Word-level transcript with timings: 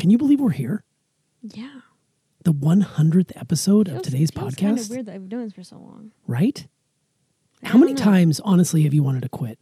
Can 0.00 0.08
you 0.08 0.16
believe 0.16 0.40
we're 0.40 0.50
here? 0.50 0.82
Yeah. 1.42 1.80
The 2.42 2.54
100th 2.54 3.32
episode 3.36 3.86
of 3.88 4.00
today's 4.00 4.30
feels 4.30 4.54
Kind 4.54 4.78
of 4.78 4.84
podcast, 4.86 4.90
weird 4.90 5.06
that 5.06 5.14
I've 5.14 5.20
been 5.20 5.28
doing 5.28 5.44
this 5.44 5.52
for 5.52 5.62
so 5.62 5.76
long. 5.76 6.12
right? 6.26 6.66
I 7.62 7.68
How 7.68 7.78
many 7.78 7.92
know. 7.92 7.98
times, 8.02 8.40
honestly, 8.40 8.84
have 8.84 8.94
you 8.94 9.02
wanted 9.02 9.22
to 9.24 9.28
quit? 9.28 9.58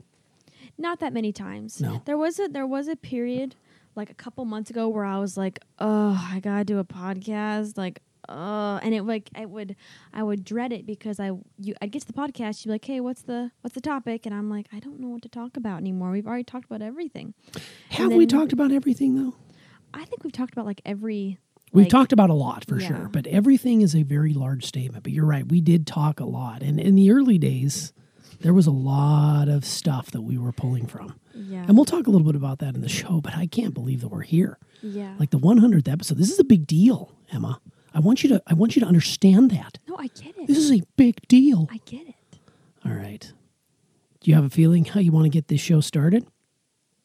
Not 0.79 1.01
that 1.01 1.13
many 1.13 1.33
times. 1.33 1.81
No. 1.81 2.03
There 2.05 2.17
was 2.17 2.39
a 2.39 2.47
there 2.47 2.69
was 2.69 2.87
a 2.87 2.95
period 2.95 3.57
like 3.97 4.11
a 4.11 4.15
couple 4.15 4.45
months 4.45 4.71
ago 4.71 4.87
where 4.87 5.05
I 5.05 5.19
was 5.19 5.37
like, 5.37 5.59
oh, 5.81 6.29
I 6.33 6.39
gotta 6.39 6.65
do 6.65 6.79
a 6.79 6.85
podcast, 6.85 7.77
like. 7.77 8.01
Uh, 8.29 8.79
and 8.83 8.95
it 8.95 9.03
like 9.05 9.31
I 9.35 9.47
would 9.47 9.75
I 10.13 10.23
would 10.23 10.45
dread 10.45 10.71
it 10.71 10.85
because 10.85 11.19
I 11.19 11.31
you 11.59 11.75
I'd 11.81 11.91
get 11.91 12.03
to 12.03 12.07
the 12.07 12.13
podcast 12.13 12.59
you'd 12.59 12.69
be 12.69 12.73
like 12.75 12.85
hey 12.85 13.01
what's 13.01 13.23
the 13.23 13.53
what's 13.63 13.75
the 13.75 13.81
topic 13.81 14.27
and 14.27 14.35
I'm 14.35 14.51
like 14.51 14.67
I 14.71 14.81
don't 14.81 15.01
know 15.01 15.09
what 15.09 15.23
to 15.23 15.31
talk 15.31 15.57
about 15.57 15.79
anymore 15.79 16.11
we've 16.11 16.27
already 16.27 16.45
talked 16.45 16.67
about 16.67 16.83
everything 16.83 17.33
Have 17.91 18.13
we 18.13 18.27
talked 18.27 18.53
about 18.53 18.71
everything, 18.71 19.15
though? 19.15 19.35
I 19.95 20.05
think 20.05 20.25
we've 20.25 20.33
talked 20.33 20.53
about 20.53 20.67
like 20.67 20.81
every 20.85 21.39
We've 21.73 21.85
like- 21.85 21.91
talked 21.91 22.13
about 22.13 22.31
a 22.31 22.35
lot 22.35 22.65
for 22.65 22.81
Yeah. 22.81 22.89
sure, 22.89 23.09
but 23.13 23.27
everything 23.27 23.83
is 23.83 23.95
a 23.95 24.03
very 24.03 24.33
large 24.33 24.65
statement. 24.65 25.03
But 25.05 25.13
you're 25.13 25.27
right, 25.27 25.47
we 25.47 25.61
did 25.61 25.87
talk 25.87 26.21
a 26.21 26.25
lot. 26.25 26.63
And 26.63 26.81
in 26.81 26.95
the 26.95 27.11
early 27.11 27.37
days, 27.39 27.93
there 28.41 28.55
was 28.55 28.67
a 28.67 28.71
lot 28.73 29.49
of 29.49 29.65
stuff 29.65 30.11
that 30.13 30.23
we 30.23 30.39
were 30.39 30.53
pulling 30.53 30.87
from. 30.87 31.15
yeah 31.35 31.65
And 31.69 31.77
we'll 31.77 31.85
talk 31.85 32.07
a 32.07 32.11
little 32.11 32.27
bit 32.27 32.37
about 32.37 32.59
that 32.61 32.75
in 32.75 32.81
the 32.81 32.89
show, 32.89 33.21
but 33.21 33.37
I 33.37 33.47
can't 33.47 33.75
believe 33.75 34.01
that 34.01 34.09
we're 34.09 34.23
here. 34.23 34.59
yeah 34.83 35.15
Like 35.19 35.31
the 35.31 35.39
100th 35.39 35.89
episode. 35.89 36.19
This 36.19 36.31
is 36.31 36.39
a 36.39 36.45
big 36.45 36.67
deal, 36.67 37.13
Emma. 37.33 37.61
I 37.95 38.01
want 38.01 38.23
you 38.23 38.29
to 38.31 38.43
I 38.47 38.55
want 38.55 38.77
you 38.77 38.81
to 38.81 38.87
understand 38.87 39.51
that. 39.51 39.79
no 39.89 39.97
I 39.99 40.07
get 40.09 40.37
it 40.39 40.47
This 40.47 40.59
is 40.59 40.71
a 40.73 40.83
big 40.97 41.27
deal. 41.29 41.69
I 41.71 41.81
get 41.85 42.07
it 42.09 42.15
All 42.85 42.93
right. 42.93 43.33
Do 44.21 44.31
you 44.31 44.35
have 44.37 44.45
a 44.45 44.51
feeling 44.51 44.85
how 44.85 45.01
you 45.01 45.11
want 45.13 45.25
to 45.25 45.31
get 45.31 45.49
this 45.49 45.61
show 45.61 45.81
started? 45.81 46.27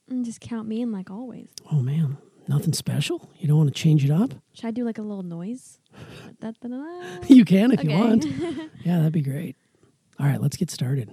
and 0.09 0.23
just 0.25 0.39
count 0.41 0.67
me 0.67 0.81
in 0.81 0.91
like 0.91 1.09
always 1.09 1.47
Oh 1.71 1.81
man, 1.81 2.17
nothing 2.47 2.73
special? 2.73 3.29
You 3.39 3.47
don't 3.47 3.57
want 3.57 3.73
to 3.73 3.79
change 3.81 4.03
it 4.05 4.11
up? 4.11 4.33
should 4.53 4.65
I 4.65 4.71
do 4.71 4.83
like 4.83 4.97
a 4.97 5.01
little 5.01 5.23
noise. 5.23 5.79
You 7.27 7.45
can 7.45 7.71
if 7.71 7.83
you 7.83 7.91
want. 7.91 8.25
Yeah, 8.83 8.97
that'd 8.97 9.13
be 9.13 9.21
great. 9.21 9.55
All 10.19 10.25
right, 10.27 10.41
let's 10.41 10.57
get 10.57 10.69
started. 10.69 11.11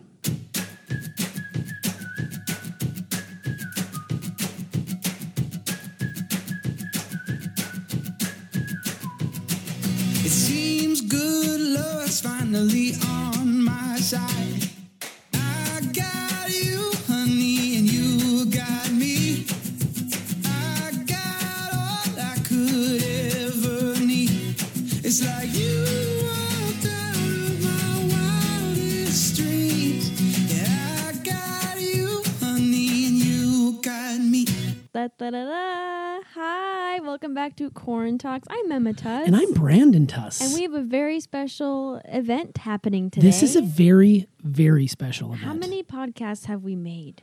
To 37.61 37.69
Corn 37.69 38.17
Talks. 38.17 38.49
I'm 38.49 38.73
Emma 38.73 38.95
Tuss. 38.95 39.27
And 39.27 39.37
I'm 39.37 39.53
Brandon 39.53 40.07
Tuss. 40.07 40.41
And 40.41 40.55
we 40.55 40.63
have 40.63 40.73
a 40.73 40.81
very 40.81 41.21
special 41.21 42.01
event 42.07 42.57
happening 42.57 43.11
today. 43.11 43.27
this 43.27 43.43
is 43.43 43.55
a 43.55 43.61
very, 43.61 44.27
very 44.43 44.87
special 44.87 45.35
event. 45.35 45.43
How 45.45 45.53
many 45.53 45.83
podcasts 45.83 46.47
have 46.47 46.63
we 46.63 46.75
made? 46.75 47.21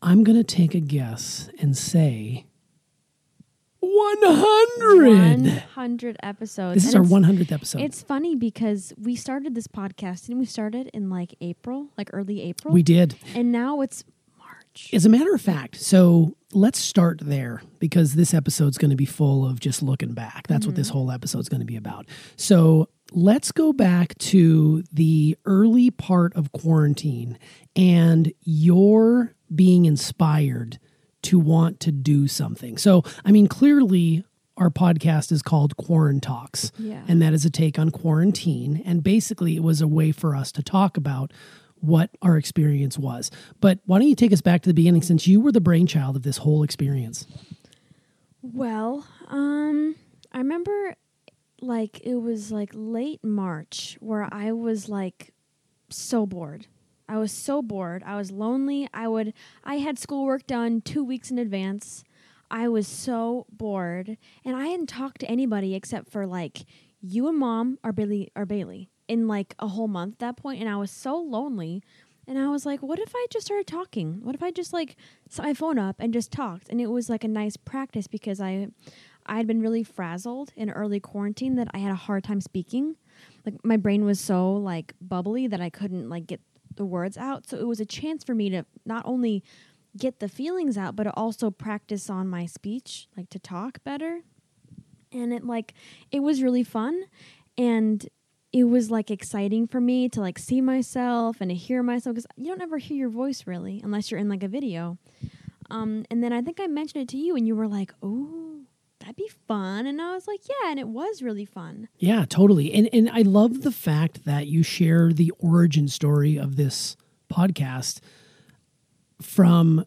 I'm 0.00 0.22
going 0.22 0.38
to 0.38 0.44
take 0.44 0.76
a 0.76 0.78
guess 0.78 1.50
and 1.58 1.76
say 1.76 2.46
100. 3.80 5.46
100 5.46 6.16
episodes. 6.22 6.74
This 6.74 6.86
is 6.86 6.94
And 6.94 7.12
our 7.12 7.20
100th 7.20 7.50
episode. 7.50 7.80
It's 7.80 8.02
funny 8.02 8.36
because 8.36 8.92
we 8.96 9.16
started 9.16 9.56
this 9.56 9.66
podcast 9.66 10.28
and 10.28 10.38
we 10.38 10.44
started 10.44 10.90
in 10.94 11.10
like 11.10 11.34
April, 11.40 11.88
like 11.98 12.08
early 12.12 12.40
April. 12.40 12.72
we 12.72 12.84
did. 12.84 13.16
and 13.34 13.50
now 13.50 13.80
it's 13.80 14.04
March. 14.38 14.90
As 14.92 15.04
a 15.04 15.08
matter 15.08 15.34
of 15.34 15.40
fact, 15.40 15.80
so 15.80 16.36
let's 16.54 16.78
start 16.78 17.20
there 17.22 17.62
because 17.78 18.14
this 18.14 18.34
episode's 18.34 18.78
going 18.78 18.90
to 18.90 18.96
be 18.96 19.04
full 19.06 19.46
of 19.46 19.60
just 19.60 19.82
looking 19.82 20.12
back. 20.12 20.46
That's 20.48 20.66
what 20.66 20.76
this 20.76 20.88
mm-hmm. 20.88 20.98
whole 20.98 21.10
episode's 21.10 21.48
going 21.48 21.60
to 21.60 21.66
be 21.66 21.76
about. 21.76 22.06
So 22.36 22.88
let's 23.12 23.52
go 23.52 23.72
back 23.72 24.16
to 24.18 24.82
the 24.92 25.36
early 25.44 25.90
part 25.90 26.34
of 26.34 26.52
quarantine 26.52 27.38
and 27.74 28.32
your 28.42 29.34
being 29.54 29.84
inspired 29.84 30.78
to 31.22 31.38
want 31.38 31.80
to 31.80 31.92
do 31.92 32.26
something. 32.28 32.76
So, 32.78 33.02
I 33.24 33.32
mean, 33.32 33.48
clearly. 33.48 34.24
Our 34.58 34.68
podcast 34.68 35.32
is 35.32 35.40
called 35.40 35.78
Quarant 35.78 36.20
Talks, 36.20 36.72
Yeah. 36.78 37.00
and 37.08 37.22
that 37.22 37.32
is 37.32 37.46
a 37.46 37.50
take 37.50 37.78
on 37.78 37.88
quarantine. 37.90 38.82
And 38.84 39.02
basically, 39.02 39.56
it 39.56 39.62
was 39.62 39.80
a 39.80 39.88
way 39.88 40.12
for 40.12 40.36
us 40.36 40.52
to 40.52 40.62
talk 40.62 40.98
about 40.98 41.32
what 41.82 42.10
our 42.22 42.38
experience 42.38 42.98
was. 42.98 43.30
But 43.60 43.80
why 43.84 43.98
don't 43.98 44.08
you 44.08 44.14
take 44.14 44.32
us 44.32 44.40
back 44.40 44.62
to 44.62 44.70
the 44.70 44.74
beginning 44.74 45.02
since 45.02 45.26
you 45.26 45.40
were 45.40 45.52
the 45.52 45.60
brainchild 45.60 46.16
of 46.16 46.22
this 46.22 46.38
whole 46.38 46.62
experience? 46.62 47.26
Well, 48.40 49.06
um, 49.28 49.96
I 50.32 50.38
remember 50.38 50.94
like 51.60 52.00
it 52.00 52.16
was 52.16 52.50
like 52.50 52.70
late 52.72 53.22
March 53.22 53.96
where 54.00 54.28
I 54.32 54.52
was 54.52 54.88
like 54.88 55.34
so 55.90 56.24
bored. 56.24 56.66
I 57.08 57.18
was 57.18 57.32
so 57.32 57.62
bored. 57.62 58.02
I 58.06 58.16
was 58.16 58.30
lonely. 58.30 58.88
I 58.94 59.08
would 59.08 59.34
I 59.64 59.76
had 59.76 59.98
schoolwork 59.98 60.46
done 60.46 60.80
2 60.80 61.04
weeks 61.04 61.30
in 61.30 61.38
advance. 61.38 62.04
I 62.50 62.68
was 62.68 62.86
so 62.86 63.46
bored 63.50 64.18
and 64.44 64.56
I 64.56 64.68
hadn't 64.68 64.88
talked 64.88 65.20
to 65.20 65.30
anybody 65.30 65.74
except 65.74 66.10
for 66.10 66.26
like 66.26 66.64
you 67.00 67.28
and 67.28 67.38
mom 67.38 67.78
or 67.82 67.92
Bailey 67.92 68.30
or 68.36 68.46
Bailey 68.46 68.91
in 69.08 69.28
like 69.28 69.54
a 69.58 69.68
whole 69.68 69.88
month 69.88 70.14
at 70.14 70.18
that 70.20 70.36
point 70.36 70.60
and 70.60 70.68
I 70.68 70.76
was 70.76 70.90
so 70.90 71.16
lonely 71.16 71.82
and 72.26 72.38
I 72.38 72.48
was 72.48 72.64
like, 72.64 72.82
what 72.82 72.98
if 72.98 73.12
I 73.14 73.26
just 73.30 73.46
started 73.46 73.66
talking? 73.66 74.20
What 74.22 74.34
if 74.34 74.42
I 74.42 74.50
just 74.50 74.72
like 74.72 74.96
set 75.28 75.44
my 75.44 75.54
phone 75.54 75.78
up 75.78 75.96
and 75.98 76.12
just 76.12 76.30
talked? 76.30 76.68
And 76.68 76.80
it 76.80 76.86
was 76.86 77.10
like 77.10 77.24
a 77.24 77.28
nice 77.28 77.56
practice 77.56 78.06
because 78.06 78.40
I 78.40 78.68
I 79.26 79.36
had 79.36 79.46
been 79.46 79.60
really 79.60 79.82
frazzled 79.82 80.52
in 80.56 80.70
early 80.70 81.00
quarantine 81.00 81.56
that 81.56 81.68
I 81.72 81.78
had 81.78 81.92
a 81.92 81.96
hard 81.96 82.24
time 82.24 82.40
speaking. 82.40 82.96
Like 83.44 83.54
my 83.64 83.76
brain 83.76 84.04
was 84.04 84.20
so 84.20 84.52
like 84.52 84.94
bubbly 85.00 85.46
that 85.46 85.60
I 85.60 85.70
couldn't 85.70 86.08
like 86.08 86.26
get 86.26 86.40
the 86.74 86.84
words 86.84 87.16
out. 87.16 87.48
So 87.48 87.56
it 87.56 87.66
was 87.66 87.80
a 87.80 87.84
chance 87.84 88.24
for 88.24 88.34
me 88.34 88.50
to 88.50 88.64
not 88.84 89.04
only 89.04 89.42
get 89.96 90.20
the 90.20 90.28
feelings 90.28 90.78
out 90.78 90.96
but 90.96 91.06
also 91.08 91.50
practice 91.50 92.08
on 92.08 92.28
my 92.28 92.46
speech, 92.46 93.08
like 93.16 93.30
to 93.30 93.38
talk 93.38 93.82
better. 93.84 94.20
And 95.10 95.32
it 95.32 95.44
like 95.44 95.74
it 96.10 96.20
was 96.20 96.42
really 96.42 96.64
fun 96.64 97.04
and 97.58 98.08
it 98.52 98.64
was 98.64 98.90
like 98.90 99.10
exciting 99.10 99.66
for 99.66 99.80
me 99.80 100.08
to 100.10 100.20
like 100.20 100.38
see 100.38 100.60
myself 100.60 101.40
and 101.40 101.50
to 101.50 101.54
hear 101.54 101.82
myself 101.82 102.14
because 102.14 102.26
you 102.36 102.46
don't 102.46 102.60
ever 102.60 102.78
hear 102.78 102.96
your 102.96 103.08
voice 103.08 103.46
really 103.46 103.80
unless 103.82 104.10
you're 104.10 104.20
in 104.20 104.28
like 104.28 104.42
a 104.42 104.48
video. 104.48 104.98
Um, 105.70 106.04
and 106.10 106.22
then 106.22 106.32
I 106.32 106.42
think 106.42 106.60
I 106.60 106.66
mentioned 106.66 107.02
it 107.02 107.08
to 107.10 107.16
you, 107.16 107.34
and 107.34 107.46
you 107.46 107.56
were 107.56 107.66
like, 107.66 107.94
"Oh, 108.02 108.60
that'd 109.00 109.16
be 109.16 109.30
fun," 109.48 109.86
and 109.86 110.02
I 110.02 110.12
was 110.12 110.26
like, 110.28 110.40
"Yeah," 110.46 110.70
and 110.70 110.78
it 110.78 110.88
was 110.88 111.22
really 111.22 111.46
fun. 111.46 111.88
Yeah, 111.98 112.26
totally. 112.28 112.74
And 112.74 112.90
and 112.92 113.08
I 113.08 113.22
love 113.22 113.62
the 113.62 113.72
fact 113.72 114.26
that 114.26 114.48
you 114.48 114.62
share 114.62 115.14
the 115.14 115.32
origin 115.38 115.88
story 115.88 116.36
of 116.36 116.56
this 116.56 116.96
podcast 117.32 118.00
from 119.22 119.86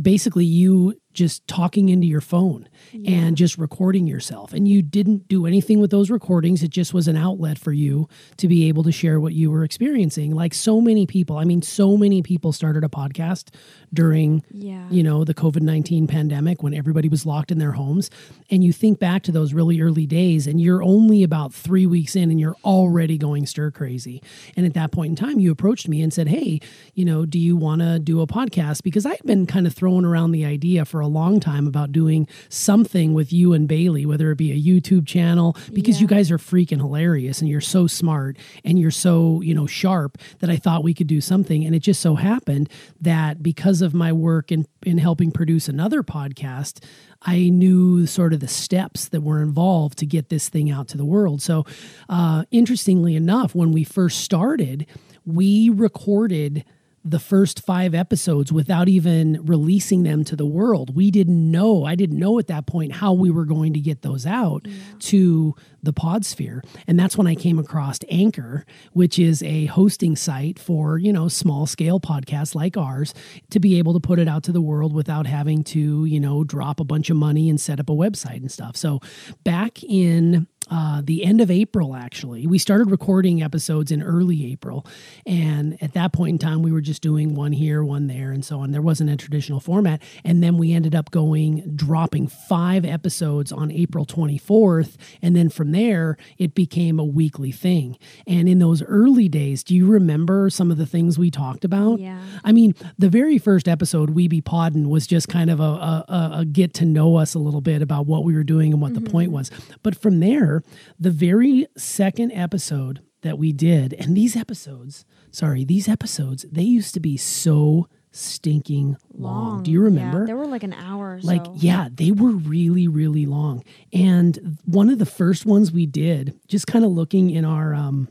basically 0.00 0.46
you 0.46 0.94
just 1.14 1.46
talking 1.48 1.88
into 1.88 2.06
your 2.06 2.20
phone 2.20 2.68
and 3.06 3.36
just 3.36 3.58
recording 3.58 4.06
yourself. 4.06 4.52
And 4.52 4.68
you 4.68 4.82
didn't 4.82 5.26
do 5.26 5.46
anything 5.46 5.80
with 5.80 5.90
those 5.90 6.10
recordings. 6.10 6.62
It 6.62 6.70
just 6.70 6.94
was 6.94 7.08
an 7.08 7.16
outlet 7.16 7.58
for 7.58 7.72
you 7.72 8.08
to 8.36 8.46
be 8.46 8.68
able 8.68 8.84
to 8.84 8.92
share 8.92 9.18
what 9.18 9.32
you 9.34 9.50
were 9.50 9.64
experiencing. 9.64 10.34
Like 10.34 10.54
so 10.54 10.80
many 10.80 11.06
people, 11.06 11.36
I 11.36 11.44
mean, 11.44 11.60
so 11.62 11.96
many 11.96 12.22
people 12.22 12.52
started 12.52 12.84
a 12.84 12.88
podcast 12.88 13.48
during 13.92 14.44
Yeah. 14.52 14.86
you 14.90 15.02
know, 15.02 15.24
the 15.24 15.34
COVID 15.34 15.62
19 15.62 16.06
pandemic 16.06 16.62
when 16.62 16.72
everybody 16.74 17.08
was 17.08 17.26
locked 17.26 17.50
in 17.50 17.58
their 17.58 17.72
homes. 17.72 18.10
And 18.50 18.62
you 18.62 18.72
think 18.72 18.98
back 19.00 19.22
to 19.24 19.32
those 19.32 19.52
really 19.52 19.80
early 19.80 20.06
days, 20.06 20.46
and 20.46 20.60
you're 20.60 20.82
only 20.82 21.22
about 21.22 21.52
three 21.52 21.86
weeks 21.86 22.14
in 22.14 22.30
and 22.30 22.38
you're 22.38 22.56
already 22.64 23.18
going 23.18 23.46
stir 23.46 23.70
crazy. 23.70 24.22
And 24.56 24.64
at 24.66 24.74
that 24.74 24.92
point 24.92 25.10
in 25.10 25.16
time, 25.16 25.40
you 25.40 25.50
approached 25.50 25.88
me 25.88 26.00
and 26.02 26.12
said, 26.12 26.28
Hey, 26.28 26.60
you 26.94 27.04
know, 27.04 27.26
do 27.26 27.38
you 27.38 27.56
want 27.56 27.80
to 27.80 27.98
do 27.98 28.20
a 28.20 28.26
podcast? 28.26 28.82
Because 28.82 29.04
I've 29.04 29.22
been 29.24 29.46
kind 29.46 29.66
of 29.66 29.74
throwing 29.74 30.04
around 30.04 30.30
the 30.32 30.44
idea 30.44 30.84
for 30.84 31.00
a 31.00 31.07
long 31.08 31.40
time 31.40 31.66
about 31.66 31.92
doing 31.92 32.28
something 32.48 33.14
with 33.14 33.32
you 33.32 33.52
and 33.52 33.66
Bailey, 33.66 34.06
whether 34.06 34.30
it 34.30 34.36
be 34.36 34.52
a 34.52 34.60
YouTube 34.60 35.06
channel, 35.06 35.56
because 35.72 35.96
Yeah. 35.96 36.02
you 36.02 36.06
guys 36.06 36.30
are 36.30 36.38
freaking 36.38 36.78
hilarious 36.78 37.40
and 37.40 37.48
you're 37.50 37.60
so 37.60 37.86
smart 37.86 38.36
and 38.64 38.78
you're 38.78 38.90
so, 38.90 39.40
you 39.42 39.54
know, 39.54 39.66
sharp 39.66 40.18
that 40.38 40.50
I 40.50 40.56
thought 40.56 40.84
we 40.84 40.94
could 40.94 41.06
do 41.06 41.20
something. 41.20 41.64
And 41.64 41.74
it 41.74 41.80
just 41.80 42.00
so 42.00 42.14
happened 42.14 42.68
that 43.00 43.42
because 43.42 43.82
of 43.82 43.94
my 43.94 44.12
work 44.12 44.52
in, 44.52 44.66
in 44.82 44.98
helping 44.98 45.30
produce 45.30 45.68
another 45.68 46.02
podcast, 46.02 46.82
I 47.22 47.48
knew 47.48 48.06
sort 48.06 48.32
of 48.32 48.40
the 48.40 48.48
steps 48.48 49.08
that 49.08 49.22
were 49.22 49.42
involved 49.42 49.98
to 49.98 50.06
get 50.06 50.28
this 50.28 50.48
thing 50.48 50.70
out 50.70 50.86
to 50.88 50.96
the 50.96 51.04
world. 51.04 51.42
So, 51.42 51.64
uh, 52.08 52.44
interestingly 52.52 53.16
enough, 53.16 53.54
when 53.54 53.72
we 53.72 53.82
first 53.82 54.20
started, 54.20 54.86
we 55.26 55.68
recorded 55.68 56.64
the 57.10 57.18
first 57.18 57.64
five 57.64 57.94
episodes 57.94 58.52
without 58.52 58.88
even 58.88 59.44
releasing 59.44 60.02
them 60.02 60.24
to 60.24 60.36
the 60.36 60.46
world. 60.46 60.94
We 60.94 61.10
didn't 61.10 61.50
know, 61.50 61.84
I 61.84 61.94
didn't 61.94 62.18
know 62.18 62.38
at 62.38 62.48
that 62.48 62.66
point 62.66 62.92
how 62.92 63.12
we 63.12 63.30
were 63.30 63.44
going 63.44 63.72
to 63.74 63.80
get 63.80 64.02
those 64.02 64.26
out 64.26 64.66
to 65.00 65.54
the 65.82 65.92
Podsphere. 65.92 66.62
And 66.86 66.98
that's 66.98 67.16
when 67.16 67.26
I 67.26 67.34
came 67.34 67.58
across 67.58 67.98
Anchor, 68.10 68.64
which 68.92 69.18
is 69.18 69.42
a 69.42 69.66
hosting 69.66 70.16
site 70.16 70.58
for, 70.58 70.98
you 70.98 71.12
know, 71.12 71.28
small 71.28 71.66
scale 71.66 72.00
podcasts 72.00 72.54
like 72.54 72.76
ours 72.76 73.14
to 73.50 73.60
be 73.60 73.78
able 73.78 73.94
to 73.94 74.00
put 74.00 74.18
it 74.18 74.28
out 74.28 74.42
to 74.44 74.52
the 74.52 74.60
world 74.60 74.92
without 74.92 75.26
having 75.26 75.64
to, 75.64 76.04
you 76.04 76.20
know, 76.20 76.44
drop 76.44 76.80
a 76.80 76.84
bunch 76.84 77.10
of 77.10 77.16
money 77.16 77.48
and 77.48 77.60
set 77.60 77.80
up 77.80 77.88
a 77.88 77.94
website 77.94 78.36
and 78.36 78.50
stuff. 78.50 78.76
So 78.76 79.00
back 79.44 79.82
in 79.82 80.46
uh, 80.70 81.00
the 81.04 81.24
end 81.24 81.40
of 81.40 81.50
April, 81.50 81.94
actually. 81.94 82.46
We 82.46 82.58
started 82.58 82.90
recording 82.90 83.42
episodes 83.42 83.90
in 83.90 84.02
early 84.02 84.50
April. 84.52 84.86
And 85.26 85.80
at 85.82 85.94
that 85.94 86.12
point 86.12 86.30
in 86.34 86.38
time, 86.38 86.62
we 86.62 86.72
were 86.72 86.80
just 86.80 87.02
doing 87.02 87.34
one 87.34 87.52
here, 87.52 87.82
one 87.84 88.06
there, 88.06 88.30
and 88.32 88.44
so 88.44 88.60
on. 88.60 88.70
There 88.70 88.82
wasn't 88.82 89.10
a 89.10 89.16
traditional 89.16 89.60
format. 89.60 90.02
And 90.24 90.42
then 90.42 90.58
we 90.58 90.72
ended 90.72 90.94
up 90.94 91.10
going, 91.10 91.72
dropping 91.74 92.28
five 92.28 92.84
episodes 92.84 93.52
on 93.52 93.70
April 93.70 94.04
24th. 94.06 94.96
And 95.22 95.34
then 95.34 95.48
from 95.48 95.72
there, 95.72 96.16
it 96.38 96.54
became 96.54 96.98
a 96.98 97.04
weekly 97.04 97.52
thing. 97.52 97.96
And 98.26 98.48
in 98.48 98.58
those 98.58 98.82
early 98.82 99.28
days, 99.28 99.62
do 99.62 99.74
you 99.74 99.86
remember 99.86 100.50
some 100.50 100.70
of 100.70 100.76
the 100.78 100.86
things 100.86 101.18
we 101.18 101.30
talked 101.30 101.64
about? 101.64 101.98
Yeah. 102.00 102.20
I 102.44 102.52
mean, 102.52 102.74
the 102.98 103.08
very 103.08 103.38
first 103.38 103.68
episode, 103.68 104.10
We 104.10 104.28
Be 104.28 104.40
Poddin', 104.40 104.88
was 104.88 105.06
just 105.06 105.28
kind 105.28 105.50
of 105.50 105.60
a, 105.60 105.62
a, 105.62 106.04
a- 106.08 106.30
a 106.40 106.44
get 106.44 106.74
to 106.74 106.84
know 106.84 107.16
us 107.16 107.34
a 107.34 107.38
little 107.38 107.60
bit 107.60 107.82
about 107.82 108.06
what 108.06 108.24
we 108.24 108.34
were 108.34 108.44
doing 108.44 108.72
and 108.72 108.82
what 108.82 108.94
the 108.94 109.00
point 109.00 109.30
was. 109.32 109.50
But 109.82 109.96
from 109.96 110.20
there, 110.20 110.57
the 110.98 111.10
very 111.10 111.66
second 111.76 112.32
episode 112.32 113.00
that 113.22 113.38
we 113.38 113.52
did, 113.52 113.94
and 113.94 114.16
these 114.16 114.36
episodes, 114.36 115.04
sorry, 115.30 115.64
these 115.64 115.88
episodes, 115.88 116.46
they 116.50 116.62
used 116.62 116.94
to 116.94 117.00
be 117.00 117.16
so 117.16 117.88
stinking 118.12 118.96
long. 119.12 119.62
Do 119.62 119.70
you 119.70 119.80
Yeah, 119.80 119.84
remember? 119.84 120.26
they 120.26 120.34
were 120.34 120.46
like 120.46 120.62
an 120.62 120.72
hour 120.72 121.16
or 121.16 121.20
like 121.22 121.44
so. 121.44 121.52
yeah 121.56 121.88
they 121.92 122.10
were 122.10 122.30
really 122.30 122.88
really 122.88 123.26
long 123.26 123.62
and 123.92 124.58
one 124.64 124.88
of 124.88 124.98
the 124.98 125.06
first 125.06 125.44
ones 125.44 125.70
we 125.70 125.84
did 125.86 126.34
just 126.48 126.66
kind 126.66 126.84
of 126.86 126.90
looking 126.90 127.30
in 127.30 127.44
our 127.44 127.74
um 127.74 128.08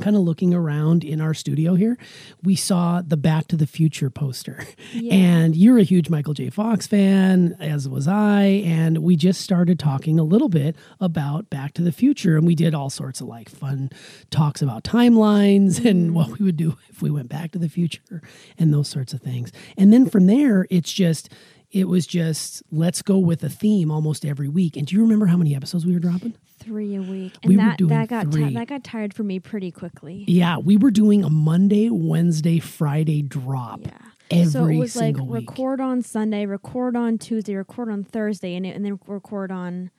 kind 0.00 0.16
of 0.16 0.22
looking 0.22 0.54
around 0.54 1.04
in 1.04 1.20
our 1.20 1.34
studio 1.34 1.74
here 1.74 1.96
we 2.42 2.56
saw 2.56 3.02
the 3.02 3.16
back 3.16 3.46
to 3.48 3.56
the 3.56 3.66
future 3.66 4.10
poster. 4.10 4.64
Yeah. 4.92 5.14
and 5.14 5.56
you're 5.56 5.78
a 5.78 5.82
huge 5.82 6.10
michael 6.10 6.34
j. 6.34 6.50
Fox 6.50 6.86
fan 6.86 7.56
as 7.60 7.88
was 7.88 8.08
i 8.08 8.42
and 8.42 8.98
we 8.98 9.16
just 9.16 9.40
started 9.40 9.78
talking 9.78 10.18
a 10.18 10.24
little 10.24 10.48
bit 10.48 10.76
about 11.00 11.48
back 11.50 11.74
to 11.74 11.82
the 11.82 11.92
future 11.92 12.36
and 12.36 12.46
we 12.46 12.54
did 12.54 12.74
all 12.74 12.90
sorts 12.90 13.20
of 13.20 13.28
like 13.28 13.48
fun 13.48 13.90
talks 14.30 14.62
about 14.62 14.84
timelines 14.84 15.84
and 15.84 16.06
mm-hmm. 16.06 16.14
what 16.14 16.38
we 16.38 16.44
would 16.44 16.56
do 16.56 16.76
if 16.88 17.02
we 17.02 17.10
went 17.10 17.28
back 17.28 17.52
to 17.52 17.58
the 17.58 17.68
future 17.68 18.22
and 18.58 18.72
those 18.72 18.88
sorts 18.88 19.12
of 19.12 19.20
things. 19.20 19.52
And 19.76 19.92
then 19.92 20.08
from 20.08 20.26
there 20.26 20.66
it's 20.70 20.92
just 20.92 21.30
it 21.70 21.88
was 21.88 22.06
just 22.06 22.62
let's 22.70 23.02
go 23.02 23.18
with 23.18 23.42
a 23.44 23.48
theme 23.48 23.90
almost 23.90 24.24
every 24.24 24.48
week. 24.48 24.76
And 24.76 24.86
do 24.86 24.94
you 24.96 25.02
remember 25.02 25.26
how 25.26 25.36
many 25.36 25.54
episodes 25.54 25.86
we 25.86 25.92
were 25.92 26.00
dropping? 26.00 26.34
three 26.60 26.94
a 26.94 27.00
week, 27.00 27.32
and 27.42 27.48
We 27.48 27.56
were 27.56 27.62
that 27.62 27.78
doing 27.78 27.88
that 27.88 28.08
got 28.08 28.30
ti- 28.30 28.52
that 28.52 28.68
got 28.68 28.84
tired 28.84 29.14
for 29.14 29.22
me 29.22 29.40
pretty 29.40 29.70
quickly. 29.70 30.24
Yeah, 30.28 30.58
we 30.58 30.76
were 30.76 30.90
doing 30.90 31.24
a 31.24 31.30
Monday, 31.30 31.88
Wednesday, 31.88 32.58
Friday 32.58 33.22
drop. 33.22 33.80
Yeah. 33.82 33.96
Every 34.30 34.46
so 34.46 34.66
it 34.66 34.76
was 34.76 34.94
like 34.94 35.16
week. 35.16 35.48
record 35.48 35.80
on 35.80 36.02
Sunday, 36.02 36.46
record 36.46 36.94
on 36.94 37.18
Tuesday, 37.18 37.54
record 37.54 37.88
on 37.88 38.04
Thursday, 38.04 38.54
and, 38.54 38.64
it, 38.64 38.76
and 38.76 38.84
then 38.84 39.00
record 39.06 39.50
on 39.50 39.90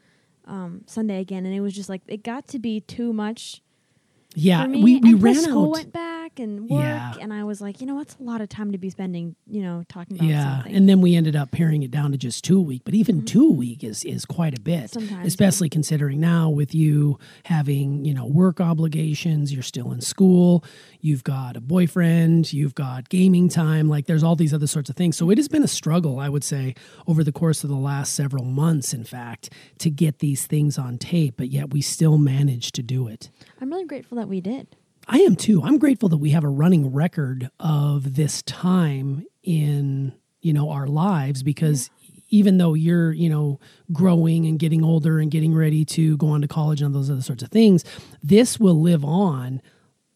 um, 0.45 0.83
Sunday 0.85 1.19
again. 1.19 1.45
And 1.45 1.53
it 1.53 1.59
was 1.59 1.73
just 1.73 1.89
like 1.89 2.01
it 2.07 2.23
got 2.23 2.47
to 2.49 2.59
be 2.59 2.79
too 2.79 3.11
much 3.11 3.61
Yeah, 4.35 4.67
we, 4.67 4.97
we 4.99 5.13
ran 5.15 5.43
out. 5.45 5.85
Back 6.31 6.43
and 6.43 6.69
work, 6.69 6.81
Yeah. 6.81 7.13
and 7.19 7.33
I 7.33 7.43
was 7.43 7.61
like, 7.61 7.81
you 7.81 7.87
know, 7.87 7.97
that's 7.97 8.15
a 8.19 8.23
lot 8.23 8.41
of 8.41 8.49
time 8.49 8.71
to 8.71 8.77
be 8.77 8.89
spending, 8.89 9.35
you 9.47 9.61
know, 9.61 9.83
talking 9.89 10.17
about 10.17 10.27
Yeah, 10.29 10.57
something. 10.57 10.75
and 10.75 10.89
then 10.89 11.01
we 11.01 11.15
ended 11.15 11.35
up 11.35 11.51
paring 11.51 11.83
it 11.83 11.91
down 11.91 12.11
to 12.11 12.17
just 12.17 12.43
two 12.43 12.57
a 12.57 12.61
week. 12.61 12.81
But 12.85 12.93
even 12.93 13.17
mm-hmm. 13.17 13.25
two 13.25 13.47
a 13.47 13.51
week 13.51 13.83
is 13.83 14.03
is 14.03 14.25
quite 14.25 14.57
a 14.57 14.61
bit, 14.61 14.91
Sometimes, 14.91 15.27
especially 15.27 15.69
considering 15.69 16.19
now 16.19 16.49
with 16.49 16.73
you 16.73 17.19
having 17.45 18.05
you 18.05 18.13
know 18.13 18.25
work 18.25 18.59
obligations, 18.61 19.53
you're 19.53 19.63
still 19.63 19.91
in 19.91 20.01
school, 20.01 20.63
you've 20.99 21.23
got 21.23 21.57
a 21.57 21.61
boyfriend, 21.61 22.53
you've 22.53 22.75
got 22.75 23.09
gaming 23.09 23.49
time. 23.49 23.87
Like 23.89 24.05
there's 24.07 24.23
all 24.23 24.35
these 24.35 24.53
other 24.53 24.67
sorts 24.67 24.89
of 24.89 24.95
things. 24.95 25.17
So 25.17 25.29
it 25.29 25.37
has 25.37 25.47
been 25.47 25.63
a 25.63 25.67
struggle, 25.67 26.19
I 26.19 26.29
would 26.29 26.43
say, 26.43 26.75
over 27.07 27.23
the 27.23 27.31
course 27.31 27.63
of 27.63 27.69
the 27.69 27.75
last 27.75 28.13
several 28.13 28.45
months. 28.45 28.93
In 28.93 29.03
fact, 29.03 29.49
to 29.79 29.89
get 29.89 30.19
these 30.19 30.45
things 30.45 30.77
on 30.77 30.97
tape, 30.97 31.35
but 31.37 31.49
yet 31.49 31.71
we 31.71 31.81
still 31.81 32.17
managed 32.17 32.75
to 32.75 32.83
do 32.83 33.07
it. 33.07 33.29
I'm 33.59 33.69
really 33.69 33.85
grateful 33.85 34.17
that 34.17 34.27
we 34.27 34.41
did. 34.41 34.67
I 35.07 35.19
am 35.19 35.35
too. 35.35 35.61
I'm 35.63 35.77
grateful 35.77 36.09
that 36.09 36.17
we 36.17 36.29
have 36.31 36.43
a 36.43 36.49
running 36.49 36.91
record 36.93 37.49
of 37.59 38.15
this 38.15 38.41
time 38.43 39.25
in, 39.43 40.13
you 40.41 40.53
know, 40.53 40.69
our 40.69 40.87
lives 40.87 41.43
because 41.43 41.89
even 42.29 42.57
though 42.57 42.73
you're, 42.73 43.11
you 43.11 43.27
know, 43.29 43.59
growing 43.91 44.45
and 44.45 44.57
getting 44.57 44.83
older 44.83 45.19
and 45.19 45.29
getting 45.31 45.53
ready 45.53 45.83
to 45.83 46.15
go 46.17 46.27
on 46.27 46.41
to 46.41 46.47
college 46.47 46.81
and 46.81 46.95
those 46.95 47.09
other 47.09 47.21
sorts 47.21 47.43
of 47.43 47.49
things, 47.49 47.83
this 48.23 48.59
will 48.59 48.79
live 48.79 49.03
on 49.03 49.61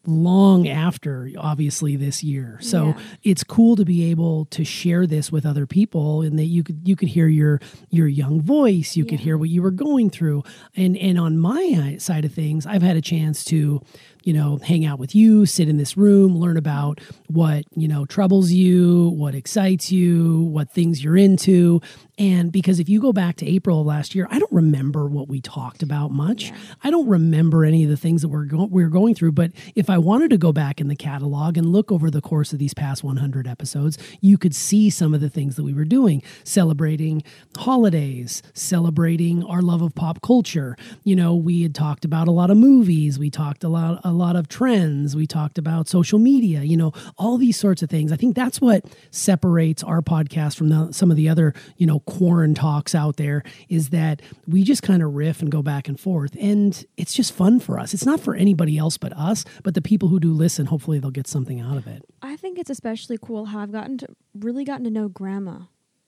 long 0.08 0.68
after 0.68 1.28
obviously 1.36 1.96
this 1.96 2.22
year. 2.22 2.58
So 2.62 2.86
Yeah. 2.86 2.98
it's 3.24 3.42
cool 3.42 3.74
to 3.74 3.84
be 3.84 4.04
able 4.10 4.44
to 4.46 4.64
share 4.64 5.04
this 5.04 5.32
with 5.32 5.44
other 5.44 5.66
people 5.66 6.22
and 6.22 6.38
that 6.38 6.44
you 6.44 6.62
could 6.62 6.86
you 6.86 6.94
could 6.94 7.08
hear 7.08 7.26
your 7.26 7.60
your 7.90 8.06
young 8.06 8.40
voice, 8.40 8.96
you 8.96 9.04
could 9.04 9.18
hear 9.18 9.36
what 9.36 9.48
you 9.48 9.62
were 9.62 9.72
going 9.72 10.08
through. 10.10 10.44
And 10.76 10.96
and 10.96 11.18
on 11.18 11.36
my 11.38 11.96
side 11.98 12.24
of 12.24 12.32
things, 12.32 12.66
I've 12.66 12.82
had 12.82 12.96
a 12.96 13.00
chance 13.00 13.44
to 13.46 13.82
you 14.26 14.32
know, 14.32 14.58
hang 14.58 14.84
out 14.84 14.98
with 14.98 15.14
you, 15.14 15.46
sit 15.46 15.68
in 15.68 15.76
this 15.76 15.96
room, 15.96 16.36
learn 16.36 16.56
about 16.56 17.00
what, 17.28 17.64
you 17.76 17.86
know, 17.86 18.04
troubles 18.04 18.50
you, 18.50 19.10
what 19.10 19.36
excites 19.36 19.92
you, 19.92 20.40
what 20.42 20.68
things 20.68 21.02
you're 21.02 21.16
into. 21.16 21.80
And 22.18 22.50
because 22.50 22.80
if 22.80 22.88
you 22.88 23.00
go 23.00 23.12
back 23.12 23.36
to 23.36 23.46
April 23.46 23.80
of 23.80 23.86
last 23.86 24.14
year, 24.14 24.26
I 24.30 24.38
don't 24.38 24.52
remember 24.52 25.06
what 25.06 25.28
we 25.28 25.40
talked 25.40 25.82
about 25.82 26.10
much. 26.10 26.50
I 26.82 26.90
don't 26.90 27.06
remember 27.06 27.64
any 27.64 27.84
of 27.84 27.90
the 27.90 27.96
things 27.96 28.22
that 28.22 28.28
we're, 28.28 28.46
go- 28.46 28.68
we're 28.70 28.88
going 28.88 29.14
through. 29.14 29.32
But 29.32 29.52
if 29.74 29.90
I 29.90 29.98
wanted 29.98 30.30
to 30.30 30.38
go 30.38 30.52
back 30.52 30.80
in 30.80 30.88
the 30.88 30.96
catalog 30.96 31.58
and 31.58 31.72
look 31.72 31.92
over 31.92 32.10
the 32.10 32.22
course 32.22 32.54
of 32.54 32.58
these 32.58 32.72
past 32.72 33.04
100 33.04 33.46
episodes, 33.46 33.98
you 34.20 34.38
could 34.38 34.54
see 34.54 34.88
some 34.88 35.12
of 35.12 35.20
the 35.20 35.28
things 35.28 35.56
that 35.56 35.64
we 35.64 35.74
were 35.74 35.84
doing, 35.84 36.22
celebrating 36.42 37.22
holidays, 37.58 38.42
celebrating 38.54 39.44
our 39.44 39.60
love 39.60 39.82
of 39.82 39.94
pop 39.94 40.22
culture. 40.22 40.76
You 41.04 41.16
know, 41.16 41.34
we 41.34 41.62
had 41.62 41.74
talked 41.74 42.04
about 42.06 42.28
a 42.28 42.32
lot 42.32 42.50
of 42.50 42.56
movies, 42.56 43.18
we 43.18 43.30
talked 43.30 43.62
a 43.62 43.68
lot 43.68 44.00
a 44.04 44.12
lot 44.12 44.36
of 44.36 44.48
trends, 44.48 45.14
we 45.14 45.26
talked 45.26 45.58
about 45.58 45.88
social 45.88 46.18
media, 46.18 46.62
you 46.62 46.76
know, 46.76 46.92
all 47.18 47.36
these 47.36 47.58
sorts 47.58 47.82
of 47.82 47.90
things. 47.90 48.10
I 48.10 48.16
think 48.16 48.34
that's 48.34 48.60
what 48.60 48.84
separates 49.10 49.82
our 49.82 50.00
podcast 50.00 50.56
from 50.56 50.68
the, 50.68 50.92
some 50.92 51.10
of 51.10 51.16
the 51.16 51.28
other, 51.28 51.54
you 51.76 51.86
know, 51.86 52.00
quarren 52.06 52.54
talks 52.54 52.94
out 52.94 53.16
there 53.16 53.42
is 53.68 53.90
that 53.90 54.22
we 54.46 54.62
just 54.62 54.82
kind 54.82 55.02
of 55.02 55.14
riff 55.14 55.42
and 55.42 55.50
go 55.50 55.60
back 55.62 55.88
and 55.88 55.98
forth 55.98 56.36
and 56.40 56.86
it's 56.96 57.12
just 57.12 57.32
fun 57.32 57.60
for 57.60 57.78
us. 57.78 57.92
It's 57.92 58.06
not 58.06 58.20
for 58.20 58.34
anybody 58.34 58.78
else 58.78 58.96
but 58.96 59.12
us, 59.14 59.44
but 59.62 59.74
the 59.74 59.82
people 59.82 60.08
who 60.08 60.20
do 60.20 60.32
listen, 60.32 60.66
hopefully 60.66 60.98
they'll 60.98 61.10
get 61.10 61.26
something 61.26 61.60
out 61.60 61.76
of 61.76 61.86
it. 61.86 62.04
I 62.22 62.36
think 62.36 62.58
it's 62.58 62.70
especially 62.70 63.18
cool 63.20 63.46
how 63.46 63.60
I've 63.60 63.72
gotten 63.72 63.98
to 63.98 64.08
really 64.38 64.64
gotten 64.64 64.84
to 64.84 64.90
know 64.90 65.08
Grandma, 65.08 65.62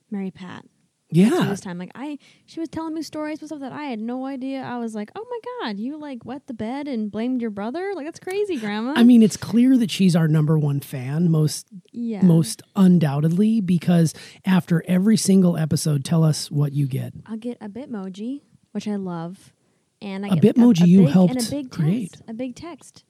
Mary 0.09 0.31
Pat. 0.31 0.65
Yeah. 1.11 1.47
this 1.49 1.59
time. 1.59 1.77
Like 1.79 1.91
I, 1.95 2.19
she 2.45 2.59
was 2.59 2.69
telling 2.69 2.93
me 2.93 3.01
stories 3.01 3.39
and 3.39 3.49
stuff 3.49 3.61
that 3.61 3.71
I 3.71 3.85
had 3.85 3.99
no 3.99 4.25
idea. 4.25 4.61
I 4.61 4.77
was 4.77 4.93
like, 4.93 5.11
oh 5.15 5.25
my 5.27 5.39
god, 5.67 5.79
you 5.79 5.97
like 5.97 6.23
wet 6.23 6.45
the 6.47 6.53
bed 6.53 6.87
and 6.87 7.09
blamed 7.11 7.41
your 7.41 7.49
brother? 7.49 7.93
Like 7.95 8.05
that's 8.05 8.19
crazy, 8.19 8.57
Grandma. 8.57 8.93
I 8.95 9.03
mean, 9.03 9.23
it's 9.23 9.37
clear 9.37 9.75
that 9.77 9.89
she's 9.89 10.15
our 10.15 10.27
number 10.27 10.59
one 10.59 10.81
fan, 10.81 11.31
most 11.31 11.67
yeah, 11.91 12.21
most 12.21 12.61
undoubtedly, 12.75 13.59
because 13.59 14.13
after 14.45 14.83
every 14.87 15.17
single 15.17 15.57
episode, 15.57 16.05
tell 16.05 16.23
us 16.23 16.51
what 16.51 16.73
you 16.73 16.85
get. 16.85 17.13
I'll 17.25 17.37
get 17.37 17.57
a 17.59 17.69
Bitmoji, 17.69 18.41
which 18.71 18.87
I 18.87 18.95
love, 18.95 19.53
and 20.01 20.25
I 20.25 20.29
A 20.29 20.35
get 20.35 20.57
a 20.57 20.59
Bitmoji 20.59 20.87
you 20.87 21.05
big, 21.05 21.15
and 21.15 21.41
a 21.41 21.49
big 21.49 21.71
create. 21.71 22.11
text, 22.11 22.23
a 22.27 22.33
big 22.33 22.55
text, 22.55 23.03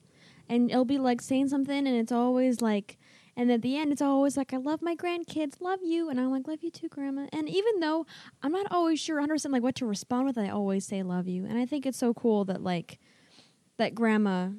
and 0.48 0.70
it'll 0.70 0.86
be 0.86 0.98
like 0.98 1.20
saying 1.20 1.48
something, 1.48 1.86
and 1.86 1.96
it's 1.96 2.12
always 2.12 2.62
like. 2.62 2.96
And 3.40 3.50
at 3.50 3.62
the 3.62 3.78
end, 3.78 3.90
it's 3.90 4.02
always 4.02 4.36
like, 4.36 4.52
I 4.52 4.58
love 4.58 4.82
my 4.82 4.94
grandkids, 4.94 5.62
love 5.62 5.80
you. 5.82 6.10
And 6.10 6.20
I'm 6.20 6.30
like, 6.30 6.46
love 6.46 6.62
you 6.62 6.70
too, 6.70 6.88
Grandma. 6.88 7.26
And 7.32 7.48
even 7.48 7.80
though 7.80 8.04
I'm 8.42 8.52
not 8.52 8.66
always 8.70 9.00
sure 9.00 9.18
100% 9.18 9.50
like 9.50 9.62
what 9.62 9.76
to 9.76 9.86
respond 9.86 10.26
with, 10.26 10.36
I 10.36 10.50
always 10.50 10.84
say 10.84 11.02
love 11.02 11.26
you. 11.26 11.46
And 11.46 11.56
I 11.56 11.64
think 11.64 11.86
it's 11.86 11.96
so 11.96 12.12
cool 12.12 12.44
that 12.44 12.62
like, 12.62 12.98
that 13.78 13.94
Grandma 13.94 14.50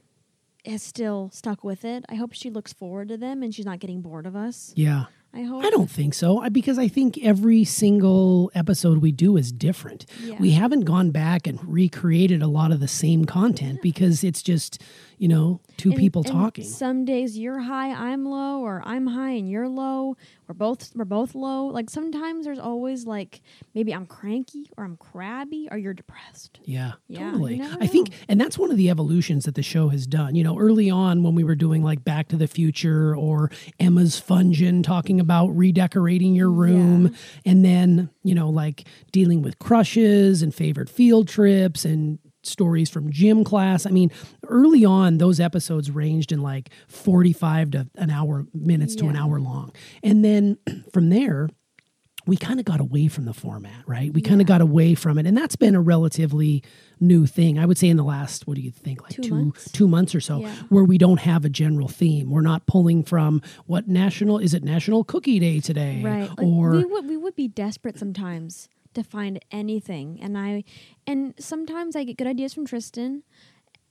has 0.66 0.82
still 0.82 1.30
stuck 1.32 1.64
with 1.64 1.86
it. 1.86 2.06
I 2.10 2.16
hope 2.16 2.34
she 2.34 2.50
looks 2.50 2.74
forward 2.74 3.10
to 3.10 3.18
them 3.18 3.44
and 3.44 3.54
she's 3.54 3.66
not 3.68 3.78
getting 3.80 4.02
bored 4.02 4.26
of 4.26 4.36
us. 4.36 4.74
Yeah. 4.76 5.06
I 5.34 5.44
hope. 5.44 5.64
I 5.64 5.70
don't 5.70 5.90
think 5.90 6.14
so 6.14 6.40
I- 6.42 6.50
because 6.50 6.78
I 6.78 6.88
think 6.90 7.18
every 7.24 7.64
single 7.64 8.52
episode 8.54 8.98
we 8.98 9.12
do 9.14 9.38
is 9.38 9.52
different. 9.52 10.06
Yeah. 10.22 10.36
We 10.40 10.52
haven't 10.52 10.82
gone 10.82 11.12
back 11.12 11.48
and 11.48 11.58
recreated 11.64 12.42
a 12.42 12.48
lot 12.48 12.72
of 12.72 12.80
the 12.80 12.88
same 12.88 13.26
content 13.26 13.82
because 13.82 14.24
it's 14.26 14.42
just, 14.42 14.82
you 15.22 15.28
know, 15.28 15.62
two 15.78 15.92
And- 15.92 16.00
people 16.00 16.24
and 16.24 16.32
talking. 16.32 16.64
Some 16.64 17.06
days 17.06 17.38
you're 17.38 17.60
high, 17.60 17.92
I'm 17.94 18.26
low, 18.26 18.62
or 18.62 18.82
I'm 18.84 19.06
high 19.06 19.34
and 19.34 19.48
you're 19.48 19.68
low. 19.70 20.18
We're 20.48 20.56
both 20.56 20.92
we're 20.96 21.06
both 21.06 21.36
low. 21.36 21.68
Like 21.68 21.92
sometimes 21.92 22.44
there's 22.44 22.58
always 22.58 23.06
like 23.06 23.42
maybe 23.76 23.94
I'm 23.94 24.08
cranky 24.08 24.72
or 24.78 24.84
I'm 24.84 24.98
crabby 24.98 25.68
or 25.70 25.78
you're 25.78 25.94
depressed. 25.94 26.60
Yeah, 26.66 26.94
Yeah, 27.08 27.30
totally. 27.32 27.62
I 27.80 27.86
think, 27.86 28.10
and 28.28 28.42
that's 28.42 28.58
one 28.58 28.72
of 28.72 28.78
the 28.78 28.90
evolutions 28.90 29.46
that 29.46 29.54
the 29.54 29.62
show 29.62 29.90
has 29.90 30.08
done. 30.08 30.34
You 30.34 30.44
know, 30.44 30.58
early 30.58 30.90
on 30.90 31.22
when 31.22 31.36
we 31.36 31.44
were 31.44 31.56
doing 31.56 31.84
like 31.84 32.04
Back 32.04 32.28
to 32.30 32.36
the 32.36 32.48
Future 32.48 33.16
or 33.16 33.52
Emma's 33.80 34.20
Fungin 34.20 34.84
talking 34.84 35.20
about 35.20 35.50
redecorating 35.50 36.34
your 36.34 36.50
room, 36.50 37.16
and 37.46 37.64
then, 37.64 38.10
you 38.24 38.34
know, 38.34 38.50
like 38.50 38.86
dealing 39.12 39.44
with 39.44 39.60
crushes 39.60 40.42
and 40.42 40.54
favorite 40.54 40.90
field 40.90 41.28
trips 41.28 41.86
and 41.86 42.18
stories 42.44 42.90
from 42.90 43.12
gym 43.12 43.44
class. 43.44 43.86
I 43.86 43.90
mean, 43.92 44.12
early 44.48 44.84
on, 44.86 45.18
those 45.18 45.40
episodes 45.40 45.92
ranged 45.92 46.32
in 46.32 46.42
like 46.42 46.70
45 46.88 47.72
to 47.72 47.88
an 47.96 48.10
hour 48.10 48.46
minutes 48.54 48.96
to 48.96 49.08
an 49.08 49.16
hour 49.16 49.40
long. 49.40 49.72
And 50.04 50.24
then 50.26 50.58
from 50.94 51.10
there, 51.10 51.50
we 52.28 52.38
kind 52.38 52.60
of 52.60 52.66
got 52.66 52.80
away 52.80 53.08
from 53.08 53.26
the 53.26 53.34
format, 53.34 53.82
right? 53.88 54.14
We 54.14 54.22
kind 54.22 54.42
of 54.42 54.48
got 54.48 54.62
away 54.62 54.94
from 54.94 55.18
it, 55.18 55.26
and 55.26 55.36
that's 55.36 55.56
been 55.56 55.74
a 55.74 55.82
relatively 55.82 56.64
new 57.00 57.26
thing. 57.26 57.58
I 57.58 57.66
would 57.66 57.80
say 57.80 57.88
in 57.90 57.98
the 57.98 58.04
last, 58.04 58.46
what 58.46 58.54
do 58.58 58.62
you 58.62 58.70
think, 58.70 59.02
like 59.02 59.14
Two 59.14 59.24
two 59.24 59.34
months? 59.36 59.72
two 59.72 59.88
months 59.88 60.14
or 60.14 60.22
so, 60.22 60.42
Yeah. 60.42 60.54
where 60.70 60.84
we 60.84 61.00
don't 61.00 61.20
have 61.22 61.46
a 61.46 61.50
general 61.50 61.88
theme. 61.88 62.30
We're 62.30 62.42
not 62.42 62.68
pulling 62.68 63.02
from 63.04 63.42
what 63.66 63.88
national 63.88 64.38
is 64.38 64.54
it 64.54 64.64
National 64.64 65.04
Cookie 65.04 65.40
Day 65.40 65.60
today, 65.62 66.04
Right. 66.04 66.30
Like, 66.30 66.44
Or 66.44 66.72
we 66.74 66.86
would 66.86 67.08
we 67.10 67.18
would 67.18 67.36
be 67.36 67.48
desperate 67.48 67.98
sometimes 67.98 68.70
to 68.94 69.04
find 69.04 69.40
anything. 69.52 70.20
And 70.22 70.38
I 70.38 70.64
and 71.08 71.34
sometimes 71.40 71.96
I 71.96 72.04
get 72.04 72.18
good 72.18 72.28
ideas 72.28 72.54
from 72.54 72.66
Tristan 72.66 73.24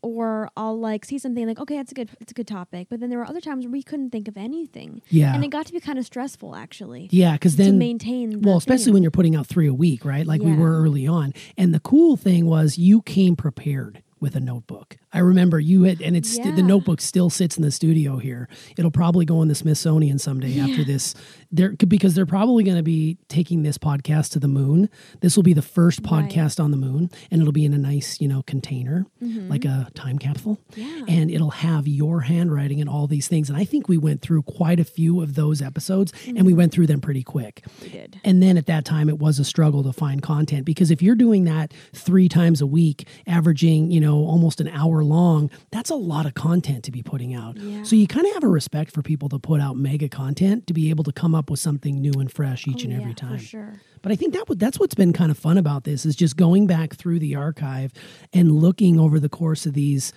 or 0.03 0.49
I'll 0.57 0.79
like 0.79 1.05
see 1.05 1.19
something 1.19 1.47
like, 1.47 1.61
okay, 1.61 1.77
that's 1.77 1.93
a 1.93 1.95
good 1.95 2.11
it's 2.21 2.33
a 2.33 2.35
good 2.35 2.47
topic. 2.47 2.87
But 2.91 3.01
then 3.01 3.11
there 3.11 3.19
were 3.19 3.29
other 3.29 3.41
times 3.41 3.65
where 3.67 3.73
we 3.73 3.83
couldn't 3.83 4.11
think 4.11 4.29
of 4.29 4.37
anything. 4.37 5.03
Yeah. 5.11 5.35
And 5.35 5.45
it 5.45 5.49
got 5.49 5.67
to 5.67 5.73
be 5.73 5.81
kind 5.81 5.99
of 5.99 6.07
stressful 6.07 6.55
actually. 6.57 7.09
yeah, 7.13 7.33
because 7.35 7.57
To 7.57 7.63
then 7.65 7.79
maintain 7.79 8.31
the 8.31 8.39
well, 8.39 8.57
especially 8.57 8.87
theme. 8.87 8.95
when 8.95 9.03
you're 9.03 9.11
putting 9.11 9.37
out 9.37 9.47
three 9.47 9.69
a 9.69 9.75
week, 9.75 10.05
right? 10.05 10.27
Like 10.27 10.41
we 10.43 10.53
were 10.55 10.81
early 10.81 11.07
on. 11.07 11.33
And 11.59 11.75
the 11.75 11.81
cool 11.81 12.17
thing 12.17 12.47
was 12.47 12.79
you 12.79 13.03
came 13.03 13.37
prepared 13.37 14.03
with 14.21 14.37
a 14.37 14.41
notebook. 14.41 14.99
I 15.15 15.21
remember 15.21 15.59
you 15.59 15.85
had, 15.85 16.03
and 16.03 16.15
it's 16.15 16.37
the 16.37 16.63
notebook 16.63 17.01
still 17.01 17.31
sits 17.31 17.57
in 17.57 17.63
the 17.63 17.71
studio 17.71 18.19
here. 18.19 18.51
It'll 18.77 18.91
probably 18.91 19.25
go 19.25 19.41
in 19.41 19.49
the 19.49 19.55
Smithsonian 19.55 20.19
someday 20.19 20.61
after 20.61 20.85
this. 20.85 21.15
There 21.53 21.71
because 21.73 22.15
they're 22.15 22.27
probably 22.27 22.63
going 22.63 22.77
to 22.77 22.83
be 22.83 23.19
taking 23.29 23.63
this 23.65 23.77
podcast 23.77 24.31
to 24.33 24.39
the 24.39 24.47
moon. 24.49 24.89
This 25.21 25.35
will 25.37 25.43
be 25.43 25.53
the 25.53 25.63
first 25.63 26.01
Right. 26.09 26.29
podcast 26.31 26.63
on 26.63 26.71
the 26.71 26.77
moon, 26.77 27.11
and 27.31 27.41
it'll 27.41 27.53
be 27.53 27.65
in 27.65 27.73
a 27.75 27.79
nice, 27.79 28.21
you 28.21 28.29
know, 28.29 28.43
container, 28.43 29.07
like 29.21 29.65
a 29.65 29.89
time 29.95 30.19
capsule. 30.19 30.59
Mm-hmm. 30.73 30.81
Yeah. 30.81 31.05
And 31.17 31.31
it'll 31.31 31.51
have 31.51 31.89
your 31.89 32.21
handwriting 32.21 32.81
and 32.81 32.89
all 32.89 33.07
these 33.09 33.27
things. 33.27 33.49
And 33.51 33.59
I 33.59 33.65
think 33.65 33.89
we 33.89 33.99
went 33.99 34.21
through 34.23 34.43
quite 34.43 34.79
a 34.79 34.85
few 34.85 35.21
of 35.23 35.35
those 35.35 35.61
episodes, 35.61 36.13
and 36.27 36.37
Mm-hmm. 36.37 36.47
we 36.47 36.53
went 36.55 36.73
through 36.73 36.87
them 36.87 37.01
pretty 37.01 37.23
quick. 37.23 37.65
we 37.83 37.89
did. 37.89 38.21
And 38.25 38.43
then 38.43 38.57
at 38.57 38.67
that 38.67 38.85
time, 38.85 39.09
it 39.09 39.19
was 39.19 39.39
a 39.39 39.45
struggle 39.45 39.83
to 39.83 39.93
find 39.93 40.23
content 40.23 40.65
because 40.65 40.91
if 40.91 41.03
you're 41.03 41.15
doing 41.17 41.45
that 41.45 41.73
three 41.93 42.29
times 42.29 42.61
a 42.61 42.67
week, 42.67 43.07
averaging, 43.27 43.91
you 43.91 44.01
know, 44.01 44.19
almost 44.25 44.61
an 44.61 44.69
hour 44.69 45.03
long, 45.03 45.51
that's 45.73 45.91
a 45.91 45.95
lot 45.95 46.27
of 46.27 46.35
content 46.35 46.85
to 46.85 46.91
be 46.93 47.03
putting 47.03 47.35
out. 47.35 47.57
Yeah. 47.57 47.83
So 47.83 47.97
you 47.97 48.07
kind 48.07 48.27
of 48.27 48.35
have 48.35 48.45
a 48.45 48.49
respect 48.49 48.93
for 48.93 49.03
people 49.03 49.29
to 49.31 49.39
put 49.39 49.61
out 49.61 49.77
mega 49.77 50.09
content 50.09 50.67
to 50.67 50.75
be 50.75 50.91
able 50.91 51.05
to 51.05 51.13
come 51.13 51.35
up 51.35 51.40
with 51.49 51.61
something 51.61 52.01
new 52.01 52.13
and 52.19 52.31
fresh 52.31 52.67
each 52.69 52.81
Oh, 52.81 52.89
and 52.89 52.93
yeah, 52.93 53.01
every 53.01 53.15
time. 53.15 53.39
For 53.39 53.45
sure. 53.45 53.73
But 54.03 54.11
I 54.13 54.17
think 54.17 54.35
that 54.35 54.49
would- 54.49 54.59
that's 54.59 54.79
what's 54.81 54.95
been 54.95 55.13
kind 55.13 55.31
of 55.31 55.39
fun 55.39 55.57
about 55.57 55.85
this 55.85 56.05
is 56.05 56.17
just 56.17 56.37
going 56.37 56.67
back 56.67 56.95
through 56.95 57.21
the 57.21 57.37
archive 57.37 57.93
and 58.33 58.51
looking 58.53 58.99
over 58.99 59.21
the 59.21 59.29
course 59.29 59.65
of 59.65 59.75
these 59.75 60.13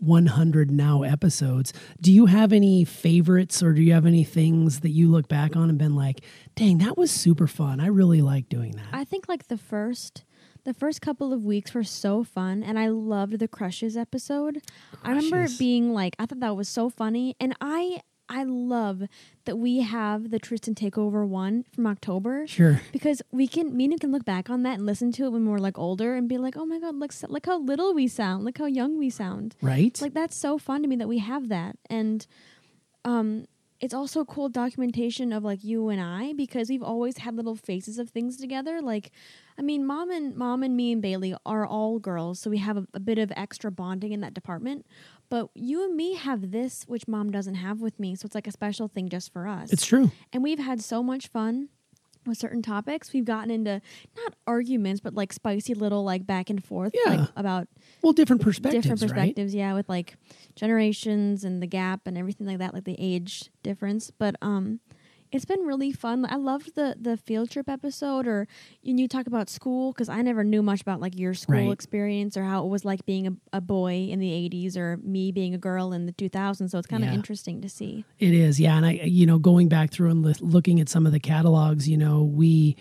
100 0.00 0.70
now 0.70 1.02
episodes. 1.02 1.72
Do 2.00 2.12
you 2.12 2.26
have 2.26 2.52
any 2.52 2.84
favorites 2.84 3.62
or 3.62 3.72
do 3.72 3.82
you 3.82 3.92
have 3.92 4.06
any 4.06 4.24
things 4.24 4.80
that 4.80 4.90
you 4.90 5.08
look 5.08 5.28
back 5.28 5.56
on 5.56 5.68
and 5.68 5.78
been 5.78 5.94
like, 5.96 6.20
"Dang, 6.54 6.78
that 6.78 6.96
was 6.96 7.10
super 7.10 7.46
fun. 7.46 7.80
I 7.80 7.86
really 7.86 8.22
like 8.22 8.48
doing 8.48 8.72
that." 8.72 8.86
I 8.92 9.04
think 9.04 9.28
like 9.28 9.48
the 9.48 9.56
first 9.58 10.24
the 10.64 10.74
first 10.74 11.00
couple 11.00 11.32
of 11.32 11.44
weeks 11.44 11.72
were 11.72 11.82
so 11.84 12.22
fun 12.22 12.62
and 12.62 12.78
I 12.78 12.88
loved 12.88 13.38
the 13.38 13.48
crushes 13.48 13.96
episode. 13.96 14.60
I 15.02 15.10
remember 15.12 15.44
it 15.44 15.58
being 15.58 15.92
like 15.94 16.14
I 16.18 16.26
thought 16.26 16.40
that 16.40 16.56
was 16.56 16.68
so 16.68 16.90
funny 16.90 17.34
and 17.40 17.54
I 17.60 18.02
I 18.28 18.44
love 18.44 19.04
that 19.44 19.56
we 19.56 19.80
have 19.80 20.30
the 20.30 20.38
Tristan 20.38 20.74
Takeover 20.74 21.26
one 21.26 21.64
from 21.74 21.86
October. 21.86 22.46
Sure. 22.46 22.82
Because 22.92 23.22
we 23.32 23.48
can, 23.48 23.76
me 23.76 23.84
and 23.84 23.92
you 23.92 23.98
can 23.98 24.12
look 24.12 24.24
back 24.24 24.50
on 24.50 24.62
that 24.64 24.74
and 24.74 24.86
listen 24.86 25.12
to 25.12 25.24
it 25.24 25.30
when 25.30 25.46
we're 25.46 25.58
like 25.58 25.78
older 25.78 26.14
and 26.14 26.28
be 26.28 26.38
like, 26.38 26.56
oh 26.56 26.66
my 26.66 26.78
god, 26.78 26.96
look, 26.96 27.12
look 27.28 27.46
how 27.46 27.58
little 27.58 27.94
we 27.94 28.06
sound, 28.06 28.44
look 28.44 28.58
how 28.58 28.66
young 28.66 28.98
we 28.98 29.10
sound. 29.10 29.56
Right? 29.62 29.98
Like 30.00 30.14
that's 30.14 30.36
so 30.36 30.58
fun 30.58 30.82
to 30.82 30.88
me 30.88 30.96
that 30.96 31.08
we 31.08 31.18
have 31.18 31.48
that, 31.48 31.76
and 31.88 32.26
um, 33.04 33.46
it's 33.80 33.94
also 33.94 34.24
cool 34.24 34.48
documentation 34.48 35.32
of 35.32 35.44
like 35.44 35.62
you 35.62 35.88
and 35.88 36.00
I 36.00 36.32
because 36.32 36.68
we've 36.68 36.82
always 36.82 37.18
had 37.18 37.36
little 37.36 37.54
faces 37.54 37.98
of 37.98 38.10
things 38.10 38.36
together. 38.36 38.82
Like, 38.82 39.12
I 39.56 39.62
mean, 39.62 39.86
mom 39.86 40.10
and 40.10 40.36
mom 40.36 40.62
and 40.62 40.76
me 40.76 40.92
and 40.92 41.00
Bailey 41.00 41.34
are 41.46 41.64
all 41.64 41.98
girls, 41.98 42.40
so 42.40 42.50
we 42.50 42.58
have 42.58 42.76
a, 42.76 42.86
a 42.92 43.00
bit 43.00 43.18
of 43.18 43.32
extra 43.36 43.70
bonding 43.70 44.12
in 44.12 44.20
that 44.20 44.34
department. 44.34 44.84
But 45.30 45.48
you 45.54 45.84
and 45.84 45.94
me 45.96 46.14
have 46.14 46.50
this, 46.52 46.84
which 46.86 47.06
mom 47.06 47.30
doesn't 47.30 47.56
have 47.56 47.80
with 47.80 47.98
me, 48.00 48.14
so 48.14 48.26
it's 48.26 48.34
like 48.34 48.46
a 48.46 48.52
special 48.52 48.88
thing 48.88 49.08
just 49.08 49.32
for 49.32 49.46
us 49.46 49.72
it's 49.72 49.84
true. 49.84 50.10
and 50.32 50.42
we've 50.42 50.58
had 50.58 50.80
so 50.80 51.02
much 51.02 51.28
fun 51.28 51.68
with 52.26 52.36
certain 52.38 52.60
topics. 52.62 53.12
We've 53.12 53.24
gotten 53.24 53.50
into 53.50 53.80
not 54.16 54.34
arguments, 54.46 55.00
but 55.00 55.14
like 55.14 55.32
spicy 55.32 55.72
little 55.74 56.04
like 56.04 56.26
back 56.26 56.50
and 56.50 56.62
forth, 56.62 56.92
Yeah. 56.94 57.12
like 57.14 57.28
about 57.36 57.68
Well, 58.02 58.12
different 58.12 58.42
perspectives, 58.42 58.84
different 58.84 59.00
right? 59.02 59.08
perspectives. 59.10 59.54
Yeah, 59.54 59.72
with 59.74 59.88
like 59.88 60.16
generations 60.54 61.44
and 61.44 61.62
the 61.62 61.66
gap 61.66 62.02
and 62.06 62.18
everything 62.18 62.46
like 62.46 62.58
that, 62.58 62.74
like 62.74 62.84
the 62.84 62.96
age 62.98 63.50
difference. 63.62 64.10
But 64.10 64.34
um, 64.42 64.80
it's 65.30 65.44
been 65.44 65.60
really 65.60 65.92
fun. 65.92 66.26
I 66.28 66.36
loved 66.36 66.74
the 66.74 66.96
the 67.00 67.16
field 67.16 67.50
trip 67.50 67.68
episode, 67.68 68.26
or 68.26 68.46
and 68.84 68.98
you 68.98 69.08
talk 69.08 69.26
about 69.26 69.48
school 69.50 69.92
because 69.92 70.08
I 70.08 70.22
never 70.22 70.42
knew 70.44 70.62
much 70.62 70.80
about 70.80 71.00
like 71.00 71.18
your 71.18 71.34
school 71.34 71.54
Right. 71.68 71.72
experience 71.72 72.36
or 72.36 72.44
how 72.44 72.64
it 72.64 72.68
was 72.68 72.84
like 72.84 73.04
being 73.06 73.26
a, 73.26 73.32
a 73.52 73.60
boy 73.60 74.08
in 74.10 74.18
the 74.20 74.30
'80s 74.30 74.76
or 74.76 74.96
me 74.98 75.32
being 75.32 75.54
a 75.54 75.58
girl 75.58 75.92
in 75.92 76.06
the 76.06 76.12
2000s. 76.12 76.70
So 76.70 76.78
it's 76.78 76.86
kind 76.86 77.02
of 77.04 77.10
Yeah. 77.10 77.14
interesting 77.16 77.60
to 77.62 77.68
see. 77.68 78.04
It 78.18 78.32
is, 78.34 78.58
yeah. 78.58 78.76
And 78.76 78.86
I, 78.86 78.92
you 78.92 79.26
know, 79.26 79.38
going 79.38 79.68
back 79.68 79.90
through 79.90 80.10
and 80.10 80.40
looking 80.40 80.80
at 80.80 80.88
some 80.88 81.06
of 81.06 81.12
the 81.12 81.20
catalogs, 81.20 81.88
you 81.88 81.96
know, 81.96 82.24
we, 82.24 82.76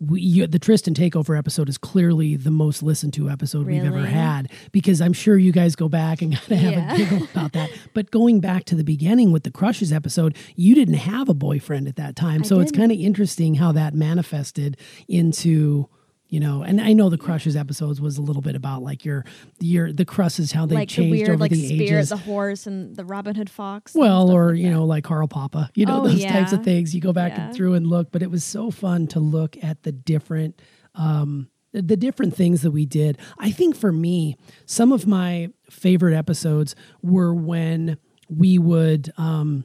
we 0.00 0.20
you, 0.22 0.46
the 0.46 0.58
Tristan 0.58 0.94
Takeover 0.94 1.36
episode 1.38 1.68
is 1.68 1.76
clearly 1.76 2.34
the 2.36 2.50
most 2.50 2.82
listened 2.82 3.12
to 3.14 3.28
episode 3.28 3.66
we've 3.66 3.84
ever 3.84 4.06
had 4.06 4.50
because 4.72 5.00
I'm 5.02 5.12
sure 5.12 5.36
you 5.36 5.52
guys 5.52 5.76
go 5.76 5.88
back 5.90 6.22
and 6.22 6.34
kind 6.40 6.52
of 6.52 6.58
have 6.58 6.72
Yeah. 6.72 6.94
a 6.94 6.96
giggle 6.96 7.24
about 7.30 7.52
that. 7.52 7.70
But 7.92 8.10
going 8.10 8.40
back 8.40 8.64
to 8.66 8.74
the 8.74 8.84
beginning 8.84 9.30
with 9.30 9.42
the 9.44 9.50
Crushes 9.50 9.92
episode, 9.92 10.36
you 10.56 10.74
didn't 10.74 10.94
have 10.94 11.28
a 11.28 11.34
boyfriend 11.34 11.86
at 11.86 11.96
that 11.96 12.16
time, 12.16 12.40
I 12.42 12.46
so 12.46 12.60
it's 12.60 12.72
didn't. 12.72 12.80
kind 12.82 12.92
of 12.92 12.98
interesting 12.98 13.54
how 13.56 13.72
that 13.72 13.94
manifested 13.94 14.76
into. 15.06 15.88
You 16.30 16.38
know, 16.40 16.62
and 16.62 16.80
I 16.80 16.92
know 16.92 17.10
the 17.10 17.18
crushes 17.18 17.56
episodes 17.56 18.00
was 18.00 18.16
a 18.16 18.22
little 18.22 18.40
bit 18.40 18.54
about 18.54 18.82
like 18.82 19.04
your 19.04 19.24
your 19.58 19.92
the 19.92 20.04
crushes 20.04 20.52
how 20.52 20.64
they 20.64 20.76
like 20.76 20.88
the 20.88 20.94
changed 20.94 21.10
weird 21.10 21.28
over 21.30 21.38
like 21.38 21.50
the 21.50 21.66
spirit, 21.66 21.82
ages. 21.98 22.08
the 22.10 22.16
horse, 22.16 22.66
and 22.68 22.94
the 22.96 23.04
Robin 23.04 23.34
Hood 23.34 23.50
fox. 23.50 23.94
Well, 23.94 24.30
or 24.30 24.50
like 24.52 24.58
you 24.58 24.64
that. 24.66 24.70
know, 24.70 24.84
like 24.84 25.02
Carl 25.04 25.26
Papa, 25.26 25.70
you 25.74 25.86
know, 25.86 26.02
Oh, 26.02 26.08
those 26.08 26.24
types 26.24 26.52
of 26.52 26.62
things. 26.64 26.94
You 26.94 27.00
go 27.00 27.12
back 27.12 27.32
Yeah. 27.32 27.46
and 27.46 27.54
through 27.56 27.74
and 27.74 27.86
look, 27.88 28.12
but 28.12 28.22
it 28.22 28.30
was 28.30 28.44
so 28.44 28.70
fun 28.70 29.08
to 29.08 29.18
look 29.20 29.56
at 29.62 29.82
the 29.82 29.90
different, 29.92 30.62
um, 30.94 31.48
the- 31.72 31.82
the 31.82 31.96
different 31.96 32.34
things 32.36 32.62
that 32.62 32.70
we 32.70 32.86
did. 32.86 33.18
I 33.38 33.50
think 33.50 33.74
for 33.74 33.90
me, 33.92 34.36
some 34.66 34.92
of 34.92 35.06
my 35.08 35.48
favorite 35.68 36.14
episodes 36.16 36.76
were 37.02 37.34
when 37.34 37.96
we 38.28 38.56
would. 38.58 39.10
Um, 39.18 39.64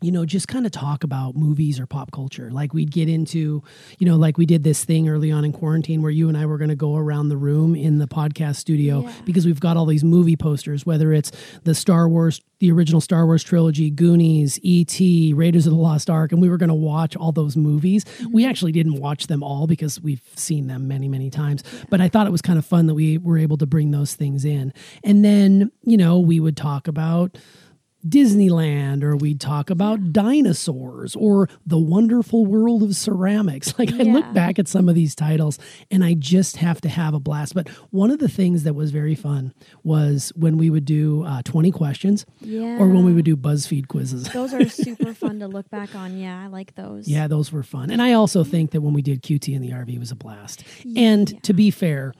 you 0.00 0.12
know, 0.12 0.24
just 0.24 0.46
kind 0.46 0.64
of 0.64 0.70
talk 0.70 1.02
about 1.02 1.34
movies 1.34 1.80
or 1.80 1.86
pop 1.86 2.12
culture. 2.12 2.50
Like 2.52 2.72
we'd 2.72 2.92
get 2.92 3.08
into, 3.08 3.64
you 3.98 4.06
know, 4.06 4.14
like 4.16 4.38
we 4.38 4.46
did 4.46 4.62
this 4.62 4.84
thing 4.84 5.08
early 5.08 5.32
on 5.32 5.44
in 5.44 5.52
quarantine 5.52 6.02
where 6.02 6.10
you 6.12 6.28
and 6.28 6.36
I 6.36 6.46
were 6.46 6.56
going 6.56 6.68
to 6.70 6.76
go 6.76 6.94
around 6.96 7.30
the 7.30 7.36
room 7.36 7.74
in 7.74 7.98
the 7.98 8.06
podcast 8.06 8.56
studio 8.56 9.02
Yeah. 9.02 9.12
because 9.24 9.44
we've 9.44 9.58
got 9.58 9.76
all 9.76 9.86
these 9.86 10.04
movie 10.04 10.36
posters, 10.36 10.86
whether 10.86 11.12
it's 11.12 11.32
the 11.64 11.74
Star 11.74 12.08
Wars, 12.08 12.40
the 12.60 12.70
original 12.70 13.00
Star 13.00 13.26
Wars 13.26 13.42
trilogy, 13.42 13.90
Goonies, 13.90 14.60
E.T., 14.62 15.34
Raiders 15.34 15.66
of 15.66 15.72
the 15.72 15.78
Lost 15.78 16.08
Ark, 16.08 16.30
and 16.30 16.40
we 16.40 16.48
were 16.48 16.58
going 16.58 16.68
to 16.68 16.74
watch 16.74 17.16
all 17.16 17.32
those 17.32 17.56
movies. 17.56 18.04
Mm-hmm. 18.04 18.32
We 18.32 18.46
actually 18.46 18.72
didn't 18.72 19.00
watch 19.00 19.26
them 19.26 19.42
all 19.42 19.66
because 19.66 20.00
we've 20.00 20.22
seen 20.36 20.68
them 20.68 20.86
many, 20.86 21.08
many 21.08 21.28
times. 21.28 21.64
But 21.90 22.00
I 22.00 22.08
thought 22.08 22.26
it 22.28 22.30
was 22.30 22.42
kind 22.42 22.58
of 22.58 22.64
fun 22.64 22.86
that 22.86 22.94
we 22.94 23.18
were 23.18 23.38
able 23.38 23.56
to 23.58 23.66
bring 23.66 23.90
those 23.90 24.14
things 24.14 24.44
in. 24.44 24.72
And 25.02 25.24
then, 25.24 25.72
you 25.82 25.96
know, 25.96 26.20
we 26.20 26.38
would 26.38 26.56
talk 26.56 26.86
about 26.86 27.36
Disneyland, 28.06 29.02
or 29.02 29.16
we'd 29.16 29.40
talk 29.40 29.70
about 29.70 30.12
dinosaurs, 30.12 31.16
or 31.16 31.48
the 31.66 31.78
wonderful 31.78 32.46
world 32.46 32.82
of 32.82 32.94
ceramics. 32.94 33.74
Like 33.78 33.92
I 33.92 34.02
look 34.02 34.32
back 34.34 34.58
at 34.58 34.66
some 34.66 34.88
of 34.88 34.96
these 34.96 35.14
titles 35.14 35.56
and 35.88 36.04
I 36.04 36.14
just 36.14 36.56
have 36.56 36.80
to 36.80 36.88
have 36.88 37.14
a 37.14 37.20
blast. 37.20 37.54
But 37.54 37.68
one 37.90 38.10
of 38.10 38.18
the 38.18 38.28
things 38.28 38.64
that 38.64 38.74
was 38.74 38.90
very 38.90 39.14
fun 39.14 39.54
was 39.84 40.32
when 40.34 40.58
we 40.58 40.68
would 40.68 40.84
do 40.84 41.22
uh, 41.22 41.42
20 41.42 41.70
questions 41.70 42.26
yeah, 42.40 42.76
or 42.80 42.88
when 42.88 43.04
we 43.04 43.12
would 43.12 43.24
do 43.24 43.36
BuzzFeed 43.36 43.86
quizzes. 43.86 44.24
Those 44.32 44.52
are 44.52 44.68
super 44.68 45.14
fun 45.14 45.38
to 45.40 45.46
look 45.46 45.70
back 45.70 45.94
on. 45.94 46.18
Yeah, 46.18 46.42
I 46.42 46.48
like 46.48 46.74
those. 46.74 47.06
Yeah, 47.06 47.28
those 47.28 47.52
were 47.52 47.62
fun. 47.62 47.90
And 47.90 48.02
I 48.02 48.14
also 48.14 48.42
think 48.42 48.72
that 48.72 48.80
when 48.80 48.94
we 48.94 49.02
did 49.02 49.22
QT 49.22 49.54
in 49.54 49.62
the 49.62 49.70
RV 49.70 49.96
was 50.00 50.10
a 50.10 50.16
blast. 50.16 50.64
And 50.96 51.40
to 51.44 51.52
be 51.52 51.70
fair, 51.70 52.14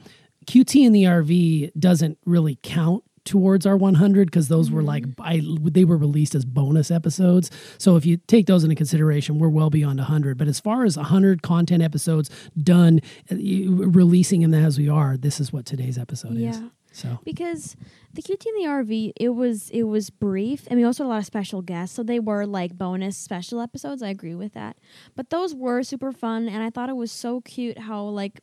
QT 0.45 0.83
in 0.83 0.93
the 0.93 1.03
RV 1.03 1.71
doesn't 1.77 2.17
really 2.25 2.57
count 2.63 3.03
towards 3.29 3.65
our 3.65 3.77
100 3.77 4.27
because 4.29 4.47
those 4.47 4.71
were 4.71 4.83
like 4.83 4.99
Mm-hmm. 4.99 5.21
I 5.21 5.69
they 5.69 5.85
were 5.85 5.97
released 5.97 6.35
as 6.35 6.45
bonus 6.45 6.91
episodes. 6.91 7.51
So 7.77 7.95
if 7.95 8.05
you 8.05 8.17
take 8.17 8.47
those 8.47 8.63
into 8.63 8.75
consideration, 8.75 9.39
we're 9.39 9.49
well 9.49 9.69
beyond 9.69 9.99
100. 9.99 10.37
But 10.37 10.47
as 10.47 10.59
far 10.59 10.83
as 10.83 10.97
100 10.97 11.41
content 11.41 11.83
episodes 11.83 12.29
done, 12.61 13.01
uh, 13.31 13.35
releasing 13.35 14.41
them 14.41 14.53
as 14.53 14.77
we 14.77 14.89
are, 14.89 15.15
this 15.15 15.39
is 15.39 15.53
what 15.53 15.65
today's 15.65 15.97
episode 15.97 16.33
is. 16.33 16.59
Yeah. 16.59 16.69
So 16.91 17.19
because 17.23 17.77
the 18.13 18.21
QT 18.23 18.45
and 18.45 18.63
the 18.63 18.67
RV 18.67 19.13
it 19.15 19.29
was 19.29 19.69
it 19.69 19.83
was 19.83 20.09
brief 20.09 20.65
and 20.67 20.79
we 20.79 20.83
also 20.83 21.03
had 21.03 21.07
a 21.07 21.11
lot 21.11 21.19
of 21.19 21.25
special 21.25 21.61
guests 21.61 21.95
so 21.95 22.01
they 22.01 22.19
were 22.19 22.45
like 22.47 22.77
bonus 22.77 23.15
special 23.15 23.61
episodes 23.61 24.01
I 24.01 24.09
agree 24.09 24.33
with 24.33 24.53
that 24.53 24.75
but 25.15 25.29
those 25.29 25.53
were 25.53 25.83
super 25.83 26.11
fun 26.11 26.49
and 26.49 26.63
I 26.63 26.71
thought 26.71 26.89
it 26.89 26.95
was 26.95 27.11
so 27.11 27.41
cute 27.41 27.77
how 27.77 28.03
like 28.05 28.41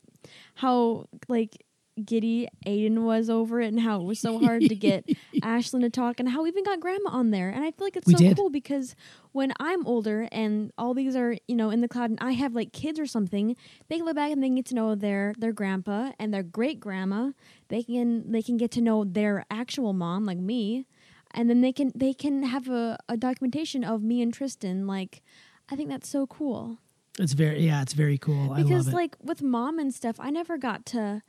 how 0.55 1.07
like 1.27 1.61
giddy 2.05 2.47
Aiden 2.65 3.03
was 3.03 3.29
over 3.29 3.59
it 3.61 3.67
and 3.67 3.79
how 3.79 3.99
it 4.01 4.03
was 4.03 4.19
so 4.19 4.39
hard 4.39 4.61
to 4.61 4.75
get 4.75 5.05
Ashlyn 5.41 5.81
to 5.81 5.89
talk 5.89 6.19
and 6.19 6.29
how 6.29 6.43
we 6.43 6.49
even 6.49 6.63
got 6.63 6.79
grandma 6.79 7.09
on 7.11 7.31
there 7.31 7.49
and 7.49 7.63
I 7.63 7.71
feel 7.71 7.85
like 7.87 7.95
it's 7.95 8.07
We 8.07 8.13
so 8.13 8.19
did. 8.19 8.37
cool 8.37 8.49
because 8.49 8.95
when 9.31 9.51
I'm 9.59 9.85
older 9.87 10.27
and 10.31 10.71
all 10.77 10.93
these 10.93 11.15
are 11.15 11.37
you 11.47 11.55
know 11.55 11.69
in 11.69 11.81
the 11.81 11.87
cloud 11.87 12.09
and 12.09 12.19
I 12.21 12.31
have 12.33 12.53
like 12.53 12.71
kids 12.73 12.99
or 12.99 13.05
something 13.05 13.55
they 13.87 13.97
can 13.97 14.05
look 14.05 14.15
back 14.15 14.31
and 14.31 14.41
they 14.43 14.47
can 14.47 14.55
get 14.55 14.65
to 14.67 14.75
know 14.75 14.95
their 14.95 15.33
their 15.37 15.53
grandpa 15.53 16.11
and 16.19 16.33
their 16.33 16.43
great 16.43 16.79
grandma 16.79 17.31
they 17.69 17.83
can 17.83 18.31
they 18.31 18.41
can 18.41 18.57
get 18.57 18.71
to 18.71 18.81
know 18.81 19.03
their 19.03 19.45
actual 19.49 19.93
mom 19.93 20.25
like 20.25 20.37
me 20.39 20.85
and 21.31 21.49
then 21.49 21.61
they 21.61 21.71
can 21.73 21.91
they 21.95 22.13
can 22.13 22.43
have 22.43 22.69
a, 22.69 22.97
a 23.09 23.17
documentation 23.17 23.83
of 23.83 24.01
me 24.03 24.21
and 24.21 24.33
Tristan 24.33 24.87
like 24.87 25.21
I 25.69 25.75
think 25.75 25.89
that's 25.89 26.07
so 26.09 26.25
cool 26.27 26.77
it's 27.19 27.33
very 27.33 27.65
yeah, 27.65 27.81
it's 27.81 27.93
very 27.93 28.19
cool. 28.19 28.51
I 28.51 28.61
because 28.61 28.85
love 28.85 28.93
it. 28.93 28.95
like 28.97 29.15
with 29.23 29.41
mom 29.41 29.79
and 29.79 29.91
stuff 29.91 30.17
I 30.19 30.29
never 30.29 30.55
got 30.59 30.85
to 30.87 31.23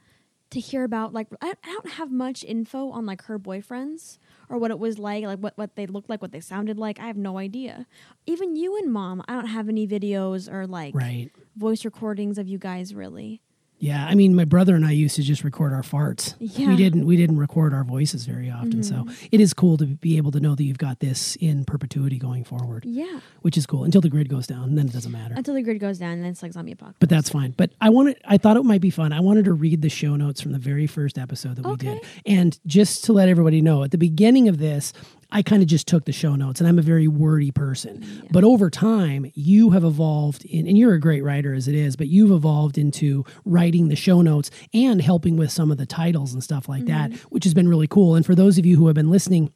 to 0.51 0.61
hear 0.61 0.85
about 0.85 1.13
like 1.13 1.29
I, 1.41 1.55
I 1.63 1.73
don't 1.73 1.91
have 1.91 2.11
much 2.11 2.45
info 2.45 2.91
on 2.91 3.07
like 3.07 3.23
her 3.25 3.39
boyfriends 3.39 4.19
or 4.49 4.59
what 4.59 4.71
it 4.71 4.79
was 4.79 4.99
like 4.99 5.25
like 5.25 5.39
what, 5.39 5.57
what 5.57 5.77
they 5.77 5.87
looked 5.87 6.09
like 6.09 6.23
what 6.23 6.33
they 6.33 6.41
sounded 6.41 6.79
like. 6.79 6.99
I 6.99 7.07
have 7.07 7.17
no 7.17 7.39
idea. 7.39 7.87
Even 8.27 8.57
you 8.57 8.77
and 8.77 8.93
mom 8.93 9.23
I 9.29 9.35
don't 9.35 9.47
have 9.47 9.69
any 9.69 9.87
videos 9.87 10.51
or 10.51 10.67
like 10.67 10.95
right. 10.95 11.31
voice 11.57 11.85
recordings 11.85 12.39
of 12.39 12.49
you 12.49 12.59
guys 12.59 12.95
really 12.95 13.43
Yeah, 13.81 14.07
I 14.07 14.15
mean, 14.15 14.35
my 14.35 14.45
brother 14.45 14.75
and 14.75 14.85
I 14.85 14.91
used 14.91 15.17
to 15.17 15.23
just 15.23 15.45
record 15.45 15.73
our 15.73 15.83
farts. 15.83 16.35
Yeah. 16.39 16.49
Mm-hmm. 16.49 16.71
We 16.71 16.77
didn't. 16.77 17.07
We 17.07 17.17
didn't 17.17 17.39
record 17.39 17.73
our 17.73 17.85
voices 17.85 18.25
very 18.25 18.51
often. 18.51 18.83
So 18.83 19.07
it 19.31 19.41
is 19.41 19.55
cool 19.55 19.77
to 19.79 19.87
be 19.87 20.17
able 20.17 20.31
to 20.33 20.41
know 20.41 20.55
that 20.55 20.65
you've 20.65 20.79
got 20.79 21.01
this 21.01 21.37
in 21.37 21.65
perpetuity 21.65 22.19
going 22.19 22.45
forward, 22.45 22.85
yeah 22.85 23.21
which 23.43 23.57
is 23.57 23.67
cool 23.67 23.85
until 23.85 24.01
the 24.01 24.09
grid 24.09 24.29
goes 24.29 24.47
down, 24.47 24.75
then 24.75 24.87
it 24.89 24.93
doesn't 24.93 25.13
matter. 25.13 25.35
until 25.37 25.55
the 25.55 25.63
grid 25.63 25.79
goes 25.81 25.99
down 25.99 26.21
then 26.21 26.31
it's 26.31 26.43
like 26.43 26.53
zombie 26.53 26.73
apocalypse 26.73 26.99
But 27.01 27.09
that's 27.09 27.31
fine. 27.31 27.53
But 27.57 27.71
I 27.81 27.89
wanted. 27.91 28.19
I 28.25 28.37
thought 28.39 28.57
it 28.57 28.65
might 28.65 28.81
be 28.81 28.91
fun. 28.91 29.13
I 29.13 29.21
wanted 29.21 29.45
to 29.47 29.53
read 29.53 29.83
the 29.83 29.89
show 29.89 30.17
notes 30.17 30.41
from 30.41 30.53
the 30.53 30.59
very 30.59 30.87
first 30.87 31.19
episode 31.19 31.57
that 31.57 31.67
we 31.67 31.77
did, 31.77 32.01
and 32.27 32.59
just 32.67 33.05
to 33.05 33.13
let 33.13 33.29
everybody 33.29 33.63
know, 33.63 33.85
at 33.85 33.91
the 33.93 33.99
beginning 33.99 34.49
of 34.49 34.59
this. 34.59 34.93
I 35.31 35.43
kind 35.43 35.63
of 35.63 35.69
just 35.69 35.87
took 35.87 36.07
the 36.07 36.13
show 36.13 36.37
notes, 36.37 36.61
and 36.61 36.67
I'm 36.67 36.79
a 36.79 36.83
very 36.83 37.07
wordy 37.07 37.51
person. 37.51 38.27
But 38.31 38.45
over 38.45 38.71
time, 38.71 39.31
you 39.35 39.71
have 39.71 39.85
evolved 39.85 40.45
in, 40.47 40.67
and 40.67 40.79
you're 40.79 40.95
a 40.95 41.01
great 41.01 41.23
writer 41.23 41.53
as 41.53 41.69
it 41.69 41.75
is, 41.75 41.97
but 41.97 42.09
you've 42.09 42.31
evolved 42.31 42.79
into 42.79 43.25
writing 43.45 43.89
the 43.89 43.97
show 43.97 44.23
notes 44.23 44.51
and 44.73 45.03
helping 45.03 45.37
with 45.37 45.51
some 45.51 45.71
of 45.71 45.77
the 45.77 45.85
titles 45.85 46.33
and 46.33 46.43
stuff 46.43 46.69
like 46.69 46.87
that, 46.87 47.11
mm-hmm. 47.11 47.29
which 47.29 47.45
has 47.45 47.53
been 47.53 47.69
really 47.69 47.87
cool. 47.87 48.15
And 48.15 48.25
for 48.25 48.35
those 48.35 48.57
of 48.57 48.65
you 48.65 48.77
who 48.77 48.87
have 48.87 48.95
been 48.95 49.11
listening, 49.11 49.53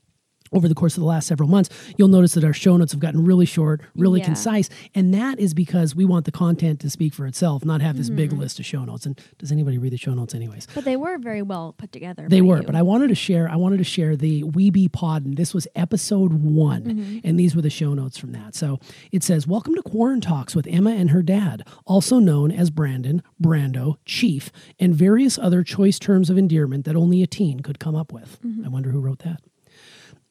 over 0.53 0.69
the 0.69 0.75
course 0.75 0.97
of 0.97 1.01
the 1.01 1.07
last 1.07 1.27
several 1.27 1.49
months, 1.49 1.71
you'll 1.97 2.09
notice 2.09 2.35
that 2.35 2.45
our 2.45 2.53
show 2.53 2.77
notes 2.77 2.93
have 2.93 3.01
gotten 3.01 3.25
really 3.25 3.47
short, 3.47 3.81
really 3.97 4.21
Yeah. 4.21 4.27
concise. 4.27 4.69
And 4.95 5.13
that 5.15 5.39
is 5.41 5.55
because 5.55 5.95
we 5.97 6.05
want 6.05 6.25
the 6.27 6.33
content 6.33 6.81
to 6.81 6.91
speak 6.91 7.15
for 7.15 7.27
itself, 7.27 7.65
not 7.65 7.81
have 7.81 7.97
this 7.97 8.09
Mm-hmm. 8.09 8.17
big 8.17 8.33
list 8.33 8.59
of 8.59 8.67
show 8.67 8.85
notes. 8.85 9.07
And 9.07 9.19
does 9.39 9.51
anybody 9.51 9.79
read 9.79 9.93
the 9.93 9.97
show 9.97 10.15
notes 10.15 10.35
anyways? 10.35 10.67
but 10.75 10.85
they 10.85 10.97
were 10.97 11.19
very 11.19 11.43
well 11.43 11.75
put 11.77 11.93
together 11.93 12.27
They 12.29 12.41
were, 12.43 12.59
you. 12.61 12.67
but 12.67 12.75
I 12.75 12.83
wanted 12.83 13.09
to 13.09 13.15
share. 13.15 13.49
I 13.49 13.57
wanted 13.57 13.79
to 13.79 13.85
share 13.85 14.17
the 14.17 14.43
Weeby 14.45 14.93
Pod, 14.93 15.25
and 15.25 15.37
this 15.37 15.55
was 15.55 15.67
episode 15.75 16.33
one, 16.33 16.83
Mm-hmm. 16.83 17.19
and 17.25 17.39
these 17.39 17.55
were 17.57 17.63
the 17.63 17.71
show 17.71 17.95
notes 17.95 18.19
from 18.19 18.33
that. 18.33 18.55
So 18.55 18.79
it 19.11 19.23
says, 19.23 19.47
"Welcome 19.47 19.75
to 19.77 19.83
Quarren 19.83 20.21
Talks 20.21 20.55
with 20.55 20.67
Emma 20.67 20.91
and 20.91 21.11
her 21.11 21.23
dad, 21.23 21.67
also 21.87 22.19
known 22.19 22.51
as 22.51 22.71
Brandon, 22.71 23.23
Brando, 23.43 23.97
Chief, 24.05 24.51
and 24.79 24.95
various 24.95 25.39
other 25.39 25.63
choice 25.63 25.99
terms 25.99 26.29
of 26.31 26.37
endearment 26.39 26.85
that 26.85 26.97
only 26.97 27.23
a 27.23 27.27
teen 27.27 27.61
could 27.61 27.79
come 27.79 27.95
up 27.95 28.13
with." 28.13 28.39
Mm-hmm. 28.45 28.65
I 28.65 28.69
wonder 28.69 28.91
who 28.91 29.01
wrote 29.01 29.21
that. 29.21 29.41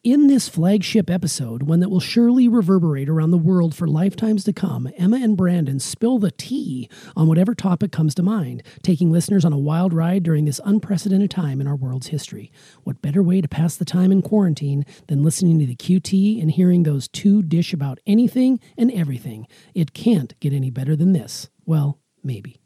In 0.03 0.25
this 0.25 0.50
flagship 0.50 1.12
episode, 1.12 1.62
one 1.62 1.79
that 1.81 1.89
will 1.89 2.00
surely 2.00 2.48
reverberate 2.48 3.08
around 3.08 3.29
the 3.29 3.38
world 3.38 3.75
for 3.75 3.88
lifetimes 3.88 4.43
to 4.46 4.51
come, 4.51 4.89
Emma 4.98 5.17
and 5.17 5.38
Brandon 5.38 5.79
spill 5.79 6.17
the 6.17 6.31
tea 6.31 6.89
on 7.15 7.27
whatever 7.27 7.53
topic 7.53 7.91
comes 7.91 8.15
to 8.15 8.24
mind, 8.24 8.63
taking 8.81 9.12
listeners 9.12 9.46
on 9.46 9.53
a 9.53 9.60
wild 9.60 9.93
ride 9.93 10.24
during 10.24 10.46
this 10.46 10.60
unprecedented 10.65 11.29
time 11.29 11.62
in 11.62 11.67
our 11.67 11.75
world's 11.75 12.08
history. 12.08 12.51
What 12.84 13.03
better 13.03 13.22
way 13.22 13.41
to 13.41 13.48
pass 13.48 13.75
the 13.75 13.86
time 13.86 14.12
in 14.12 14.24
quarantine 14.24 14.88
than 15.05 15.22
listening 15.22 15.59
to 15.59 15.68
the 15.68 15.75
QT 15.75 16.42
and 16.42 16.50
hearing 16.50 16.81
those 16.81 17.07
two 17.07 17.44
dish 17.44 17.72
about 17.72 18.00
anything 18.07 18.59
and 18.79 18.92
everything? 18.92 19.46
It 19.75 19.94
can't 19.94 20.33
get 20.40 20.51
any 20.51 20.72
better 20.72 20.96
than 20.96 21.14
this. 21.14 21.51
Well, 21.64 22.00
maybe. 22.24 22.60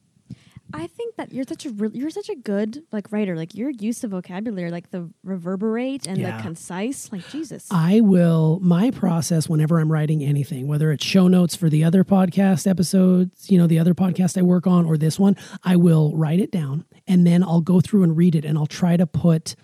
I 0.77 0.88
think 0.88 1.15
that 1.15 1.31
you're 1.33 1.45
such 1.47 1.65
a 1.65 1.69
re- 1.69 1.89
you're 1.93 2.09
such 2.09 2.29
a 2.29 2.35
good 2.35 2.83
like 2.91 3.11
writer. 3.11 3.35
Like 3.35 3.55
your 3.55 3.69
use 3.69 4.03
of 4.03 4.11
vocabulary, 4.11 4.69
like 4.71 4.91
the 4.91 5.09
reverberate 5.23 6.05
and 6.05 6.17
Yeah. 6.17 6.35
the 6.38 6.43
concise. 6.43 7.11
Like 7.11 7.27
Jesus. 7.29 7.67
I 7.71 8.01
will, 8.01 8.59
my 8.61 8.91
process 8.91 9.47
whenever 9.47 9.79
I'm 9.79 9.91
writing 9.91 10.21
anything, 10.23 10.67
whether 10.67 10.91
it's 10.91 11.05
show 11.05 11.27
notes 11.27 11.55
for 11.55 11.69
the 11.69 11.83
other 11.83 12.03
podcast 12.03 12.67
episodes, 12.69 13.49
you 13.49 13.57
know, 13.57 13.67
the 13.67 13.79
other 13.79 13.93
podcast 13.93 14.38
I 14.38 14.41
work 14.41 14.67
on 14.67 14.85
or 14.85 14.97
this 14.97 15.17
one, 15.17 15.38
I 15.63 15.75
will 15.77 16.15
write 16.15 16.39
it 16.41 16.51
down 16.51 16.83
and 17.07 17.25
then 17.25 17.41
I'll 17.43 17.61
go 17.61 17.79
through 17.79 18.03
and 18.03 18.17
read 18.17 18.35
it 18.35 18.43
and 18.45 18.57
I'll 18.57 18.67
try 18.67 18.97
to 18.97 19.07
put 19.07 19.55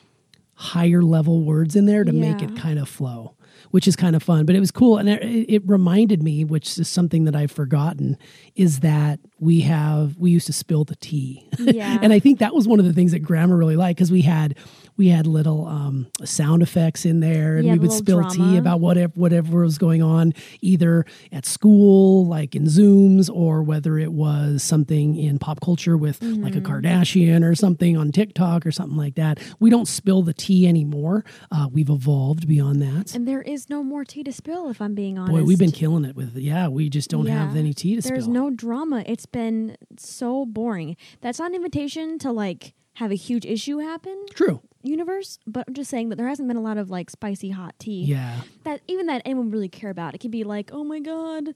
higher 0.53 1.01
level 1.01 1.43
words 1.43 1.75
in 1.75 1.87
there 1.87 2.03
to 2.03 2.11
make 2.11 2.41
it 2.41 2.55
kind 2.55 2.77
of 2.79 2.87
flow, 2.87 3.35
which 3.71 3.87
is 3.87 3.95
kind 3.95 4.15
of 4.15 4.23
fun. 4.23 4.45
But 4.45 4.55
it 4.55 4.59
was 4.59 4.71
cool. 4.71 4.97
And 4.97 5.09
it, 5.09 5.21
it 5.23 5.63
reminded 5.65 6.21
me, 6.21 6.43
which 6.43 6.77
is 6.77 6.87
something 6.87 7.25
that 7.25 7.35
I've 7.35 7.51
forgotten, 7.51 8.17
is 8.55 8.81
that 8.81 9.19
we 9.39 9.61
have, 9.61 10.17
we 10.17 10.31
used 10.31 10.47
to 10.47 10.53
spill 10.53 10.83
the 10.83 10.95
tea. 10.97 11.47
Yeah. 11.71 11.99
and 12.01 12.11
I 12.11 12.19
think 12.19 12.39
that 12.39 12.53
was 12.53 12.67
one 12.67 12.79
of 12.79 12.85
the 12.85 12.91
things 12.91 13.11
that 13.13 13.19
grandma 13.19 13.55
really 13.55 13.77
liked 13.77 13.97
because 13.97 14.11
we 14.11 14.23
had, 14.23 14.57
we 15.01 15.07
had 15.09 15.25
little 15.25 15.65
um, 15.65 16.05
sound 16.23 16.61
effects 16.61 17.05
in 17.07 17.21
there 17.21 17.57
and 17.57 17.65
Yeah, 17.65 17.73
we 17.73 17.79
would 17.79 17.91
spill 17.91 18.23
tea 18.29 18.55
about 18.57 18.81
whatever 18.81 19.11
whatever 19.15 19.61
was 19.61 19.79
going 19.79 20.03
on 20.03 20.31
either 20.61 21.07
at 21.31 21.43
school 21.43 22.27
like 22.27 22.55
in 22.55 22.65
zooms 22.65 23.27
or 23.33 23.63
whether 23.63 23.97
it 23.97 24.13
was 24.13 24.61
something 24.61 25.15
in 25.17 25.39
pop 25.39 25.59
culture 25.59 25.97
with 25.97 26.21
like 26.21 26.55
a 26.55 26.61
Mm-hmm. 26.61 26.71
kardashian 26.71 27.43
or 27.43 27.55
something 27.55 27.97
on 27.97 28.11
tiktok 28.11 28.63
or 28.63 28.71
something 28.71 28.95
like 28.95 29.15
that 29.15 29.39
we 29.59 29.71
don't 29.71 29.87
spill 29.87 30.21
the 30.21 30.33
tea 30.35 30.67
anymore 30.67 31.25
uh, 31.51 31.67
we've 31.71 31.89
evolved 31.89 32.47
beyond 32.47 32.79
that 32.79 33.15
and 33.15 33.27
there 33.27 33.41
is 33.41 33.71
no 33.71 33.81
more 33.83 34.05
tea 34.05 34.21
to 34.23 34.31
spill. 34.31 34.69
If 34.69 34.79
I'm 34.81 34.93
being 34.93 35.17
honest, 35.17 35.33
boy 35.35 35.43
we've 35.43 35.57
been 35.57 35.71
killing 35.71 36.05
it 36.05 36.15
with 36.15 36.35
yeah 36.35 36.67
we 36.67 36.89
just 36.91 37.09
don't 37.09 37.25
have 37.25 37.55
any 37.55 37.73
tea 37.73 37.95
to 37.95 38.01
There's 38.01 38.05
spill 38.05 38.15
There's 38.17 38.27
no 38.27 38.51
drama. 38.51 39.03
It's 39.07 39.25
been 39.25 39.77
so 39.97 40.45
boring. 40.45 40.95
That's 41.21 41.39
not 41.39 41.49
an 41.49 41.55
invitation 41.55 42.19
to 42.19 42.31
like 42.31 42.75
have 42.95 43.09
a 43.11 43.15
huge 43.15 43.45
issue 43.45 43.79
happen. 43.79 44.25
true 44.35 44.61
Universe, 44.83 45.39
but 45.47 45.65
I'm 45.67 45.73
just 45.73 45.89
saying 45.89 46.09
that 46.09 46.15
there 46.17 46.27
hasn't 46.27 46.47
been 46.47 46.57
a 46.57 46.61
lot 46.61 46.77
of 46.77 46.89
like 46.89 47.09
spicy 47.09 47.49
hot 47.51 47.75
tea. 47.79 48.03
yeah 48.05 48.41
that 48.63 48.81
even 48.87 49.07
that 49.07 49.21
anyone 49.25 49.49
really 49.51 49.69
care 49.69 49.89
about. 49.89 50.15
It 50.15 50.19
could 50.19 50.31
be 50.31 50.43
like, 50.43 50.69
oh 50.73 50.83
my 50.83 50.99
god, 50.99 51.49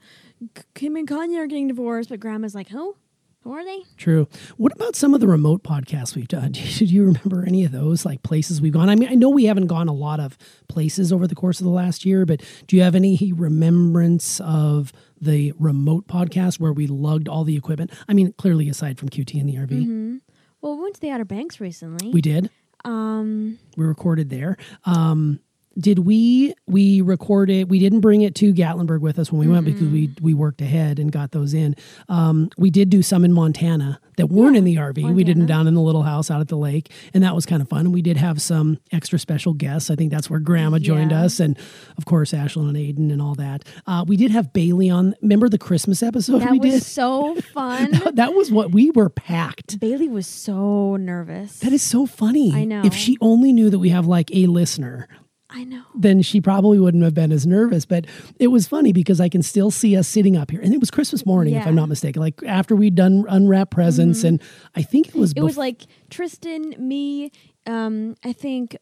Kim 0.73 0.95
and 0.95 1.07
Kanye 1.07 1.37
are 1.37 1.47
getting 1.47 1.67
divorced, 1.67 2.09
but 2.09 2.19
Grandma's 2.19 2.55
like, 2.55 2.69
who? 2.69 2.95
Who 3.43 3.53
are 3.53 3.63
they? 3.63 3.83
True. 3.95 4.27
What 4.57 4.73
about 4.75 4.95
some 4.95 5.13
of 5.13 5.19
the 5.21 5.27
remote 5.27 5.61
podcasts 5.61 6.15
we've 6.15 6.27
done? 6.27 6.51
Did 6.77 6.89
you 6.89 7.05
remember 7.05 7.43
any 7.45 7.63
of 7.63 7.71
those, 7.71 8.03
like 8.03 8.23
places 8.23 8.59
we've 8.59 8.73
gone? 8.73 8.89
I 8.89 8.95
mean, 8.95 9.07
I 9.07 9.13
know 9.13 9.29
we 9.29 9.45
haven't 9.45 9.67
gone 9.67 9.87
a 9.87 9.93
lot 9.93 10.19
of 10.19 10.35
places 10.67 11.13
over 11.13 11.27
the 11.27 11.35
course 11.35 11.59
of 11.59 11.65
the 11.65 11.71
last 11.71 12.05
year, 12.05 12.25
but 12.25 12.41
do 12.65 12.75
you 12.75 12.81
have 12.81 12.95
any 12.95 13.31
remembrance 13.33 14.39
of 14.41 14.91
the 15.21 15.53
remote 15.59 16.07
podcast 16.07 16.59
where 16.59 16.73
we 16.73 16.87
lugged 16.87 17.27
all 17.29 17.43
the 17.43 17.55
equipment? 17.55 17.91
I 18.09 18.13
mean, 18.13 18.33
clearly 18.33 18.67
aside 18.67 18.97
from 18.97 19.09
QT 19.09 19.39
and 19.39 19.47
the 19.47 19.55
RV, 19.57 19.69
mm-hmm. 19.69 20.15
Well, 20.61 20.77
we 20.77 20.81
went 20.81 20.95
to 20.95 21.01
the 21.01 21.11
Outer 21.11 21.25
Banks 21.25 21.59
recently. 21.59 22.09
we 22.11 22.21
did. 22.21 22.49
Um, 22.85 23.57
We 23.75 23.85
recorded 23.85 24.29
there. 24.29 24.57
Um, 24.85 25.39
did 25.77 25.99
we 25.99 26.53
we 26.67 27.01
recorded 27.01 27.69
we 27.69 27.79
didn't 27.79 27.99
bring 27.99 28.21
it 28.21 28.33
to 28.35 28.53
gatlinburg 28.53 29.01
with 29.01 29.19
us 29.19 29.31
when 29.31 29.39
we 29.39 29.47
went 29.53 29.65
because 29.65 29.87
we 29.89 30.09
we 30.21 30.33
worked 30.33 30.61
ahead 30.61 30.99
and 30.99 31.11
got 31.11 31.31
those 31.31 31.53
in. 31.53 31.75
Um, 32.07 32.49
we 32.57 32.69
did 32.69 32.89
do 32.89 33.01
some 33.01 33.25
in 33.25 33.33
montana 33.33 33.99
that 34.17 34.27
weren't 34.27 34.55
in 34.55 34.63
the 34.63 34.77
rv 34.77 35.13
we 35.13 35.25
did 35.25 35.35
them 35.37 35.45
down 35.45 35.67
in 35.67 35.73
the 35.73 35.81
little 35.81 36.03
house 36.03 36.31
out 36.31 36.39
at 36.39 36.47
the 36.47 36.55
lake 36.55 36.89
and 37.13 37.21
that 37.25 37.35
was 37.35 37.45
kind 37.45 37.61
of 37.61 37.67
fun. 37.67 37.81
And 37.81 37.93
we 37.93 38.01
did 38.01 38.15
have 38.15 38.41
some 38.41 38.79
extra 38.93 39.19
special 39.19 39.53
guests. 39.53 39.89
I 39.91 39.95
think 39.97 40.11
that's 40.11 40.29
where 40.29 40.39
grandma 40.39 40.79
joined 40.79 41.11
Yeah. 41.11 41.23
us 41.23 41.39
and 41.41 41.57
of 41.97 42.05
course 42.05 42.31
ashlyn 42.31 42.69
and 42.69 42.77
aiden 42.77 43.11
and 43.11 43.21
all 43.21 43.35
that. 43.35 43.65
Uh, 43.85 44.05
we 44.07 44.15
did 44.15 44.31
have 44.31 44.53
bailey 44.53 44.89
on. 44.89 45.13
Remember 45.21 45.49
the 45.49 45.57
christmas 45.57 46.01
episode 46.01 46.39
that 46.39 46.51
we 46.51 46.59
was 46.59 46.71
did? 46.75 46.83
so 46.83 47.35
fun. 47.53 47.91
that 48.13 48.33
was 48.33 48.49
what 48.51 48.71
we 48.71 48.91
were 48.91 49.09
packed. 49.09 49.79
Bailey 49.81 50.07
was 50.07 50.25
so 50.27 50.95
nervous. 50.95 51.59
that 51.59 51.73
is 51.73 51.81
so 51.81 52.05
funny. 52.05 52.53
I 52.53 52.63
know. 52.63 52.83
if 52.85 52.93
she 52.93 53.17
only 53.19 53.51
knew 53.51 53.69
that 53.69 53.79
we 53.79 53.89
have 53.89 54.05
like 54.07 54.29
a 54.33 54.45
listener 54.47 55.09
I 55.55 55.63
know. 55.63 55.83
then 55.95 56.21
she 56.21 56.41
probably 56.41 56.79
wouldn't 56.79 57.03
have 57.03 57.13
been 57.13 57.31
as 57.31 57.47
nervous. 57.47 57.85
But 57.85 58.05
it 58.39 58.47
was 58.47 58.67
funny 58.67 58.91
because 58.91 59.21
I 59.21 59.29
can 59.29 59.41
still 59.41 59.71
see 59.71 59.95
us 59.95 60.07
sitting 60.07 60.35
up 60.35 60.51
here. 60.51 60.59
And 60.61 60.73
it 60.73 60.79
was 60.79 60.91
Christmas 60.91 61.25
morning, 61.25 61.53
if 61.53 61.55
Yeah. 61.55 61.61
Mm-hmm. 61.61 61.69
I'm 61.69 61.75
not 61.75 61.89
mistaken, 61.89 62.21
like 62.21 62.43
after 62.45 62.75
we'd 62.75 62.95
done 62.95 63.25
unwrap 63.29 63.71
presents. 63.71 64.23
And 64.23 64.41
I 64.75 64.81
think 64.81 65.07
it 65.07 65.15
was 65.15 65.31
It 65.33 65.41
was 65.41 65.57
like 65.57 65.83
Tristan, 66.09 66.75
me. 66.77 67.31
Um, 67.65 68.15
I 68.23 68.33
think 68.33 68.77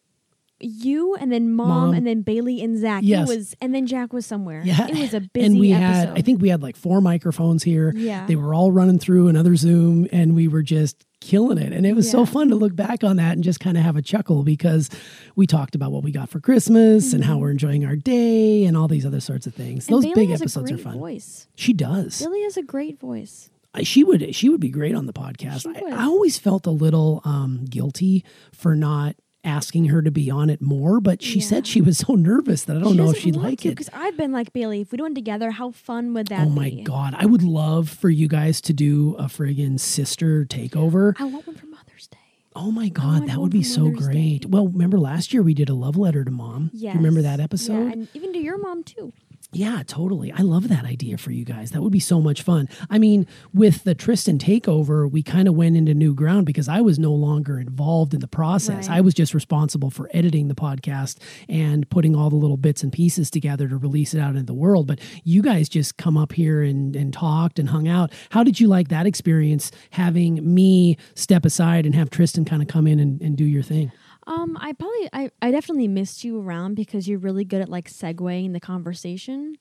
you 0.63 1.15
and 1.15 1.31
then 1.31 1.51
mom, 1.53 1.67
Mom. 1.67 1.93
and 1.93 2.05
then 2.07 2.21
Bailey 2.21 2.61
and 2.61 2.77
Zach. 2.77 3.03
Yes. 3.05 3.29
It 3.29 3.35
was 3.37 3.55
and 3.61 3.73
then 3.75 3.85
Jack 3.87 4.13
was 4.13 4.25
somewhere. 4.25 4.61
Yeah. 4.65 4.87
It 4.87 4.97
was 4.97 5.13
a 5.13 5.21
busy 5.21 5.45
and 5.45 5.59
we 5.59 5.73
episode. 5.73 6.09
had 6.09 6.17
I 6.17 6.21
think 6.21 6.41
we 6.41 6.49
had 6.49 6.61
like 6.61 6.75
four 6.75 7.01
microphones 7.01 7.63
here. 7.63 7.93
Yeah. 7.95 8.25
They 8.25 8.35
were 8.35 8.53
all 8.53 8.71
running 8.71 8.99
through 8.99 9.27
another 9.27 9.55
Zoom 9.55 10.07
and 10.11 10.35
we 10.35 10.47
were 10.47 10.61
just 10.63 11.05
killing 11.21 11.57
it. 11.57 11.71
And 11.71 11.85
it 11.85 11.95
was 11.95 12.09
so 12.11 12.25
fun 12.25 12.49
to 12.49 12.55
look 12.55 12.75
back 12.75 13.03
on 13.03 13.15
that 13.15 13.33
and 13.33 13.43
just 13.43 13.59
kind 13.61 13.77
of 13.77 13.83
have 13.83 13.95
a 13.95 14.01
chuckle 14.01 14.43
because 14.43 14.89
we 15.35 15.47
talked 15.47 15.73
about 15.73 15.91
what 15.91 16.03
we 16.03 16.11
got 16.11 16.29
for 16.29 16.39
Christmas 16.41 17.13
and 17.13 17.23
how 17.23 17.37
we're 17.37 17.51
enjoying 17.51 17.85
our 17.85 17.95
day 17.95 18.65
and 18.65 18.75
all 18.75 18.87
these 18.89 19.05
other 19.05 19.21
sorts 19.21 19.47
of 19.47 19.53
things. 19.55 19.85
Mm-hmm. 19.85 19.93
And 19.93 20.03
Those 20.03 20.13
Bailey 20.13 20.25
big 20.27 20.29
has 20.31 20.41
episodes 20.41 20.71
a 20.71 20.75
are 20.75 20.77
fun. 20.77 20.99
Voice. 20.99 21.47
She 21.55 21.71
does. 21.73 22.19
Bailey 22.21 22.43
has 22.43 22.57
a 22.57 22.63
great 22.63 22.99
voice. 22.99 23.49
She 23.81 24.03
would 24.03 24.35
she 24.35 24.49
would 24.49 24.59
be 24.59 24.69
great 24.69 24.93
on 24.93 25.07
the 25.07 25.13
podcast. 25.13 25.65
I. 25.65 25.95
I 25.95 26.03
always 26.03 26.37
felt 26.37 26.67
a 26.67 26.71
little 26.71 27.21
um, 27.25 27.65
guilty 27.67 28.23
for 28.51 28.75
not 28.75 29.15
asking 29.43 29.85
her 29.85 30.01
to 30.01 30.11
be 30.11 30.29
on 30.29 30.49
it 30.49 30.61
more, 30.61 30.99
but 30.99 31.21
she 31.21 31.39
Yeah. 31.39 31.45
said 31.45 31.67
she 31.67 31.81
was 31.81 31.97
so 31.97 32.13
nervous 32.15 32.63
that 32.63 32.77
I 32.77 32.79
don't 32.79 32.95
know 32.95 33.09
if 33.09 33.17
she'd 33.19 33.35
like 33.35 33.65
it. 33.65 33.69
because 33.69 33.89
I've 33.93 34.15
been 34.17 34.31
like 34.31 34.53
Bailey. 34.53 34.81
If 34.81 34.91
we 34.91 34.97
do 34.97 35.05
it 35.05 35.15
together, 35.15 35.51
how 35.51 35.71
fun 35.71 36.13
would 36.13 36.27
that 36.27 36.45
be? 36.45 36.47
Oh 36.47 36.49
my 36.49 36.69
be? 36.69 36.83
god, 36.83 37.15
I 37.17 37.25
would 37.25 37.43
love 37.43 37.89
for 37.89 38.09
you 38.09 38.27
guys 38.27 38.61
to 38.61 38.73
do 38.73 39.15
a 39.19 39.25
friggin' 39.25 39.79
sister 39.79 40.45
takeover. 40.45 41.13
I 41.19 41.25
want 41.25 41.45
one 41.47 41.55
for 41.55 41.65
Mother's 41.67 42.07
Day. 42.07 42.17
Oh 42.55 42.71
my 42.71 42.87
god, 42.87 43.27
that 43.27 43.39
would 43.39 43.51
be 43.51 43.63
so 43.63 43.85
Mother's 43.85 44.07
great. 44.07 44.41
Day. 44.43 44.47
Well, 44.47 44.67
remember 44.67 44.99
last 44.99 45.33
year 45.33 45.41
we 45.43 45.53
did 45.55 45.69
a 45.69 45.73
love 45.73 45.97
letter 45.97 46.23
to 46.23 46.31
mom. 46.31 46.69
You 46.73 46.91
remember 46.93 47.21
that 47.23 47.39
episode? 47.39 47.73
Yeah, 47.73 47.79
episode? 47.79 47.93
and 47.93 48.07
even 48.13 48.31
to 48.33 48.39
your 48.39 48.57
mom 48.59 48.83
too. 48.83 49.11
Yeah, 49.53 49.83
totally. 49.85 50.31
I 50.31 50.41
love 50.41 50.67
that 50.69 50.83
idea 50.83 51.17
for 51.17 51.31
you 51.31 51.45
guys. 51.45 51.71
That 51.71 51.81
would 51.81 51.91
be 51.91 51.99
so 51.99 52.19
much 52.19 52.41
fun. 52.41 52.67
I 52.89 52.97
mean, 52.97 53.27
with 53.53 53.83
the 53.83 53.93
Tristan 53.93 54.39
takeover, 54.39 55.09
we 55.09 55.21
kind 55.21 55.47
of 55.47 55.55
went 55.55 55.77
into 55.77 55.93
new 55.93 56.15
ground 56.15 56.45
because 56.45 56.67
I 56.67 56.81
was 56.81 56.97
no 56.97 57.11
longer 57.13 57.59
involved 57.59 58.13
in 58.13 58.19
the 58.19 58.27
process. 58.27 58.87
Right. 58.87 58.97
I 58.97 59.01
was 59.01 59.13
just 59.13 59.33
responsible 59.33 59.91
for 59.91 60.09
editing 60.13 60.47
the 60.47 60.55
podcast 60.55 61.17
and 61.47 61.87
putting 61.89 62.15
all 62.15 62.29
the 62.29 62.35
little 62.35 62.57
bits 62.57 62.83
and 62.83 62.91
pieces 62.91 63.29
together 63.29 63.67
to 63.67 63.77
release 63.77 64.13
it 64.13 64.19
out 64.19 64.31
into 64.31 64.43
the 64.43 64.53
world. 64.53 64.87
But 64.87 64.99
you 65.23 65.41
guys 65.41 65.69
just 65.69 65.97
come 65.97 66.17
up 66.17 66.33
here 66.33 66.63
and, 66.63 66.95
and 66.95 67.13
talked 67.13 67.59
and 67.59 67.69
hung 67.69 67.87
out. 67.87 68.11
How 68.31 68.43
did 68.43 68.59
you 68.59 68.67
like 68.67 68.87
that 68.89 69.05
experience 69.05 69.71
having 69.91 70.53
me 70.53 70.97
step 71.15 71.45
aside 71.45 71.85
and 71.85 71.93
have 71.93 72.09
Tristan 72.09 72.45
kind 72.45 72.61
of 72.61 72.67
come 72.67 72.87
in 72.87 72.99
and, 72.99 73.21
and 73.21 73.37
do 73.37 73.45
your 73.45 73.63
thing? 73.63 73.91
Um, 74.25 74.57
I 74.59 74.73
probably 74.73 75.09
I, 75.11 75.29
I 75.41 75.51
definitely 75.51 75.87
missed 75.87 76.23
you 76.23 76.39
around 76.39 76.75
because 76.75 77.07
you're 77.07 77.19
really 77.19 77.43
good 77.45 77.61
at 77.61 77.69
like 77.69 77.89
segueing 77.89 78.53
the 78.53 78.59
conversation. 78.59 79.57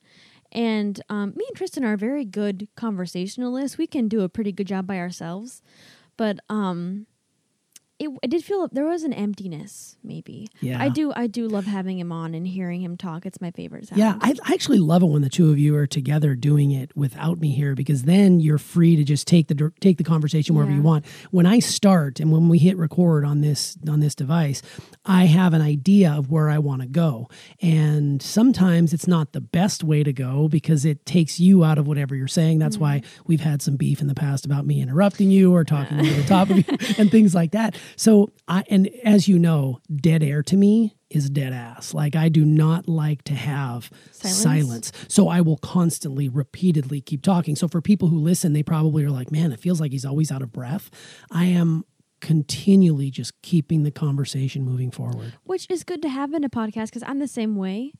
And 0.51 1.01
um, 1.09 1.33
me 1.35 1.45
and 1.47 1.57
Tristan 1.57 1.83
are 1.83 1.97
very 1.97 2.25
good 2.25 2.67
conversationalists. 2.75 3.77
We 3.77 3.87
can 3.87 4.07
do 4.07 4.21
a 4.21 4.29
pretty 4.29 4.51
good 4.51 4.67
job 4.67 4.87
by 4.87 4.99
ourselves. 4.99 5.61
But 6.15 6.39
um 6.49 7.07
it, 8.03 8.11
I 8.23 8.27
did 8.27 8.43
feel 8.43 8.67
there 8.71 8.85
was 8.85 9.03
an 9.03 9.13
emptiness, 9.13 9.97
maybe. 10.03 10.47
Yeah. 10.61 10.81
I 10.81 10.89
do 10.89 11.11
I 11.15 11.27
do 11.27 11.47
love 11.47 11.65
having 11.65 11.99
him 11.99 12.11
on 12.11 12.33
and 12.35 12.47
hearing 12.47 12.81
him 12.81 12.97
talk. 12.97 13.25
It's 13.25 13.41
my 13.41 13.51
favorite 13.51 13.87
sound. 13.87 13.99
Yeah, 13.99 14.17
I, 14.21 14.35
I 14.45 14.53
actually 14.53 14.79
love 14.79 15.03
it 15.03 15.07
when 15.07 15.21
the 15.21 15.29
two 15.29 15.49
of 15.51 15.57
you 15.59 15.75
are 15.75 15.87
together 15.87 16.35
doing 16.35 16.71
it 16.71 16.95
without 16.95 17.39
me 17.39 17.51
here 17.51 17.75
because 17.75 18.03
then 18.03 18.39
you're 18.39 18.57
free 18.57 18.95
to 18.95 19.03
just 19.03 19.27
take 19.27 19.47
the 19.47 19.71
take 19.79 19.97
the 19.97 20.03
conversation 20.03 20.55
wherever 20.55 20.71
Yeah. 20.71 20.77
you 20.77 20.83
want. 20.83 21.05
When 21.31 21.45
I 21.45 21.59
start 21.59 22.19
and 22.19 22.31
when 22.31 22.49
we 22.49 22.57
hit 22.59 22.77
record 22.77 23.25
on 23.25 23.41
this 23.41 23.77
on 23.87 23.99
this 23.99 24.15
device, 24.15 24.61
I 25.05 25.25
have 25.25 25.53
an 25.53 25.61
idea 25.61 26.11
of 26.11 26.29
where 26.29 26.49
I 26.49 26.59
want 26.59 26.81
to 26.81 26.87
go, 26.87 27.29
and 27.61 28.21
sometimes 28.21 28.93
it's 28.93 29.07
not 29.07 29.31
the 29.33 29.41
best 29.41 29.83
way 29.83 30.03
to 30.03 30.13
go 30.13 30.47
because 30.47 30.85
it 30.85 31.05
takes 31.05 31.39
you 31.39 31.63
out 31.63 31.77
of 31.77 31.87
whatever 31.87 32.15
you're 32.15 32.27
saying. 32.27 32.59
That's 32.59 32.77
why 32.77 32.93
Mm-hmm. 32.93 33.21
we've 33.27 33.39
had 33.41 33.61
some 33.61 33.75
beef 33.75 34.01
in 34.01 34.07
the 34.07 34.13
past 34.13 34.45
about 34.45 34.65
me 34.65 34.81
interrupting 34.81 35.31
you 35.31 35.53
or 35.55 35.63
talking 35.63 35.99
over 35.99 36.09
the 36.13 36.23
top 36.27 36.49
of 36.49 36.57
you 36.57 36.63
and 36.97 37.09
things 37.09 37.33
like 37.33 37.51
that. 37.51 37.75
So 37.95 38.31
I 38.47 38.63
and 38.69 38.89
as 39.03 39.27
you 39.27 39.37
know, 39.39 39.79
dead 39.93 40.23
air 40.23 40.43
to 40.43 40.57
me 40.57 40.95
is 41.09 41.29
dead 41.29 41.53
ass. 41.53 41.93
Like 41.93 42.15
I 42.15 42.29
do 42.29 42.43
not 42.43 42.87
like 42.87 43.23
to 43.25 43.33
have 43.35 43.89
Silence? 44.11 44.41
silence. 44.41 44.91
So 45.07 45.27
I 45.27 45.41
will 45.41 45.57
constantly, 45.57 46.27
repeatedly 46.27 47.01
keep 47.01 47.21
talking. 47.21 47.55
So 47.55 47.67
for 47.67 47.81
people 47.81 48.07
who 48.07 48.17
listen, 48.17 48.53
they 48.53 48.63
probably 48.63 49.03
are 49.05 49.11
like, 49.11 49.31
man, 49.31 49.51
it 49.51 49.59
feels 49.59 49.79
like 49.79 49.91
he's 49.91 50.05
always 50.05 50.31
out 50.31 50.41
of 50.41 50.51
breath. 50.51 50.89
I 51.31 51.45
am 51.45 51.85
continually 52.19 53.11
just 53.11 53.39
keeping 53.41 53.83
the 53.83 53.91
conversation 53.91 54.63
moving 54.63 54.89
forward. 54.91 55.33
which 55.43 55.67
is 55.69 55.83
good 55.83 56.01
to 56.01 56.09
have 56.09 56.33
in 56.33 56.43
a 56.43 56.49
podcast 56.49 56.85
because 56.85 57.03
I'm 57.05 57.19
the 57.19 57.27
same 57.27 57.55
way. 57.57 57.93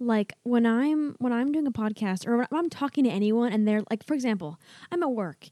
Like 0.00 0.32
when 0.42 0.66
I'm 0.66 1.14
when 1.18 1.32
I'm 1.32 1.52
doing 1.52 1.66
a 1.66 1.70
podcast 1.72 2.26
or 2.26 2.38
when 2.38 2.46
I'm 2.52 2.68
talking 2.70 3.04
to 3.04 3.10
anyone 3.10 3.52
and 3.52 3.68
they're 3.68 3.82
like, 3.90 4.04
for 4.04 4.14
example, 4.14 4.58
I'm 4.90 5.02
at 5.02 5.10
work 5.12 5.48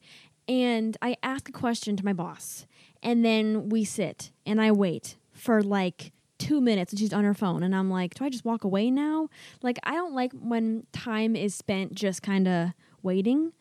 and 0.48 0.96
I 1.00 1.16
ask 1.22 1.48
a 1.48 1.52
question 1.52 1.96
to 1.96 2.04
my 2.04 2.12
boss 2.12 2.66
and 3.02 3.24
then 3.24 3.68
we 3.68 3.84
sit 3.84 4.30
and 4.46 4.60
I 4.60 4.72
wait 4.72 5.16
for 5.32 5.62
like 5.62 6.12
two 6.38 6.60
minutes 6.60 6.92
and 6.92 6.98
she's 7.00 7.12
on 7.12 7.24
her 7.24 7.34
phone 7.34 7.62
and 7.62 7.74
I'm 7.74 7.90
like, 7.90 8.14
do 8.14 8.24
I 8.24 8.28
just 8.28 8.44
walk 8.44 8.64
away 8.64 8.90
now? 8.90 9.28
Like 9.62 9.78
I 9.82 9.92
don't 9.92 10.14
like 10.14 10.32
when 10.32 10.86
time 10.92 11.34
is 11.36 11.54
spent 11.54 11.94
just 11.94 12.22
kind 12.22 12.46
of 12.48 12.70
waiting. 13.02 13.52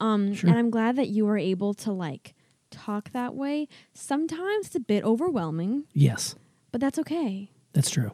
Um, 0.00 0.34
Sure. 0.34 0.50
and 0.50 0.58
I'm 0.58 0.70
glad 0.70 0.96
that 0.96 1.08
you 1.08 1.24
were 1.24 1.38
able 1.38 1.72
to 1.74 1.92
like 1.92 2.34
talk 2.70 3.10
that 3.12 3.34
way. 3.34 3.68
Sometimes 3.94 4.66
it's 4.66 4.74
a 4.76 4.80
bit 4.80 5.04
overwhelming 5.04 5.84
Yes, 5.94 6.34
but 6.72 6.80
that's 6.80 6.98
okay. 6.98 7.50
that's 7.72 7.90
true. 7.90 8.12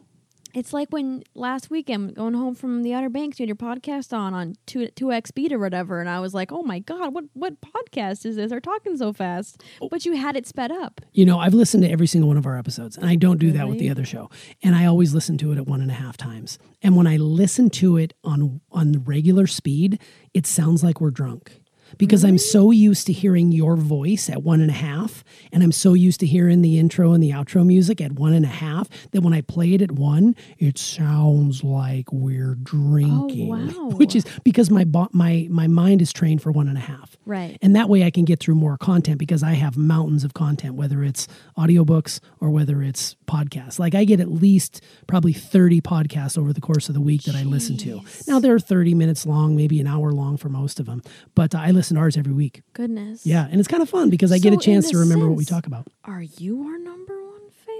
It's 0.53 0.71
like 0.71 0.89
when 0.91 1.23
last 1.33 1.71
weekend 1.71 2.13
going 2.13 2.35
home 2.35 2.53
from 2.53 2.83
the 2.83 2.93
Outer 2.93 3.09
Banks, 3.09 3.39
you 3.39 3.43
had 3.43 3.49
your 3.49 3.55
podcast 3.55 4.15
on 4.15 4.35
on 4.35 4.55
two 4.67 4.87
two 4.89 5.11
X 5.11 5.29
speed 5.29 5.51
or 5.51 5.57
whatever, 5.57 5.99
and 5.99 6.07
I 6.07 6.19
was 6.19 6.35
like, 6.35 6.51
"Oh 6.51 6.61
my 6.61 6.77
god, 6.77 7.13
what 7.13 7.25
what 7.33 7.59
podcast 7.61 8.23
is 8.23 8.35
this? 8.35 8.51
They're 8.51 8.59
talking 8.59 8.95
so 8.95 9.13
fast." 9.13 9.63
Oh. 9.81 9.89
But 9.89 10.05
you 10.05 10.13
had 10.13 10.35
it 10.35 10.45
sped 10.45 10.71
up. 10.71 11.01
You 11.11 11.25
know, 11.25 11.39
I've 11.39 11.55
listened 11.55 11.83
to 11.83 11.89
every 11.89 12.05
single 12.05 12.27
one 12.27 12.37
of 12.37 12.45
our 12.45 12.57
episodes, 12.57 12.97
and 12.97 13.07
I 13.07 13.15
don't 13.15 13.39
do 13.39 13.51
that 13.51 13.67
with 13.67 13.79
the 13.79 13.89
other 13.89 14.05
show. 14.05 14.29
And 14.61 14.75
I 14.75 14.85
always 14.85 15.13
listen 15.13 15.39
to 15.39 15.51
it 15.51 15.57
at 15.57 15.65
one 15.65 15.81
and 15.81 15.89
a 15.89 15.95
half 15.95 16.17
times. 16.17 16.59
And 16.83 16.95
when 16.95 17.07
I 17.07 17.17
listen 17.17 17.71
to 17.71 17.97
it 17.97 18.13
on 18.23 18.61
on 18.71 18.91
the 18.91 18.99
regular 18.99 19.47
speed, 19.47 19.99
it 20.35 20.45
sounds 20.45 20.83
like 20.83 21.01
we're 21.01 21.11
drunk. 21.11 21.62
Because 21.97 22.23
I'm 22.23 22.37
so 22.37 22.71
used 22.71 23.07
to 23.07 23.13
hearing 23.13 23.51
your 23.51 23.75
voice 23.75 24.29
at 24.29 24.43
one 24.43 24.61
and 24.61 24.69
a 24.69 24.73
half, 24.73 25.23
and 25.51 25.63
I'm 25.63 25.71
so 25.71 25.93
used 25.93 26.19
to 26.21 26.25
hearing 26.25 26.61
the 26.61 26.79
intro 26.79 27.13
and 27.13 27.23
the 27.23 27.31
outro 27.31 27.65
music 27.65 28.01
at 28.01 28.13
one 28.13 28.33
and 28.33 28.45
a 28.45 28.49
half 28.49 28.89
that 29.11 29.21
when 29.21 29.33
I 29.33 29.41
play 29.41 29.73
it 29.73 29.81
at 29.81 29.91
one, 29.91 30.35
it 30.57 30.77
sounds 30.77 31.63
like 31.63 32.11
we're 32.11 32.55
drinking. 32.55 33.51
oh, 33.75 33.81
wow. 33.89 33.89
Which 33.97 34.15
is 34.15 34.25
because 34.43 34.69
my 34.69 34.83
bo- 34.83 35.09
my 35.11 35.47
my 35.49 35.67
mind 35.67 36.01
is 36.01 36.11
trained 36.11 36.41
for 36.41 36.51
one 36.51 36.67
and 36.67 36.77
a 36.77 36.81
half. 36.81 37.17
Right. 37.25 37.57
And 37.61 37.75
that 37.75 37.89
way 37.89 38.03
I 38.03 38.11
can 38.11 38.25
get 38.25 38.39
through 38.39 38.55
more 38.55 38.77
content 38.77 39.17
because 39.17 39.43
I 39.43 39.53
have 39.53 39.77
mountains 39.77 40.23
of 40.23 40.33
content, 40.33 40.75
whether 40.75 41.03
it's 41.03 41.27
audiobooks 41.57 42.19
or 42.39 42.49
whether 42.49 42.81
it's 42.81 43.15
podcasts. 43.27 43.79
Like 43.79 43.95
I 43.95 44.03
get 44.05 44.19
at 44.19 44.31
least 44.31 44.81
probably 45.07 45.33
30 45.33 45.81
podcasts 45.81 46.37
over 46.37 46.53
the 46.53 46.61
course 46.61 46.89
of 46.89 46.95
the 46.95 47.01
week 47.01 47.23
that 47.23 47.35
I 47.35 47.43
listen 47.43 47.77
to. 47.77 48.01
Now 48.27 48.39
they're 48.39 48.59
30 48.59 48.93
minutes 48.93 49.25
long, 49.25 49.55
maybe 49.55 49.79
an 49.79 49.87
hour 49.87 50.11
long 50.11 50.37
for 50.37 50.49
most 50.49 50.79
of 50.79 50.85
them, 50.85 51.01
but 51.35 51.53
I 51.55 51.71
listen 51.71 51.82
to 51.89 51.97
ours 51.97 52.17
every 52.17 52.33
week. 52.33 52.63
Goodness. 52.73 53.25
Yeah. 53.25 53.47
And 53.49 53.59
it's 53.59 53.67
kind 53.67 53.83
of 53.83 53.89
fun 53.89 54.09
because 54.09 54.31
I 54.31 54.37
get 54.39 54.53
a 54.53 54.57
chance 54.57 54.89
to 54.91 54.97
remember 54.97 55.27
what 55.27 55.37
we 55.37 55.45
talk 55.45 55.67
about. 55.67 55.87
Are 56.05 56.21
you 56.21 56.63
our 56.67 56.77
number 56.77 57.13
one 57.21 57.49
fan? 57.65 57.73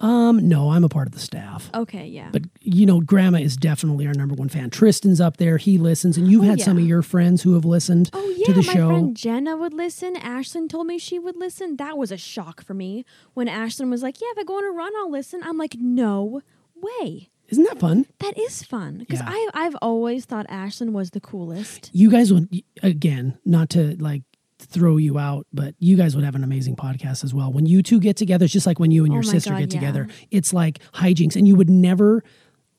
Um, 0.00 0.48
no, 0.48 0.70
I'm 0.70 0.84
a 0.84 0.88
part 0.88 1.08
of 1.08 1.12
the 1.12 1.18
staff. 1.18 1.70
Okay, 1.74 2.06
yeah. 2.06 2.28
But 2.32 2.42
you 2.60 2.86
know, 2.86 3.00
Grandma 3.00 3.38
is 3.38 3.56
definitely 3.56 4.06
our 4.06 4.14
number 4.14 4.34
one 4.36 4.48
fan. 4.48 4.70
Tristan's 4.70 5.20
up 5.20 5.38
there; 5.38 5.56
he 5.56 5.76
listens, 5.76 6.16
and 6.16 6.30
you've 6.30 6.44
Oh, 6.44 6.46
had 6.46 6.60
some 6.60 6.78
of 6.78 6.84
your 6.86 7.02
friends 7.02 7.42
who 7.42 7.54
have 7.54 7.64
listened 7.64 8.08
Oh 8.12 8.34
yeah, 8.36 8.46
to 8.46 8.52
the 8.52 8.62
my 8.66 8.72
show. 8.74 8.88
friend 8.90 9.16
Jenna 9.16 9.56
would 9.56 9.74
listen. 9.74 10.14
Ashlyn 10.14 10.68
told 10.68 10.86
me 10.86 10.98
she 10.98 11.18
would 11.18 11.36
listen. 11.36 11.76
That 11.78 11.98
was 11.98 12.12
a 12.12 12.16
shock 12.16 12.62
for 12.62 12.74
me 12.74 13.04
when 13.34 13.48
Ashlyn 13.48 13.90
was 13.90 14.02
like, 14.04 14.20
"Yeah, 14.20 14.28
if 14.30 14.38
I 14.38 14.44
go 14.44 14.58
on 14.58 14.64
a 14.64 14.70
run, 14.70 14.92
I'll 14.98 15.10
listen." 15.10 15.40
I'm 15.42 15.58
like, 15.58 15.74
"No 15.80 16.42
way." 16.76 17.30
Isn't 17.48 17.64
that 17.64 17.78
fun? 17.80 18.06
That 18.20 18.36
is 18.38 18.62
fun 18.62 18.98
because 18.98 19.20
Yeah. 19.20 19.28
I 19.28 19.48
I've 19.54 19.76
always 19.82 20.24
thought 20.24 20.46
Ashlyn 20.48 20.92
was 20.92 21.10
the 21.10 21.20
coolest. 21.20 21.90
you 21.92 22.10
guys 22.10 22.32
would 22.32 22.48
again 22.82 23.38
not 23.44 23.70
to 23.70 23.96
like 23.96 24.22
throw 24.60 24.96
you 24.96 25.18
out 25.20 25.46
but 25.52 25.74
you 25.78 25.96
guys 25.96 26.16
would 26.16 26.24
have 26.24 26.34
an 26.34 26.42
amazing 26.42 26.74
podcast 26.74 27.22
as 27.22 27.32
well 27.32 27.52
when 27.52 27.64
you 27.64 27.80
two 27.80 28.00
get 28.00 28.16
together 28.16 28.44
it's 28.44 28.52
just 28.52 28.66
like 28.66 28.80
when 28.80 28.90
you 28.90 29.04
and 29.04 29.12
Oh 29.12 29.16
your 29.16 29.22
sister 29.22 29.50
God, 29.50 29.60
get 29.60 29.72
yeah. 29.72 29.80
together 29.80 30.08
it's 30.32 30.52
like 30.52 30.80
hijinks 30.94 31.36
and 31.36 31.46
you 31.46 31.54
would 31.54 31.70
never 31.70 32.24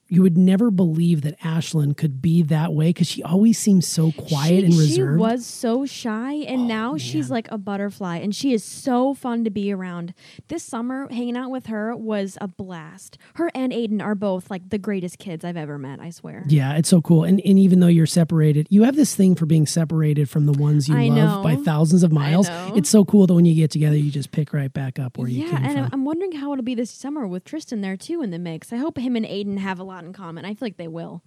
you 0.10 0.22
would 0.24 0.38
never 0.38 0.72
believe 0.72 1.22
that 1.22 1.40
Ashlyn 1.40 1.96
could 1.96 2.22
be 2.22 2.42
that 2.44 2.74
way 2.74 2.90
because 2.90 3.08
she 3.08 3.22
always 3.24 3.58
seems 3.58 3.88
so 3.88 4.12
quiet 4.12 4.62
she, 4.62 4.66
and 4.66 4.74
reserved. 4.78 5.22
Oh, 5.22 5.24
was 5.24 5.46
so 5.46 5.86
shy, 5.86 6.34
and 6.34 6.62
oh, 6.62 6.66
now 6.66 6.98
she's 6.98 7.30
like 7.30 7.48
a 7.52 7.58
butterfly, 7.58 8.18
and 8.18 8.36
she 8.36 8.52
is 8.52 8.64
so 8.64 9.14
fun 9.14 9.44
to 9.44 9.50
be 9.50 9.72
around. 9.72 10.14
This 10.48 10.64
summer, 10.64 11.08
hanging 11.10 11.38
out 11.38 11.52
with 11.52 11.68
her 11.68 11.96
was 11.96 12.38
a 12.42 12.48
blast. 12.48 13.18
Her 13.36 13.52
and 13.54 13.72
Aiden 13.72 14.02
are 14.02 14.16
both 14.16 14.50
like 14.50 14.70
the 14.70 14.80
greatest 14.80 15.20
kids 15.20 15.46
I've 15.46 15.58
ever 15.58 15.78
met. 15.78 16.00
I 16.00 16.10
swear. 16.10 16.44
yeah, 16.48 16.76
it's 16.76 16.90
so 16.90 17.02
cool. 17.02 17.24
And 17.24 17.40
and 17.46 17.60
even 17.60 17.80
though 17.80 17.88
you're 17.88 18.08
separated, 18.08 18.68
you 18.70 18.84
have 18.84 18.96
this 18.96 19.16
thing 19.16 19.36
for 19.36 19.46
being 19.46 19.68
separated 19.68 20.30
from 20.30 20.48
the 20.48 20.54
ones 20.54 20.90
you 20.90 20.98
I 20.98 21.08
love 21.08 21.44
by 21.44 21.56
thousands 21.56 22.04
of 22.04 22.12
miles. 22.12 22.48
It's 22.76 22.90
so 22.90 23.06
cool 23.06 23.28
that 23.28 23.34
when 23.36 23.46
you 23.46 23.54
get 23.54 23.70
together, 23.70 23.96
you 23.96 24.10
just 24.10 24.32
pick 24.32 24.54
right 24.54 24.74
back 24.74 24.98
up 24.98 25.18
where 25.18 25.28
you 25.28 25.44
yeah, 25.44 25.52
came 25.52 25.64
and 25.64 25.74
from. 25.74 25.82
I'm- 25.84 25.90
I'm 26.00 26.06
wondering 26.06 26.32
how 26.32 26.54
it'll 26.54 26.64
be 26.64 26.76
this 26.76 26.90
summer 26.92 27.28
with 27.28 27.44
Tristan 27.44 27.82
there 27.82 27.98
too 27.98 28.22
in 28.22 28.32
the 28.32 28.40
mix. 28.40 28.72
I 28.72 28.78
hope 28.78 28.98
him 28.98 29.16
and 29.18 29.26
Aiden 29.26 29.58
have 29.58 29.80
a 29.80 29.84
lot 29.84 29.99
in 30.04 30.14
common. 30.14 30.46
I 30.46 30.50
feel 30.50 30.66
like 30.68 30.78
they 30.78 30.88
will. 30.88 31.22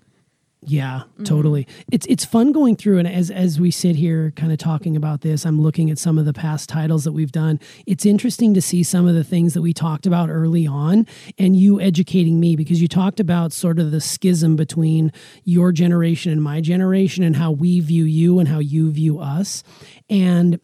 Yeah, 0.64 1.02
mm. 1.18 1.24
totally. 1.24 1.66
It's 1.90 2.06
it's 2.06 2.24
fun 2.24 2.52
going 2.52 2.76
through 2.76 2.98
and 2.98 3.08
as 3.08 3.32
as 3.32 3.58
we 3.58 3.72
sit 3.72 3.96
here 3.96 4.32
kind 4.36 4.52
of 4.52 4.58
talking 4.58 4.94
about 4.96 5.22
this, 5.22 5.44
I'm 5.44 5.60
looking 5.60 5.90
at 5.90 5.98
some 5.98 6.18
of 6.18 6.24
the 6.24 6.32
past 6.32 6.68
titles 6.68 7.02
that 7.02 7.12
we've 7.12 7.32
done. 7.32 7.58
It's 7.84 8.06
interesting 8.06 8.54
to 8.54 8.62
see 8.62 8.84
some 8.84 9.08
of 9.08 9.14
the 9.14 9.24
things 9.24 9.54
that 9.54 9.62
we 9.62 9.72
talked 9.72 10.06
about 10.06 10.30
early 10.30 10.66
on 10.66 11.06
and 11.36 11.56
you 11.56 11.80
educating 11.80 12.38
me 12.38 12.54
because 12.54 12.80
you 12.80 12.86
talked 12.86 13.18
about 13.18 13.52
sort 13.52 13.80
of 13.80 13.90
the 13.90 14.00
schism 14.00 14.54
between 14.54 15.12
your 15.42 15.72
generation 15.72 16.30
and 16.30 16.40
my 16.40 16.60
generation 16.60 17.24
and 17.24 17.34
how 17.34 17.50
we 17.50 17.80
view 17.80 18.04
you 18.04 18.38
and 18.38 18.48
how 18.48 18.60
you 18.60 18.92
view 18.92 19.18
us. 19.18 19.64
And 20.08 20.60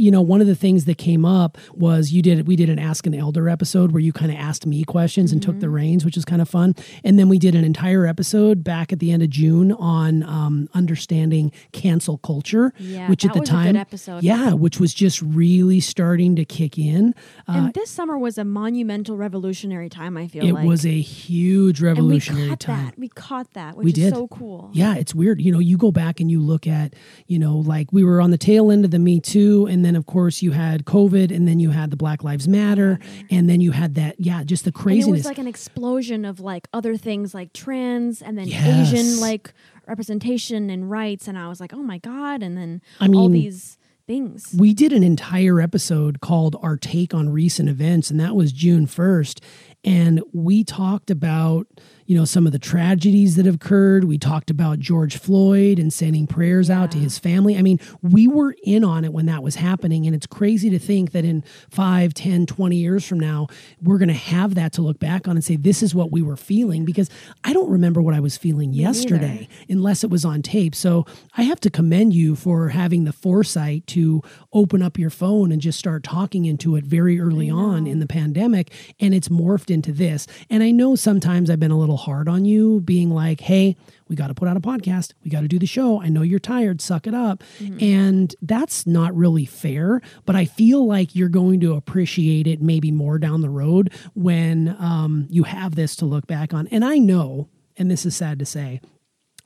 you 0.00 0.10
know, 0.10 0.22
one 0.22 0.40
of 0.40 0.46
the 0.46 0.54
things 0.54 0.84
that 0.86 0.98
came 0.98 1.24
up 1.24 1.58
was 1.72 2.12
you 2.12 2.22
did 2.22 2.46
we 2.46 2.56
did 2.56 2.70
an 2.70 2.78
Ask 2.78 3.06
an 3.06 3.14
Elder 3.14 3.48
episode 3.48 3.92
where 3.92 4.00
you 4.00 4.12
kind 4.12 4.32
of 4.32 4.38
asked 4.38 4.64
me 4.66 4.82
questions 4.84 5.32
and 5.32 5.42
took 5.42 5.60
the 5.60 5.68
reins, 5.68 6.04
which 6.04 6.16
was 6.16 6.24
kind 6.24 6.40
of 6.40 6.48
fun. 6.48 6.74
And 7.04 7.18
then 7.18 7.28
we 7.28 7.38
did 7.38 7.54
an 7.54 7.64
entire 7.64 8.06
episode 8.06 8.64
back 8.64 8.92
at 8.92 8.98
the 8.98 9.12
end 9.12 9.22
of 9.22 9.30
June 9.30 9.72
on 9.72 10.22
um, 10.22 10.68
understanding 10.74 11.52
cancel 11.72 12.18
culture, 12.18 12.72
Yeah, 12.78 13.08
which 13.08 13.24
at 13.24 13.32
the 13.34 13.40
was 13.40 13.48
a 13.48 13.52
good 13.52 13.56
time, 13.64 13.76
episode. 13.76 14.22
yeah, 14.22 14.52
which 14.54 14.80
was 14.80 14.92
just 14.94 15.20
really 15.22 15.80
starting 15.80 16.36
to 16.36 16.44
kick 16.44 16.78
in. 16.78 17.14
Uh, 17.48 17.52
and 17.52 17.74
this 17.74 17.90
summer 17.90 18.16
was 18.18 18.38
a 18.38 18.44
monumental 18.44 19.16
revolutionary 19.16 19.88
time. 19.88 20.16
I 20.16 20.26
feel 20.28 20.44
it 20.44 20.52
like 20.52 20.66
was 20.66 20.84
a 20.86 21.00
huge 21.00 21.80
revolutionary 21.80 22.42
and 22.44 22.50
we 22.50 22.56
caught 22.56 22.60
time. 22.60 22.84
that. 22.86 22.98
We 22.98 23.08
caught 23.08 23.52
that, 23.54 23.76
which 23.76 23.84
We 23.84 23.90
is 23.90 23.94
did. 23.94 24.14
so 24.14 24.28
cool. 24.28 24.70
Yeah, 24.72 24.94
it's 24.96 25.14
weird. 25.14 25.40
You 25.40 25.52
know, 25.52 25.58
you 25.58 25.76
go 25.76 25.92
back 25.92 26.20
and 26.20 26.30
you 26.30 26.40
look 26.40 26.66
at, 26.66 26.94
you 27.26 27.38
know, 27.38 27.56
like 27.58 27.92
we 27.92 28.02
were 28.04 28.20
on 28.20 28.30
the 28.30 28.38
tail 28.38 28.70
end 28.70 28.84
of 28.84 28.90
the 28.90 28.98
Me 28.98 29.20
Too, 29.20 29.66
and 29.66 29.84
then 29.84 29.89
of 29.96 30.06
course 30.06 30.42
you 30.42 30.52
had 30.52 30.84
COVID, 30.84 31.34
and 31.34 31.46
then 31.46 31.60
you 31.60 31.70
had 31.70 31.90
the 31.90 31.96
Black 31.96 32.24
Lives 32.24 32.48
Matter, 32.48 32.98
mm-hmm. 33.00 33.26
and 33.30 33.48
then 33.48 33.60
you 33.60 33.72
had 33.72 33.94
that, 33.94 34.16
yeah, 34.18 34.44
just 34.44 34.64
the 34.64 34.72
And 34.74 35.00
it 35.00 35.10
was 35.10 35.24
like 35.24 35.38
an 35.38 35.46
explosion 35.46 36.24
of 36.24 36.40
like 36.40 36.68
other 36.72 36.96
things 36.96 37.34
like 37.34 37.52
trans 37.52 38.22
and 38.22 38.36
then 38.38 38.48
Yes. 38.48 38.92
Asian 38.92 39.20
like 39.20 39.52
representation 39.86 40.70
and 40.70 40.90
rights. 40.90 41.28
And 41.28 41.38
I 41.38 41.48
was 41.48 41.60
like, 41.60 41.72
oh 41.72 41.82
my 41.82 41.98
God. 41.98 42.42
And 42.42 42.56
then 42.56 42.82
I 42.98 43.08
mean, 43.08 43.20
all 43.20 43.28
these 43.28 43.78
things. 44.06 44.54
we 44.56 44.74
did 44.74 44.92
an 44.92 45.04
entire 45.04 45.60
episode 45.60 46.20
called 46.20 46.56
Our 46.62 46.76
Take 46.76 47.14
on 47.14 47.28
Recent 47.30 47.68
Events, 47.68 48.10
and 48.10 48.18
that 48.18 48.34
was 48.34 48.52
June 48.52 48.86
1st. 48.86 49.40
And 49.84 50.22
we 50.32 50.64
talked 50.64 51.10
about, 51.10 51.66
you 52.10 52.16
know, 52.16 52.24
some 52.24 52.44
of 52.44 52.50
the 52.50 52.58
tragedies 52.58 53.36
that 53.36 53.46
have 53.46 53.54
occurred. 53.54 54.02
We 54.02 54.18
talked 54.18 54.50
about 54.50 54.80
George 54.80 55.16
Floyd 55.16 55.78
and 55.78 55.92
sending 55.92 56.26
prayers 56.26 56.68
out 56.68 56.90
to 56.90 56.98
his 56.98 57.20
family. 57.20 57.56
I 57.56 57.62
mean, 57.62 57.78
we 58.02 58.26
were 58.26 58.56
in 58.64 58.82
on 58.82 59.04
it 59.04 59.12
when 59.12 59.26
that 59.26 59.44
was 59.44 59.54
happening. 59.54 60.06
And 60.06 60.16
it's 60.16 60.26
crazy 60.26 60.70
to 60.70 60.78
think 60.80 61.12
that 61.12 61.24
in 61.24 61.44
5, 61.70 62.12
10, 62.12 62.46
20 62.46 62.76
years 62.76 63.06
from 63.06 63.20
now, 63.20 63.46
we're 63.80 63.98
going 63.98 64.08
to 64.08 64.14
have 64.14 64.56
that 64.56 64.72
to 64.72 64.82
look 64.82 64.98
back 64.98 65.28
on 65.28 65.36
and 65.36 65.44
say, 65.44 65.54
this 65.54 65.84
is 65.84 65.94
what 65.94 66.10
we 66.10 66.20
were 66.20 66.36
feeling. 66.36 66.84
Because 66.84 67.08
I 67.44 67.52
don't 67.52 67.70
remember 67.70 68.02
what 68.02 68.14
I 68.14 68.18
was 68.18 68.36
feeling 68.36 68.72
yesterday 68.72 69.46
unless 69.68 70.02
it 70.02 70.10
was 70.10 70.24
on 70.24 70.42
tape. 70.42 70.74
So 70.74 71.06
I 71.36 71.42
have 71.42 71.60
to 71.60 71.70
commend 71.70 72.12
you 72.12 72.34
for 72.34 72.70
having 72.70 73.04
the 73.04 73.12
foresight 73.12 73.86
to 73.86 74.20
open 74.52 74.82
up 74.82 74.98
your 74.98 75.10
phone 75.10 75.52
and 75.52 75.62
just 75.62 75.78
start 75.78 76.02
talking 76.02 76.44
into 76.44 76.74
it 76.74 76.82
very 76.82 77.20
early 77.20 77.48
on 77.48 77.86
in 77.86 78.00
the 78.00 78.08
pandemic. 78.08 78.72
And 78.98 79.14
it's 79.14 79.28
morphed 79.28 79.70
into 79.72 79.92
this. 79.92 80.26
And 80.50 80.64
I 80.64 80.72
know 80.72 80.96
sometimes 80.96 81.48
I've 81.48 81.60
been 81.60 81.70
a 81.70 81.78
little 81.78 81.99
hard 82.00 82.28
on 82.28 82.44
you, 82.44 82.80
being 82.80 83.10
like, 83.10 83.40
hey, 83.40 83.76
we 84.08 84.16
got 84.16 84.26
to 84.26 84.34
put 84.34 84.48
out 84.48 84.56
a 84.56 84.60
podcast. 84.60 85.12
We 85.22 85.30
got 85.30 85.42
to 85.42 85.48
do 85.48 85.58
the 85.58 85.66
show. 85.66 86.02
I 86.02 86.08
know 86.08 86.22
you're 86.22 86.40
tired. 86.40 86.80
Suck 86.80 87.06
it 87.06 87.14
up. 87.14 87.44
And 87.80 88.34
that's 88.42 88.86
not 88.86 89.14
really 89.14 89.46
fair. 89.46 90.02
But 90.26 90.34
I 90.34 90.44
feel 90.46 90.86
like 90.86 91.14
you're 91.14 91.28
going 91.28 91.60
to 91.60 91.74
appreciate 91.74 92.46
it 92.46 92.60
maybe 92.60 92.90
more 92.90 93.18
down 93.18 93.40
the 93.40 93.50
road 93.50 93.92
when 94.14 94.76
um, 94.80 95.26
you 95.30 95.44
have 95.44 95.76
this 95.76 95.94
to 95.96 96.06
look 96.06 96.26
back 96.26 96.52
on. 96.52 96.66
And 96.68 96.84
I 96.84 96.98
know, 96.98 97.48
and 97.76 97.90
this 97.90 98.04
is 98.04 98.16
sad 98.16 98.38
to 98.40 98.44
say, 98.46 98.80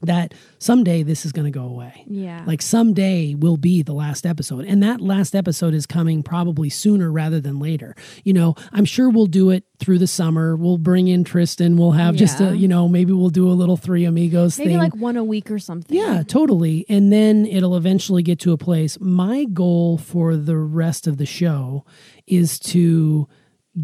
that 0.03 0.35
someday 0.59 1.03
this 1.03 1.25
is 1.25 1.33
going 1.33 1.45
to 1.45 1.51
go 1.51 1.65
away. 1.65 2.05
Yeah. 2.07 2.43
Like 2.47 2.61
someday 2.63 3.35
will 3.35 3.57
be 3.57 3.83
the 3.83 3.93
last 3.93 4.27
episode. 4.27 4.65
And 4.65 4.83
that 4.83 5.01
last 5.01 5.35
episode 5.35 5.75
is 5.75 5.87
coming 5.87 6.23
probably 6.23 6.69
sooner 6.71 7.11
rather 7.11 7.41
than 7.41 7.59
later. 7.59 7.95
You 8.25 8.33
know, 8.33 8.55
I'm 8.73 8.85
sure 8.85 9.09
we'll 9.11 9.27
do 9.27 9.51
it 9.51 9.65
through 9.79 9.99
the 9.99 10.07
summer. 10.07 10.57
We'll 10.57 10.79
bring 10.79 11.09
in 11.09 11.25
Tristan. 11.25 11.77
We'll 11.77 11.93
have 11.93 12.17
just 12.17 12.41
a, 12.41 12.57
you 12.57 12.69
know, 12.69 12.89
maybe 12.89 13.13
we'll 13.13 13.31
do 13.31 13.49
a 13.49 13.53
little 13.55 13.77
Three 13.77 14.05
Amigos 14.05 14.59
Maybe 14.59 14.71
thing. 14.71 14.79
like 14.79 14.95
one 14.97 15.17
a 15.17 15.25
week 15.25 15.51
or 15.51 15.59
something. 15.59 15.97
Yeah, 15.97 16.23
totally. 16.27 16.85
And 16.89 17.13
then 17.13 17.47
it'll 17.47 17.77
eventually 17.77 18.23
get 18.23 18.39
to 18.41 18.53
a 18.53 18.59
place. 18.59 18.99
My 19.01 19.45
goal 19.45 19.99
for 19.99 20.37
the 20.37 20.57
rest 20.57 21.07
of 21.07 21.17
the 21.17 21.27
show 21.27 21.85
is 22.27 22.59
to 22.61 23.29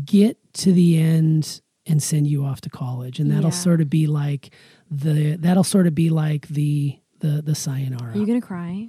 get 0.05 0.39
to 0.55 0.73
the 0.73 0.99
end 0.99 1.61
and 1.87 2.03
send 2.03 2.27
you 2.29 2.45
off 2.45 2.61
to 2.61 2.71
college. 2.71 3.19
And 3.19 3.31
that'll 3.31 3.45
Yeah. 3.51 3.57
sort 3.57 3.81
of 3.81 3.91
be 3.91 4.07
like 4.07 4.51
the 4.91 5.37
that'll 5.37 5.65
sort 5.65 5.87
of 5.87 5.95
be 5.95 6.11
like 6.11 6.49
the 6.49 6.99
the 7.21 7.43
the 7.43 7.55
sayonara. 7.55 8.13
Are 8.13 8.19
you 8.19 8.27
to 8.41 8.47
cry? 8.47 8.89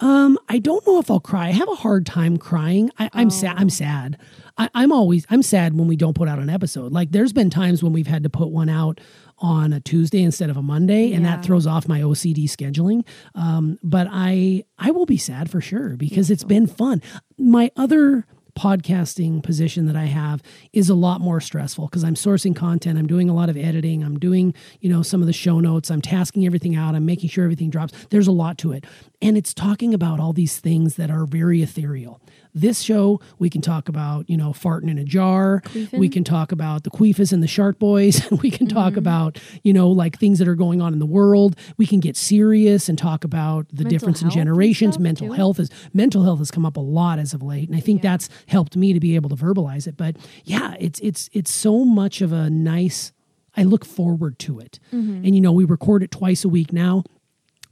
Um, 0.00 0.36
I 0.48 0.58
don't 0.58 0.84
know 0.84 0.98
if 0.98 1.10
I'll 1.12 1.20
cry. 1.20 1.46
I 1.46 1.50
have 1.52 1.68
a 1.68 1.76
hard 1.76 2.06
time 2.06 2.36
crying. 2.36 2.90
I, 2.98 3.08
I'm 3.12 3.30
sad. 3.30 3.54
Oh. 3.56 3.60
I'm 3.60 3.70
sad. 3.70 4.18
I, 4.58 4.68
I'm 4.74 4.90
always 4.90 5.24
I'm 5.30 5.42
sad 5.42 5.78
when 5.78 5.86
we 5.86 5.94
don't 5.94 6.14
put 6.14 6.28
out 6.28 6.40
an 6.40 6.50
episode. 6.50 6.92
Like 6.92 7.12
there's 7.12 7.32
been 7.32 7.50
times 7.50 7.84
when 7.84 7.92
we've 7.92 8.08
had 8.08 8.24
to 8.24 8.28
put 8.28 8.48
one 8.50 8.68
out 8.68 9.00
on 9.38 9.72
a 9.72 9.80
Tuesday 9.80 10.22
instead 10.22 10.50
of 10.50 10.56
a 10.56 10.62
Monday, 10.62 11.12
and 11.12 11.24
that 11.24 11.44
throws 11.44 11.66
off 11.66 11.88
my 11.88 12.00
OCD 12.00 12.44
scheduling. 12.44 13.04
Um, 13.36 13.78
but 13.82 14.08
I 14.10 14.64
I 14.76 14.90
will 14.90 15.06
be 15.06 15.16
sad 15.18 15.50
for 15.50 15.60
sure 15.60 15.96
because 15.96 16.30
it's 16.30 16.44
been 16.44 16.66
fun. 16.66 17.00
My 17.38 17.70
other 17.76 18.26
podcasting 18.56 19.42
position 19.42 19.86
that 19.86 19.96
I 19.96 20.04
have 20.04 20.42
is 20.72 20.88
a 20.88 20.94
lot 20.94 21.20
more 21.20 21.40
stressful 21.40 21.86
because 21.86 22.04
I'm 22.04 22.14
sourcing 22.14 22.54
content, 22.54 22.98
I'm 22.98 23.06
doing 23.06 23.28
a 23.28 23.34
lot 23.34 23.48
of 23.48 23.56
editing, 23.56 24.02
I'm 24.02 24.18
doing, 24.18 24.54
you 24.80 24.90
know, 24.90 25.02
some 25.02 25.20
of 25.20 25.26
the 25.26 25.32
show 25.32 25.60
notes, 25.60 25.90
I'm 25.90 26.02
tasking 26.02 26.46
everything 26.46 26.76
out, 26.76 26.94
I'm 26.94 27.06
making 27.06 27.30
sure 27.30 27.44
everything 27.44 27.70
drops. 27.70 27.92
There's 28.10 28.26
a 28.26 28.32
lot 28.32 28.58
to 28.58 28.72
it. 28.72 28.84
And 29.20 29.38
it's 29.38 29.54
talking 29.54 29.94
about 29.94 30.20
all 30.20 30.32
these 30.32 30.58
things 30.58 30.96
that 30.96 31.10
are 31.10 31.24
very 31.26 31.62
ethereal. 31.62 32.20
This 32.54 32.80
show, 32.80 33.20
we 33.38 33.48
can 33.48 33.62
talk 33.62 33.88
about, 33.88 34.28
you 34.28 34.36
know, 34.36 34.50
farting 34.50 34.90
in 34.90 34.98
a 34.98 35.04
jar. 35.04 35.62
We 35.92 36.10
can 36.10 36.22
talk 36.22 36.52
about 36.52 36.82
the 36.82 36.90
queefus 36.90 37.32
and 37.32 37.42
the 37.42 37.46
shark 37.46 37.78
boys. 37.78 38.30
we 38.42 38.50
can 38.50 38.66
talk 38.66 38.90
mm-hmm. 38.90 38.98
about, 38.98 39.38
you 39.62 39.72
know, 39.72 39.88
like 39.88 40.18
things 40.18 40.38
that 40.38 40.48
are 40.48 40.54
going 40.54 40.82
on 40.82 40.92
in 40.92 40.98
the 40.98 41.06
world. 41.06 41.56
We 41.78 41.86
can 41.86 42.00
get 42.00 42.14
serious 42.14 42.90
and 42.90 42.98
talk 42.98 43.24
about 43.24 43.68
the 43.68 43.84
Mental 43.84 43.90
difference 43.90 44.22
in 44.22 44.28
generations. 44.28 44.98
Mental 44.98 45.28
too. 45.28 45.32
health 45.32 45.60
is 45.60 45.70
mental 45.94 46.24
health 46.24 46.40
has 46.40 46.50
come 46.50 46.66
up 46.66 46.76
a 46.76 46.80
lot 46.80 47.18
as 47.18 47.32
of 47.32 47.42
late, 47.42 47.68
and 47.68 47.76
I 47.76 47.80
think 47.80 48.02
that's 48.02 48.28
helped 48.46 48.76
me 48.76 48.92
to 48.92 49.00
be 49.00 49.14
able 49.14 49.28
to 49.30 49.36
verbalize 49.36 49.86
it. 49.86 49.96
But 49.96 50.16
yeah, 50.44 50.74
it's 50.78 50.98
it's 51.00 51.28
it's 51.32 51.50
so 51.50 51.84
much 51.84 52.20
of 52.20 52.32
a 52.32 52.48
nice. 52.50 53.12
I 53.56 53.64
look 53.64 53.84
forward 53.84 54.38
to 54.40 54.60
it, 54.60 54.78
Mm-hmm. 54.92 55.24
and 55.26 55.34
you 55.34 55.40
know, 55.40 55.52
we 55.52 55.64
record 55.64 56.02
it 56.02 56.10
twice 56.10 56.42
a 56.44 56.48
week 56.48 56.72
now, 56.72 57.04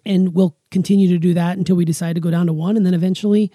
and 0.05 0.35
we'll 0.35 0.57
continue 0.71 1.09
to 1.09 1.19
do 1.19 1.33
that 1.35 1.57
until 1.59 1.77
we 1.77 1.85
decide 1.85 2.15
to 2.15 2.21
go 2.21 2.31
down 2.31 2.47
to 2.47 2.53
one, 2.53 2.77
and 2.77 2.85
then 2.85 2.93
eventually 2.95 3.51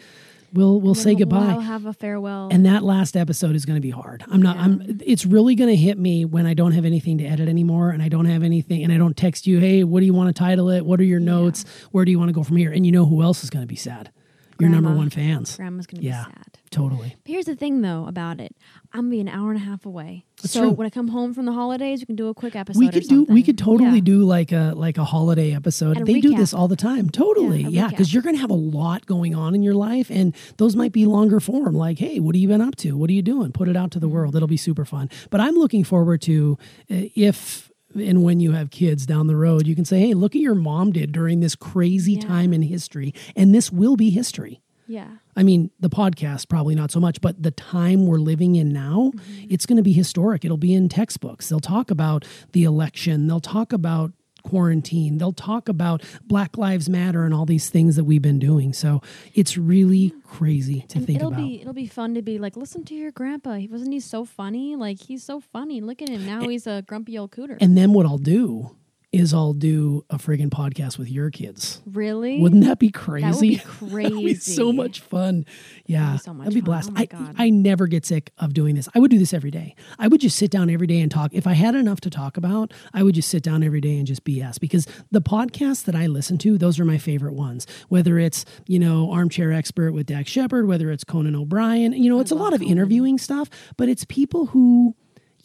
we'll 0.53 0.81
we'll 0.81 0.95
say 0.95 1.13
goodbye. 1.13 1.51
We'll 1.53 1.59
have 1.61 1.85
a 1.85 1.93
farewell. 1.93 2.49
And 2.51 2.65
that 2.65 2.83
last 2.83 3.15
episode 3.15 3.55
is 3.55 3.65
going 3.65 3.75
to 3.75 3.81
be 3.81 3.91
hard. 3.91 4.23
I'm 4.31 4.41
not. 4.41 4.57
I'm. 4.57 4.99
It's 5.05 5.25
really 5.25 5.53
going 5.53 5.69
to 5.69 5.75
hit 5.75 5.99
me 5.99 6.25
when 6.25 6.47
I 6.47 6.55
don't 6.55 6.71
have 6.71 6.85
anything 6.85 7.19
to 7.19 7.25
edit 7.25 7.47
anymore, 7.47 7.91
and 7.91 8.01
I 8.01 8.09
don't 8.09 8.25
have 8.25 8.41
anything, 8.41 8.83
and 8.83 8.91
I 8.91 8.97
don't 8.97 9.15
text 9.15 9.45
you. 9.45 9.59
Hey, 9.59 9.83
what 9.83 9.99
do 9.99 10.07
you 10.07 10.13
want 10.15 10.35
to 10.35 10.39
title 10.39 10.69
it? 10.71 10.83
What 10.85 10.99
are 10.99 11.03
your 11.03 11.19
notes? 11.19 11.63
Where 11.91 12.05
do 12.05 12.11
you 12.11 12.17
want 12.17 12.29
to 12.29 12.33
go 12.33 12.43
from 12.43 12.57
here? 12.57 12.71
And 12.71 12.85
you 12.87 12.91
know 12.91 13.05
who 13.05 13.21
else 13.21 13.43
is 13.43 13.49
going 13.51 13.61
to 13.63 13.67
be 13.67 13.75
sad? 13.75 14.11
Your 14.59 14.69
number 14.69 14.93
one 14.93 15.09
fans. 15.09 15.55
Grandma's 15.57 15.85
going 15.87 16.01
to 16.01 16.07
Yeah. 16.07 16.25
be 16.25 16.31
sad. 16.31 16.57
Totally. 16.71 17.15
But 17.23 17.31
here's 17.31 17.45
the 17.45 17.55
thing, 17.55 17.81
though, 17.81 18.05
about 18.07 18.39
it. 18.41 18.53
I'm 18.93 19.01
gonna 19.01 19.09
be 19.11 19.19
an 19.21 19.29
hour 19.29 19.51
and 19.51 19.57
a 19.61 19.63
half 19.63 19.85
away. 19.85 20.25
That's 20.41 20.53
so 20.53 20.61
true. 20.61 20.69
when 20.71 20.85
I 20.87 20.89
come 20.89 21.07
home 21.09 21.33
from 21.33 21.45
the 21.45 21.53
holidays, 21.53 22.01
we 22.01 22.05
can 22.05 22.15
do 22.17 22.27
a 22.27 22.33
quick 22.33 22.55
episode. 22.55 22.79
we 22.79 22.89
could 22.89 23.03
do. 23.03 23.23
We 23.25 23.43
could 23.43 23.57
totally 23.57 23.95
Yeah. 23.99 24.03
do 24.03 24.23
like 24.23 24.51
a 24.51 24.73
like 24.75 24.97
a 24.97 25.05
holiday 25.05 25.53
episode. 25.53 25.97
And 25.97 26.05
They 26.07 26.19
do 26.19 26.35
this 26.35 26.53
all 26.53 26.67
the 26.67 26.75
time. 26.75 27.09
Totally. 27.09 27.61
Yeah, 27.61 27.67
a 27.67 27.71
Yeah, 27.71 27.87
because 27.89 28.13
you're 28.13 28.23
going 28.23 28.35
to 28.35 28.41
have 28.41 28.49
a 28.49 28.55
lot 28.55 29.05
going 29.05 29.35
on 29.35 29.55
in 29.55 29.63
your 29.63 29.73
life, 29.75 30.09
and 30.09 30.35
those 30.57 30.75
might 30.75 30.91
be 30.91 31.05
longer 31.05 31.39
form. 31.39 31.75
Like, 31.75 31.99
hey, 31.99 32.19
what 32.19 32.35
have 32.35 32.41
you 32.41 32.47
been 32.49 32.61
up 32.61 32.75
to? 32.77 32.97
What 32.97 33.09
are 33.09 33.13
you 33.13 33.21
doing? 33.21 33.51
Put 33.53 33.69
it 33.69 33.75
out 33.77 33.91
to 33.91 33.99
the 33.99 34.07
Mm-hmm. 34.07 34.15
world. 34.15 34.35
It'll 34.35 34.47
be 34.47 34.57
super 34.57 34.83
fun. 34.85 35.09
But 35.29 35.39
I'm 35.41 35.55
looking 35.55 35.83
forward 35.83 36.21
to 36.23 36.57
uh, 36.91 37.07
if 37.15 37.71
and 37.95 38.23
when 38.23 38.39
you 38.39 38.51
have 38.51 38.69
kids 38.69 39.05
down 39.05 39.27
the 39.27 39.35
road, 39.35 39.65
you 39.67 39.75
can 39.75 39.85
say, 39.85 39.99
hey, 39.99 40.13
look 40.13 40.35
at 40.35 40.41
your 40.41 40.55
mom 40.55 40.91
did 40.91 41.11
during 41.11 41.39
this 41.39 41.55
crazy 41.55 42.13
Yeah. 42.13 42.21
time 42.27 42.53
in 42.53 42.61
history, 42.61 43.13
and 43.35 43.53
this 43.55 43.71
will 43.71 43.95
be 43.95 44.09
history. 44.09 44.61
Yeah. 44.87 45.07
I 45.35 45.43
mean, 45.43 45.71
the 45.79 45.89
podcast 45.89 46.47
probably 46.47 46.75
not 46.75 46.91
so 46.91 46.99
much, 46.99 47.19
but 47.19 47.41
the 47.41 47.51
time 47.51 48.05
we're 48.05 48.17
living 48.19 48.55
in 48.55 48.71
now, 48.71 49.11
mm-hmm. 49.15 49.45
it's 49.49 49.65
going 49.65 49.77
to 49.77 49.83
be 49.83 49.93
historic. 49.93 50.45
It'll 50.45 50.57
be 50.57 50.73
in 50.73 50.89
textbooks. 50.89 51.49
They'll 51.49 51.59
talk 51.59 51.89
about 51.89 52.23
the 52.51 52.63
election. 52.65 53.27
They'll 53.27 53.39
talk 53.39 53.73
about 53.73 54.11
quarantine. 54.45 55.17
They'll 55.17 55.33
talk 55.33 55.67
about 55.67 56.01
Black 56.25 56.57
Lives 56.57 56.87
Matter 56.87 57.25
and 57.25 57.33
all 57.33 57.45
these 57.45 57.69
things 57.69 57.95
that 57.97 58.03
we've 58.05 58.21
been 58.21 58.39
doing. 58.39 58.71
So 58.73 59.01
it's 59.33 59.57
really 59.57 60.13
crazy 60.23 60.85
to 60.89 60.97
And 60.99 61.05
think 61.07 61.17
it'll 61.19 61.29
about. 61.29 61.37
be 61.37 61.61
it'll 61.61 61.73
be 61.73 61.87
fun 61.87 62.13
to 62.15 62.21
be 62.21 62.37
like, 62.39 62.55
listen 62.55 62.83
to 62.85 62.95
your 62.95 63.11
grandpa. 63.11 63.55
He 63.55 63.67
wasn't 63.67 63.93
he 63.93 63.99
so 63.99 64.23
funny? 64.25 64.75
Like 64.75 64.99
he's 65.01 65.23
so 65.23 65.39
funny. 65.39 65.81
Look 65.81 66.01
at 66.01 66.09
him 66.09 66.25
now. 66.25 66.47
He's 66.47 66.67
a 66.67 66.83
grumpy 66.87 67.17
old 67.17 67.31
cooter. 67.31 67.57
and 67.59 67.77
then 67.77 67.91
what 67.93 68.05
I'll 68.05 68.17
do 68.17 68.75
is 69.15 69.33
I'll 69.33 69.53
do 69.53 70.03
a 70.09 70.17
friggin' 70.17 70.49
podcast 70.49 70.97
with 70.97 71.09
your 71.09 71.31
kids. 71.31 71.81
Really? 71.85 72.41
Wouldn't 72.41 72.65
that 72.65 72.79
be 72.79 72.91
crazy? 72.91 73.55
That 73.57 73.81
would 73.81 73.89
be 73.89 74.09
would 74.09 74.25
be 74.25 74.35
so 74.35 74.73
much 74.73 74.99
fun. 74.99 75.45
Yeah, 75.85 76.13
be 76.13 76.17
so 76.17 76.33
much 76.33 76.45
that'd 76.45 76.53
be 76.53 76.61
blast. 76.61 76.91
Oh 76.91 76.97
I. 76.97 77.45
I 77.45 77.49
never 77.49 77.87
get 77.87 78.05
sick 78.05 78.31
of 78.37 78.53
doing 78.53 78.75
this. 78.75 78.89
I 78.93 78.99
would 78.99 79.09
do 79.11 79.17
this 79.17 79.33
every 79.33 79.51
day. 79.51 79.73
I 79.97 80.09
would 80.09 80.19
just 80.19 80.37
sit 80.37 80.51
down 80.51 80.69
every 80.69 80.87
day 80.87 80.99
and 80.99 81.09
talk. 81.09 81.33
If 81.33 81.47
I 81.47 81.53
had 81.53 81.75
enough 81.75 82.01
to 82.01 82.09
talk 82.09 82.35
about, 82.35 82.73
I 82.93 83.03
would 83.03 83.15
just 83.15 83.29
sit 83.29 83.41
down 83.41 83.63
every 83.63 83.81
day 83.81 83.97
and 83.97 84.05
just 84.05 84.25
BS 84.25 84.59
because 84.59 84.85
the 85.11 85.21
podcasts 85.21 85.85
that 85.85 85.95
I 85.95 86.07
listen 86.07 86.37
to, 86.39 86.57
those 86.57 86.77
are 86.79 86.85
my 86.85 86.97
favorite 86.97 87.35
ones. 87.35 87.65
Whether 87.87 88.19
it's 88.19 88.43
you 88.67 88.79
know 88.79 89.11
Armchair 89.11 89.53
Expert 89.53 89.93
with 89.93 90.07
Dax 90.07 90.29
Shepard, 90.29 90.67
whether 90.67 90.91
it's 90.91 91.05
Conan 91.05 91.35
O'Brien, 91.35 91.93
you 91.93 92.09
know, 92.09 92.19
it's 92.19 92.31
a 92.31 92.35
lot 92.35 92.53
of 92.53 92.61
interviewing 92.61 93.17
stuff, 93.17 93.49
but 93.77 93.87
it's 93.87 94.03
people 94.03 94.47
who 94.47 94.93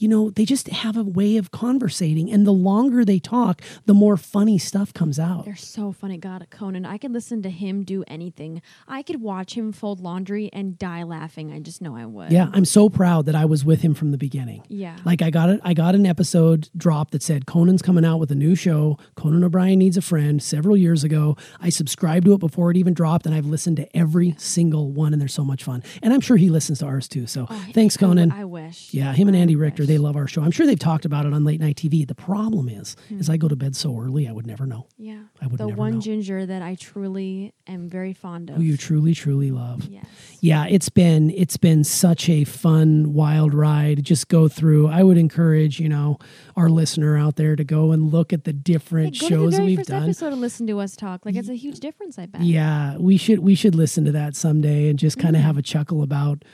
you 0.00 0.08
know, 0.08 0.30
they 0.30 0.46
just 0.46 0.68
have 0.68 0.96
a 0.96 1.04
way 1.04 1.36
of 1.36 1.50
conversating. 1.50 2.32
And 2.32 2.46
the 2.46 2.52
longer 2.52 3.04
they 3.04 3.18
talk, 3.18 3.60
the 3.84 3.92
more 3.92 4.16
funny 4.16 4.56
stuff 4.56 4.94
comes 4.94 5.18
out. 5.18 5.44
They're 5.44 5.54
so 5.54 5.92
funny. 5.92 6.16
God, 6.16 6.46
Conan, 6.48 6.86
I 6.86 6.96
could 6.96 7.12
listen 7.12 7.42
to 7.42 7.50
him 7.50 7.84
do 7.84 8.02
anything. 8.08 8.62
I 8.88 9.02
could 9.02 9.20
watch 9.20 9.52
him 9.52 9.72
fold 9.72 10.00
laundry 10.00 10.48
and 10.54 10.78
die 10.78 11.02
laughing. 11.02 11.52
I 11.52 11.58
just 11.58 11.82
know 11.82 11.96
I 11.96 12.06
would. 12.06 12.32
Yeah, 12.32 12.48
I'm 12.54 12.64
so 12.64 12.88
proud 12.88 13.26
that 13.26 13.34
I 13.34 13.44
was 13.44 13.62
with 13.62 13.82
him 13.82 13.92
from 13.92 14.10
the 14.10 14.16
beginning. 14.16 14.64
Yeah. 14.68 14.96
Like 15.04 15.20
I 15.20 15.28
got 15.28 15.50
it 15.50 15.60
I 15.62 15.74
got 15.74 15.94
an 15.94 16.06
episode 16.06 16.70
drop 16.74 17.10
that 17.10 17.22
said 17.22 17.44
Conan's 17.44 17.82
coming 17.82 18.04
out 18.04 18.16
with 18.18 18.30
a 18.30 18.34
new 18.34 18.54
show, 18.54 18.98
Conan 19.16 19.44
O'Brien 19.44 19.78
needs 19.78 19.98
a 19.98 20.02
friend 20.02 20.42
several 20.42 20.78
years 20.78 21.04
ago. 21.04 21.36
I 21.60 21.68
subscribed 21.68 22.24
to 22.24 22.32
it 22.32 22.40
before 22.40 22.70
it 22.70 22.78
even 22.78 22.94
dropped 22.94 23.26
and 23.26 23.34
I've 23.34 23.44
listened 23.44 23.76
to 23.76 23.96
every 23.96 24.34
single 24.38 24.92
one 24.92 25.12
and 25.12 25.20
they're 25.20 25.28
so 25.28 25.44
much 25.44 25.62
fun. 25.62 25.82
And 26.02 26.14
I'm 26.14 26.22
sure 26.22 26.38
he 26.38 26.48
listens 26.48 26.78
to 26.78 26.86
ours 26.86 27.06
too. 27.06 27.26
So 27.26 27.46
oh, 27.50 27.66
thanks 27.74 27.98
Conan. 27.98 28.32
I 28.32 28.46
wish. 28.46 28.94
Yeah, 28.94 29.12
him 29.12 29.28
and 29.28 29.36
Andy 29.36 29.56
Richter. 29.56 29.89
They 29.90 29.98
love 29.98 30.16
our 30.16 30.29
show. 30.29 30.42
I'm 30.42 30.53
sure 30.53 30.66
they've 30.66 30.79
talked 30.79 31.05
about 31.05 31.26
it 31.26 31.33
on 31.33 31.44
late 31.44 31.61
night 31.61 31.76
TV. 31.76 32.07
The 32.07 32.14
problem 32.14 32.68
is, 32.68 32.96
is 33.11 33.26
hmm. 33.26 33.33
I 33.33 33.37
go 33.37 33.48
to 33.48 33.57
bed 33.57 33.74
so 33.74 33.98
early, 33.98 34.29
I 34.29 34.33
would 34.33 34.46
never 34.46 34.66
know 34.66 34.87
Yeah. 34.96 35.22
I 35.42 35.46
would 35.48 35.59
the 35.59 35.68
one 35.68 35.94
know. 35.94 36.00
ginger 36.00 36.46
that 36.46 36.62
I 36.62 36.76
truly 36.76 37.53
am 37.66 37.88
very 37.88 38.12
fond 38.12 38.50
of. 38.50 38.57
who 38.57 38.62
you 38.62 38.76
truly, 38.76 39.14
truly 39.14 39.50
love. 39.50 39.85
yes. 39.87 40.05
Yeah, 40.40 40.66
it's 40.68 40.88
been 40.88 41.31
it's 41.31 41.57
been 41.57 41.85
such 41.85 42.29
a 42.29 42.44
fun 42.44 43.12
wild 43.12 43.53
ride. 43.53 44.03
Just 44.05 44.29
go 44.29 44.48
through. 44.48 44.88
I 44.88 45.03
would 45.03 45.18
encourage 45.18 45.81
you 45.81 45.88
know 45.88 46.18
our 46.57 46.68
listener 46.68 47.18
out 47.18 47.37
there 47.37 47.57
to 47.57 47.64
go 47.64 47.92
and 47.92 48.11
look 48.12 48.33
at 48.33 48.44
the 48.44 48.50
Hey, 48.53 48.59
different 48.62 49.18
the 49.18 49.26
shows 49.29 49.55
very 49.57 49.66
we've 49.66 49.79
first 49.79 49.88
done. 49.90 50.05
episode 50.05 50.33
and 50.33 50.40
listen 50.40 50.66
to 50.68 50.79
us 50.81 50.96
talk. 50.96 51.26
Like 51.26 51.35
it's 51.37 51.48
a 51.48 51.55
huge 51.55 51.81
difference. 51.81 52.18
I 52.18 52.26
bet. 52.26 52.42
Yeah, 52.42 52.96
we 52.96 53.16
should 53.16 53.40
we 53.40 53.55
should 53.55 53.74
listen 53.74 54.05
to 54.05 54.12
that 54.12 54.37
someday 54.37 54.88
and 54.88 54.98
just 54.98 55.18
kind 55.18 55.35
of 55.37 55.42
have 55.42 55.57
a 55.59 55.62
chuckle 55.62 56.03
about 56.03 56.44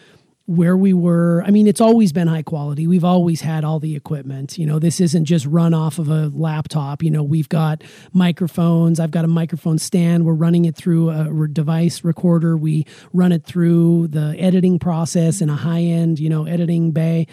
where 0.46 0.76
we 0.76 0.92
were. 0.92 1.42
I 1.44 1.50
mean, 1.50 1.66
it's 1.66 1.80
always 1.80 2.12
been 2.12 2.28
high 2.28 2.42
quality. 2.42 2.86
We've 2.86 3.04
always 3.04 3.40
had 3.40 3.64
all 3.64 3.80
the 3.80 3.96
equipment. 3.96 4.56
You 4.56 4.66
know, 4.66 4.78
this 4.78 5.00
isn't 5.00 5.24
just 5.24 5.44
run 5.46 5.74
off 5.74 5.98
of 5.98 6.08
a 6.08 6.30
laptop. 6.32 7.02
You 7.02 7.10
know, 7.10 7.22
we've 7.22 7.48
got 7.48 7.82
microphones. 8.12 9.00
I've 9.00 9.10
got 9.10 9.24
a 9.24 9.28
microphone 9.28 9.78
stand. 9.78 10.24
We're 10.24 10.34
running 10.34 10.64
it 10.64 10.76
through 10.76 11.10
a 11.10 11.48
device 11.48 12.04
recorder. 12.04 12.56
We 12.56 12.86
run 13.12 13.32
it 13.32 13.44
through 13.44 14.08
the 14.08 14.36
editing 14.38 14.78
process 14.78 15.40
in 15.40 15.50
a 15.50 15.56
high 15.56 15.82
end, 15.82 16.20
you 16.20 16.28
know, 16.28 16.46
editing 16.46 16.92
bay. 16.92 17.26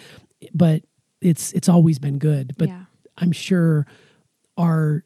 But 0.52 0.82
it's 1.20 1.52
it's 1.52 1.68
always 1.68 1.98
been 1.98 2.18
good. 2.18 2.54
But 2.58 2.68
Yeah. 2.68 2.84
I'm 3.16 3.32
sure 3.32 3.86
our 4.58 5.04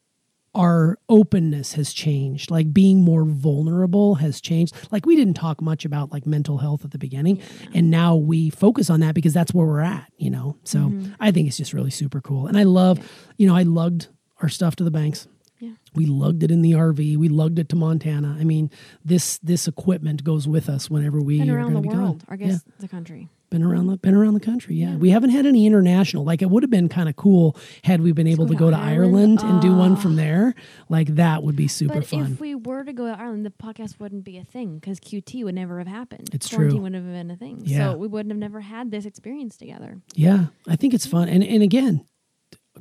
our 0.55 0.99
openness 1.09 1.75
has 1.75 1.93
changed. 1.93 2.51
Like 2.51 2.73
being 2.73 3.01
more 3.05 3.25
vulnerable 3.25 4.17
has 4.17 4.41
changed. 4.41 4.75
Like 4.91 5.07
we 5.07 5.15
didn't 5.17 5.35
talk 5.35 5.61
much 5.61 5.85
about 5.85 6.13
like 6.13 6.27
mental 6.27 6.59
health 6.59 6.85
at 6.85 6.91
the 6.91 6.99
beginning 6.99 7.41
and 7.75 7.91
now 7.91 8.17
we 8.17 8.51
focus 8.51 8.91
on 8.91 9.01
that 9.01 9.15
because 9.15 9.33
that's 9.35 9.53
where 9.55 9.67
we're 9.67 9.81
at 9.81 10.11
you 10.17 10.31
know? 10.31 10.57
So 10.65 10.79
Mm-hmm. 10.79 11.13
i 11.21 11.31
think 11.31 11.49
it's 11.49 11.57
just 11.57 11.73
really 11.73 11.91
super 11.91 12.21
cool. 12.21 12.47
And 12.47 12.57
i 12.59 12.63
love 12.65 12.99
you 13.37 13.47
know 13.47 13.55
i 13.57 13.63
lugged 13.63 14.09
our 14.43 14.49
stuff 14.49 14.75
to 14.77 14.85
the 14.85 14.91
banks. 14.91 15.29
Yeah. 15.61 15.71
we 15.95 16.07
lugged 16.07 16.43
it 16.45 16.51
in 16.53 16.63
the 16.63 16.73
rv 16.73 17.17
we 17.17 17.29
lugged 17.29 17.59
it 17.59 17.69
to 17.71 17.77
montana. 17.77 18.37
I 18.41 18.45
mean 18.45 18.71
this 19.05 19.39
this 19.39 19.67
equipment 19.69 20.25
goes 20.25 20.47
with 20.49 20.69
us 20.69 20.89
whenever 20.89 21.21
we 21.21 21.41
are 21.41 21.57
around 21.57 21.73
going 21.73 21.75
the 21.75 21.83
to 21.83 21.89
be 21.89 21.97
world, 21.97 22.19
gone 22.27 22.27
I 22.29 22.37
guess 22.37 22.63
the 22.79 22.89
country. 22.89 23.29
Been 23.51 23.63
around 23.63 23.87
the 23.87 23.97
been 23.97 24.15
around 24.15 24.35
the 24.35 24.41
country. 24.41 24.75
Yeah, 24.77 24.97
we 24.97 25.11
haven't 25.11 25.31
had 25.31 25.47
any 25.47 25.67
international. 25.67 26.25
Like 26.25 26.43
it 26.43 26.51
would 26.51 26.63
have 26.63 26.71
been 26.71 26.89
kind 26.89 27.09
of 27.09 27.17
cool 27.17 27.57
had 27.85 28.01
we 28.01 28.13
been 28.13 28.27
able 28.27 28.47
to 28.47 28.55
go 28.55 28.71
to 28.71 28.77
Ireland. 28.77 29.43
And 29.43 29.61
do 29.61 29.75
one 29.75 29.93
ah. 29.93 29.97
from 29.97 30.17
there. 30.17 30.55
Like 30.89 31.15
that 31.17 31.43
would 31.43 31.57
be 31.57 31.69
super 31.69 31.95
But 31.95 32.07
fun. 32.07 32.33
if 32.33 32.41
we 32.41 32.55
were 32.55 32.85
to 32.85 32.93
go 32.93 33.07
to 33.07 33.19
Ireland, 33.19 33.45
the 33.45 33.51
podcast 33.51 33.99
wouldn't 34.01 34.25
be 34.25 34.39
a 34.39 34.45
thing 34.45 34.79
because 34.79 35.01
QT 35.01 35.45
would 35.45 35.55
never 35.55 35.79
have 35.79 35.89
happened. 35.89 36.31
It's 36.33 36.49
Quarantine 36.49 36.77
true. 36.77 36.83
wouldn't 36.83 37.05
have 37.05 37.13
been 37.13 37.31
a 37.31 37.37
thing. 37.37 37.63
Yeah. 37.65 37.93
So 37.93 37.97
we 37.97 38.09
wouldn't 38.09 38.31
have 38.31 38.39
never 38.39 38.61
had 38.61 38.91
this 38.91 39.05
experience 39.05 39.57
together. 39.57 40.01
yeah, 40.15 40.47
I 40.67 40.77
think 40.77 40.95
it's 40.95 41.07
fun. 41.07 41.29
And 41.29 41.43
and 41.43 41.63
again, 41.63 42.05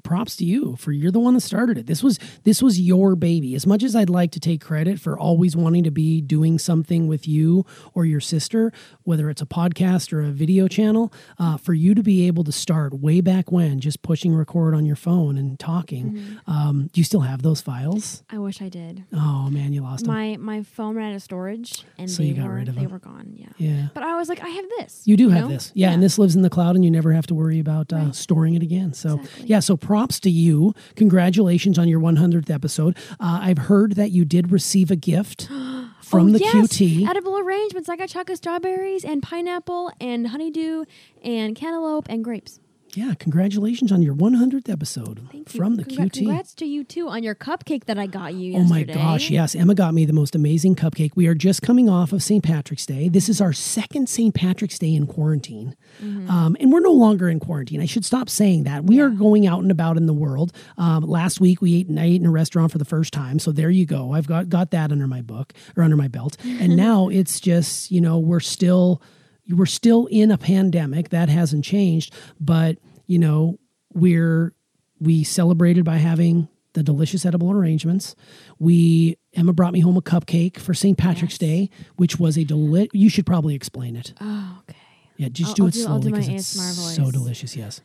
props 0.04 0.36
to 0.38 0.46
you 0.46 0.76
for 0.78 0.92
you're 0.92 1.12
the 1.12 1.20
one 1.20 1.34
that 1.34 1.42
started 1.42 1.78
it. 1.78 1.88
This 1.88 2.04
was 2.04 2.20
this 2.44 2.62
was 2.62 2.80
your 2.80 3.16
baby. 3.16 3.56
As 3.56 3.66
much 3.68 3.84
as 3.84 3.96
I'd 3.96 4.10
like 4.10 4.32
to 4.32 4.40
take 4.40 4.62
credit 4.62 5.00
for 5.00 5.18
always 5.18 5.56
wanting 5.56 5.84
to 5.84 5.92
be 5.92 6.22
doing 6.22 6.60
something 6.60 7.08
with 7.08 7.28
you 7.28 7.66
or 7.94 8.06
your 8.06 8.20
sister, 8.20 8.72
whether 9.04 9.30
it's 9.30 9.42
a 9.42 9.46
podcast 9.46 10.12
or 10.14 10.22
a 10.22 10.28
video 10.32 10.68
channel, 10.68 11.12
uh, 11.40 11.58
for 11.58 11.74
you 11.74 11.94
to 11.96 12.04
be 12.04 12.28
able 12.28 12.44
to 12.44 12.52
start 12.52 12.94
way 13.00 13.22
back 13.22 13.52
when, 13.52 13.80
just 13.80 14.02
pushing 14.02 14.34
record 14.34 14.74
on 14.76 14.86
your 14.86 14.96
phone 14.96 15.38
and 15.38 15.60
talking. 15.60 16.12
Mm-hmm. 16.14 16.52
Um, 16.52 16.90
do 16.94 17.00
you 17.00 17.06
still 17.06 17.22
have 17.22 17.42
those 17.42 17.62
files? 17.62 18.24
I 18.30 18.38
wish 18.38 18.62
I 18.62 18.70
did. 18.70 19.04
Oh 19.14 19.50
man, 19.50 19.74
you 19.74 19.82
lost 19.82 20.06
them. 20.06 20.14
My 20.14 20.38
my 20.38 20.64
phone 20.64 20.96
ran 20.96 21.12
out 21.12 21.16
of 21.16 21.22
storage 21.24 21.84
and 21.98 22.10
So 22.10 22.22
they 22.24 22.30
you 22.30 22.36
got 22.36 22.48
were 22.48 22.56
rid 22.56 22.68
of 22.70 22.76
they 22.76 22.82
them. 22.82 22.92
were 22.92 23.00
gone. 23.00 23.34
Yeah. 23.36 23.48
Yeah. 23.58 23.88
But 23.94 24.04
I 24.04 24.16
was 24.16 24.30
like, 24.30 24.42
I 24.42 24.50
have 24.50 24.66
this. 24.80 25.04
You 25.06 25.18
do 25.18 25.30
have 25.30 25.44
know? 25.46 25.50
this. 25.50 25.72
Yeah, 25.74 25.92
and 25.92 26.02
this 26.02 26.18
lives 26.20 26.36
in 26.36 26.42
the 26.42 26.50
cloud 26.50 26.76
and 26.76 26.84
you 26.86 26.92
never 26.92 27.12
have 27.14 27.28
to 27.28 27.36
worry 27.36 27.60
about 27.60 27.92
uh, 27.92 28.12
storing 28.12 28.56
it 28.56 28.64
again. 28.64 28.94
So, 28.94 29.20
Exactly. 29.20 29.46
yeah, 29.48 29.60
so 29.60 29.78
props 29.88 30.20
to 30.20 30.30
you. 30.30 30.74
Congratulations 30.98 31.80
on 31.80 31.88
your 31.88 32.02
100th 32.02 32.50
episode. 32.50 32.98
Uh, 33.22 33.40
I've 33.42 33.58
heard 33.58 33.94
that 33.94 34.12
you 34.12 34.26
did 34.26 34.52
receive 34.52 34.92
a 34.92 34.98
gift 34.98 35.48
from 36.02 36.28
oh, 36.28 36.32
the 36.32 36.40
yes. 36.40 36.54
QT. 36.54 37.08
Edible 37.08 37.40
arrangements. 37.40 37.88
I 37.88 37.96
got 37.96 38.10
chocolate 38.10 38.38
strawberries 38.38 39.06
and 39.06 39.24
pineapple 39.24 39.90
and 40.02 40.28
honeydew 40.28 40.84
and 41.24 41.56
cantaloupe 41.56 42.08
and 42.10 42.22
grapes. 42.22 42.60
Yeah, 42.98 43.14
congratulations 43.14 43.92
on 43.92 44.02
your 44.02 44.16
100th 44.16 44.68
episode 44.70 45.22
Thank 45.32 45.54
you. 45.54 45.60
from 45.60 45.76
the 45.76 45.84
Congra- 45.84 46.10
QT. 46.10 46.14
Congrats 46.14 46.54
to 46.56 46.66
you 46.66 46.84
too 46.84 47.08
on 47.08 47.22
your 47.22 47.36
cupcake 47.36 47.86
that 47.86 48.00
I 48.00 48.08
got 48.08 48.34
you 48.34 48.56
Oh 48.56 48.64
my 48.64 48.82
gosh, 48.82 49.30
yes. 49.30 49.54
Emma 49.54 49.76
got 49.76 49.94
me 49.94 50.06
the 50.06 50.14
most 50.14 50.34
amazing 50.34 50.76
cupcake. 50.76 51.12
We 51.14 51.28
are 51.28 51.36
just 51.36 51.62
coming 51.62 51.90
off 51.90 52.12
of 52.12 52.24
St. 52.24 52.44
Patrick's 52.44 52.88
Day. 52.88 53.08
This 53.08 53.30
is 53.30 53.40
our 53.40 53.54
second 53.54 54.10
St. 54.10 54.34
Patrick's 54.34 54.80
Day 54.80 54.96
in 54.96 55.06
quarantine. 55.06 55.76
Mm-hmm. 56.02 56.28
Um, 56.28 56.58
and 56.60 56.72
we're 56.74 56.80
no 56.80 56.92
longer 56.92 57.30
in 57.30 57.40
quarantine. 57.40 57.82
I 57.82 57.86
should 57.86 58.04
stop 58.04 58.30
saying 58.30 58.64
that. 58.64 58.86
We 58.86 59.00
are 59.00 59.10
going 59.10 59.46
out 59.46 59.62
and 59.62 59.70
about 59.70 59.98
in 59.98 60.08
the 60.08 60.14
world. 60.14 60.52
Um, 60.80 61.04
last 61.04 61.40
week 61.40 61.62
we 61.62 61.82
ate 61.82 61.88
I 61.96 62.04
ate 62.04 62.22
in 62.22 62.26
a 62.26 62.32
restaurant 62.32 62.72
for 62.72 62.80
the 62.80 62.86
first 62.86 63.14
time. 63.14 63.38
So 63.38 63.52
there 63.52 63.70
you 63.70 63.86
go. 63.86 64.14
I've 64.14 64.28
got, 64.28 64.50
got 64.50 64.72
that 64.72 64.92
under 64.92 65.08
my 65.08 65.22
book 65.22 65.54
or 65.76 65.84
under 65.84 65.98
my 65.98 66.08
belt. 66.08 66.36
And 66.44 66.76
now 66.88 67.10
it's 67.10 67.40
just, 67.40 67.92
you 67.92 68.02
know, 68.02 68.18
we're 68.18 68.40
still 68.40 69.04
we're 69.50 69.66
still 69.66 70.08
in 70.08 70.32
a 70.32 70.38
pandemic. 70.38 71.10
That 71.10 71.30
hasn't 71.30 71.64
changed. 71.64 72.14
But, 72.40 72.78
you 73.08 73.18
know, 73.20 73.58
we're 73.94 74.54
we 75.00 75.24
celebrated 75.24 75.84
by 75.86 75.98
having 75.98 76.48
the 76.74 76.84
delicious 76.84 77.26
edible 77.26 77.52
arrangements. 77.52 78.16
We 78.60 79.18
Emma 79.34 79.54
brought 79.54 79.74
me 79.74 79.80
home 79.80 79.98
a 79.98 80.02
cupcake 80.02 80.58
for 80.60 80.74
St. 80.74 80.98
Patrick's 80.98 81.38
Day, 81.38 81.70
which 81.96 82.20
was 82.20 82.38
a 82.38 82.44
deli- 82.44 82.90
You 82.94 83.10
should 83.10 83.26
probably 83.26 83.56
explain 83.56 83.96
it. 83.96 84.14
Oh, 84.22 84.60
okay. 84.70 84.78
Yeah, 85.18 85.30
just 85.30 85.50
I'll- 85.50 85.56
do 85.56 85.64
I'll 85.64 85.68
it 85.70 85.74
do- 85.74 85.82
slowly 85.82 86.12
because 86.12 86.28
it's 86.28 86.96
so 86.96 87.10
delicious. 87.12 87.56
Yes. 87.56 87.82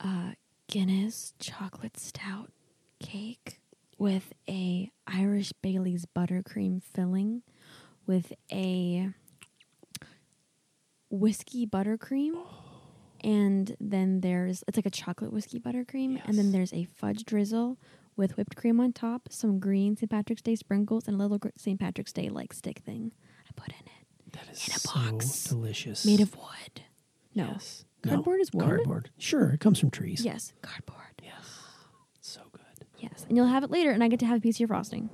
Uh, 0.00 0.32
Guinness 0.68 1.32
chocolate 1.38 1.98
stout 1.98 2.50
cake 3.00 3.60
with 3.96 4.34
a 4.48 4.90
Irish 5.06 5.52
Bailey's 5.62 6.04
buttercream 6.14 6.82
filling 6.82 7.42
with 8.06 8.32
a 8.52 9.08
whiskey 11.10 11.66
buttercream. 11.66 12.32
And 13.24 13.74
then 13.80 14.20
there's 14.20 14.62
it's 14.68 14.76
like 14.78 14.86
a 14.86 14.90
chocolate 14.90 15.32
whiskey 15.32 15.58
buttercream, 15.58 16.20
and 16.26 16.38
then 16.38 16.52
there's 16.52 16.72
a 16.72 16.84
fudge 16.84 17.24
drizzle 17.24 17.76
with 18.16 18.36
whipped 18.36 18.56
cream 18.56 18.80
on 18.80 18.92
top, 18.92 19.28
some 19.30 19.58
green 19.58 19.96
St. 19.96 20.10
Patrick's 20.10 20.42
Day 20.42 20.54
sprinkles, 20.56 21.06
and 21.08 21.16
a 21.16 21.18
little 21.26 21.38
St. 21.56 21.78
Patrick's 21.80 22.12
Day 22.12 22.28
like 22.28 22.52
stick 22.52 22.78
thing 22.80 23.12
I 23.48 23.50
put 23.56 23.68
in 23.68 23.86
it, 23.86 24.32
That 24.32 24.48
is 24.52 24.66
In 24.68 24.74
a 24.74 24.78
so 24.78 24.92
box. 24.94 25.44
delicious. 25.44 26.04
made 26.06 26.20
of 26.20 26.36
wood. 26.36 26.82
No, 27.34 27.46
yes. 27.52 27.84
No, 28.04 28.12
cardboard 28.12 28.40
is 28.40 28.52
wood. 28.52 28.64
Cardboard. 28.64 29.10
Sure, 29.18 29.50
it 29.50 29.60
comes 29.60 29.78
from 29.80 29.90
trees. 29.90 30.24
Yes, 30.24 30.52
cardboard. 30.62 31.20
Yes. 31.22 31.58
So 32.20 32.40
good. 32.52 32.62
Yes, 32.98 33.24
and 33.28 33.36
you'll 33.36 33.46
have 33.46 33.64
it 33.64 33.70
later, 33.70 33.90
and 33.90 34.02
I 34.04 34.08
get 34.08 34.20
to 34.20 34.26
have 34.26 34.38
a 34.38 34.40
piece 34.40 34.56
of 34.56 34.60
your 34.60 34.68
frosting. 34.68 35.10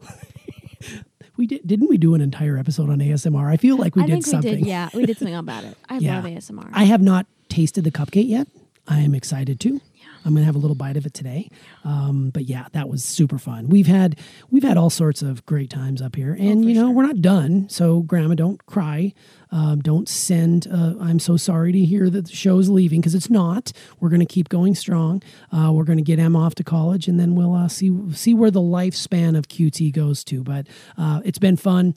We 1.36 1.46
did 1.46 1.66
didn't 1.66 1.88
we 1.88 1.96
do 1.98 2.14
an 2.14 2.20
entire 2.20 2.58
episode 2.58 2.90
on 2.90 2.98
ASMR? 2.98 3.50
I 3.50 3.56
feel 3.56 3.76
like 3.76 3.96
we 3.96 4.02
I 4.02 4.06
did 4.06 4.12
think 4.12 4.26
something. 4.26 4.50
we 4.52 4.56
did. 4.58 4.66
Yeah, 4.66 4.88
we 4.94 5.06
did 5.06 5.16
something 5.18 5.34
about 5.34 5.64
it. 5.64 5.76
I 5.88 5.98
Yeah. 5.98 6.16
love 6.16 6.24
ASMR. 6.24 6.68
I 6.72 6.84
have 6.84 7.00
not 7.02 7.26
tasted 7.48 7.84
the 7.84 7.90
cupcake 7.90 8.28
yet. 8.28 8.48
I 8.88 9.00
am 9.00 9.14
excited 9.14 9.60
to. 9.60 9.80
I'm 10.24 10.34
gonna 10.34 10.46
have 10.46 10.54
a 10.54 10.58
little 10.58 10.76
bite 10.76 10.96
of 10.96 11.06
it 11.06 11.14
today. 11.14 11.48
Um, 11.84 12.30
but 12.30 12.44
yeah, 12.44 12.66
that 12.72 12.88
was 12.88 13.04
super 13.04 13.38
fun. 13.38 13.68
We've 13.68 13.86
had 13.86 14.18
we've 14.50 14.62
had 14.62 14.76
all 14.76 14.90
sorts 14.90 15.22
of 15.22 15.44
great 15.46 15.70
times 15.70 16.02
up 16.02 16.16
here, 16.16 16.36
and 16.38 16.64
you 16.64 16.74
know 16.74 16.90
we're 16.90 17.06
not 17.06 17.20
done. 17.20 17.68
So 17.68 18.00
Grandma, 18.00 18.34
don't 18.34 18.64
cry. 18.66 19.12
Um, 19.50 19.80
don't 19.80 20.08
send. 20.08 20.66
Uh, 20.66 20.94
I'm 20.98 21.18
so 21.18 21.36
sorry 21.36 21.72
to 21.72 21.84
hear 21.84 22.08
that 22.08 22.26
the 22.26 22.34
show's 22.34 22.70
leaving 22.70 23.00
because 23.00 23.14
it's 23.14 23.28
not. 23.28 23.72
We're 24.00 24.08
going 24.08 24.20
to 24.20 24.26
keep 24.26 24.48
going 24.48 24.74
strong. 24.74 25.22
Uh, 25.52 25.70
we're 25.72 25.84
going 25.84 25.98
to 25.98 26.04
get 26.04 26.18
Emma 26.18 26.40
off 26.40 26.54
to 26.56 26.64
college, 26.64 27.06
and 27.06 27.20
then 27.20 27.34
we'll 27.34 27.54
uh, 27.54 27.68
see 27.68 27.92
see 28.14 28.32
where 28.32 28.50
the 28.50 28.60
lifespan 28.60 29.36
of 29.36 29.48
QT 29.48 29.92
goes 29.92 30.24
to. 30.24 30.42
But 30.42 30.68
uh, 30.96 31.20
it's 31.24 31.38
been 31.38 31.56
fun, 31.56 31.94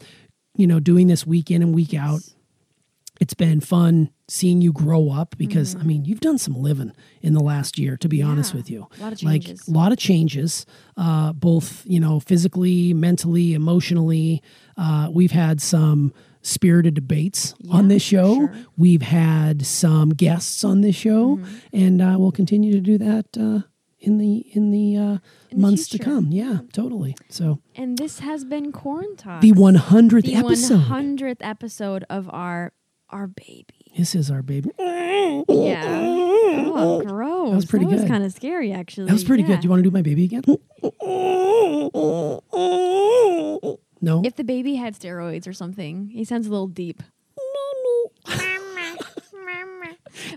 you 0.56 0.68
know, 0.68 0.82
doing 0.82 1.08
this 1.08 1.26
week 1.26 1.50
in 1.50 1.62
and 1.62 1.74
week 1.74 1.94
out. 1.94 2.22
It's 3.22 3.34
been 3.34 3.62
fun 3.62 4.10
seeing 4.28 4.60
you 4.62 4.74
grow 4.74 5.10
up 5.10 5.36
because 5.38 5.76
I 5.76 5.84
mean 5.84 6.04
you've 6.06 6.20
done 6.20 6.38
some 6.38 6.54
living 6.56 6.92
in 7.22 7.34
the 7.34 7.40
last 7.44 7.78
year. 7.80 7.96
To 7.98 8.10
be 8.10 8.22
honest 8.22 8.50
Mm-hmm. 8.50 8.58
With 8.58 8.70
you, 8.70 8.88
a 9.00 9.02
lot 9.04 9.14
of 9.14 9.24
like 9.24 9.48
a 9.48 9.56
lot 9.68 9.92
of 9.92 9.98
changes, 9.98 10.66
uh, 10.98 11.32
both 11.34 11.84
you 11.86 12.00
know 12.00 12.20
physically, 12.20 12.94
mentally, 12.94 13.54
emotionally. 13.54 14.42
Uh, 14.78 15.10
we've 15.12 15.32
had 15.32 15.62
some 15.62 16.14
spirited 16.42 16.94
debates 16.94 17.56
on 17.72 17.88
this 17.88 18.04
show. 18.04 18.36
sure. 18.36 18.54
We've 18.78 19.02
had 19.02 19.66
some 19.66 20.10
guests 20.10 20.64
on 20.64 20.82
this 20.82 20.96
show, 20.96 21.38
Mm-hmm. 21.38 21.56
and 21.74 22.02
uh, 22.02 22.16
we'll 22.20 22.32
continue 22.32 22.72
to 22.74 22.82
do 22.82 22.98
that 23.00 23.26
uh, 23.38 23.62
in 24.00 24.18
the 24.18 24.46
in 24.54 24.72
the 24.72 24.98
uh, 24.98 25.02
In 25.02 25.20
the 25.52 25.58
months 25.58 25.88
to 25.90 25.98
come. 26.00 26.28
Yeah, 26.32 26.60
totally. 26.74 27.16
So 27.30 27.60
And 27.76 27.98
this 27.98 28.20
has 28.20 28.44
been 28.46 28.72
Corn 28.72 29.16
Talks. 29.16 29.42
the 29.42 29.54
100th 29.54 30.24
the 30.24 30.36
episode. 30.36 30.82
100th 30.84 31.38
episode 31.42 32.04
of 32.10 32.30
our 32.32 32.74
our 33.10 33.28
baby. 33.28 33.92
This 33.98 34.16
is 34.16 34.30
our 34.32 34.42
baby. 34.42 34.70
Yeah. 34.80 35.44
Oh, 36.78 37.02
gross. 37.06 37.50
That 37.52 37.56
was 37.56 37.66
pretty 37.66 37.86
That 37.86 37.92
was 37.92 38.02
good. 38.02 38.08
kind 38.10 38.24
of 38.24 38.34
scary, 38.34 38.72
actually. 38.72 39.08
That 39.08 39.14
was 39.14 39.24
pretty 39.24 39.44
Yeah. 39.44 39.50
good. 39.50 39.60
Do 39.62 39.66
you 39.66 39.70
want 39.70 39.80
to 39.84 39.90
do 39.90 39.94
my 39.94 40.02
baby 40.02 40.26
again? 40.26 40.44
No. 44.02 44.22
If 44.24 44.36
the 44.36 44.44
baby 44.44 44.76
had 44.76 44.94
steroids 44.94 45.48
or 45.48 45.54
something, 45.54 46.10
he 46.10 46.24
sounds 46.24 46.46
a 46.48 46.50
little 46.52 46.68
deep. 46.68 47.02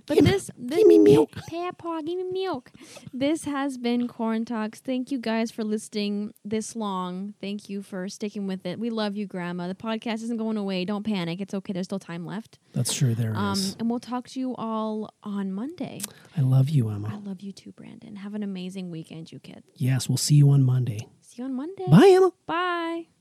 But 0.09 0.15
Give 0.15 0.25
me- 0.25 0.31
this, 0.31 0.51
this 0.57 0.79
give 0.79 0.87
me 0.87 0.99
milk. 0.99 1.31
Papa, 1.51 2.01
give 2.05 2.17
me 2.17 2.25
milk. 2.25 2.73
This 3.13 3.45
has 3.45 3.77
been 3.77 4.09
Corn 4.09 4.45
Talks. 4.47 4.81
Thank 4.81 5.11
you 5.11 5.19
guys 5.19 5.51
for 5.51 5.63
listening 5.65 6.33
this 6.45 6.75
long. 6.75 7.35
Thank 7.41 7.69
you 7.69 7.83
for 7.83 8.09
sticking 8.09 8.47
with 8.47 8.65
it. 8.65 8.79
We 8.79 8.89
love 8.91 9.17
you, 9.17 9.27
Grandma. 9.27 9.69
The 9.69 9.75
podcast 9.75 10.23
isn't 10.25 10.39
going 10.39 10.57
away. 10.57 10.85
Don't 10.87 11.05
panic. 11.05 11.41
It's 11.41 11.53
okay. 11.55 11.73
There's 11.75 11.87
still 11.87 11.99
time 11.99 12.25
left. 12.25 12.59
That's 12.73 12.95
true. 12.95 13.15
There 13.15 13.33
it 13.33 13.53
is. 13.53 13.73
Um, 13.73 13.77
and 13.81 13.91
we'll 13.91 14.01
talk 14.01 14.29
to 14.29 14.41
you 14.41 14.55
all 14.57 15.13
on 15.23 15.53
Monday. 15.53 16.01
I 16.37 16.41
love 16.41 16.71
you, 16.71 16.89
Emma. 16.89 17.11
I 17.13 17.17
love 17.19 17.41
you 17.43 17.53
too, 17.53 17.73
Brandon. 17.73 18.17
Have 18.17 18.35
an 18.35 18.43
amazing 18.43 18.91
weekend, 18.91 19.31
you 19.31 19.39
kid. 19.41 19.63
Yes, 19.75 20.09
we'll 20.09 20.17
see 20.19 20.37
you 20.37 20.49
on 20.51 20.63
Monday. 20.65 21.07
See 21.21 21.43
you 21.43 21.45
on 21.45 21.55
Monday. 21.55 21.87
Bye, 21.89 22.09
Emma. 22.15 22.31
Bye. 22.47 23.18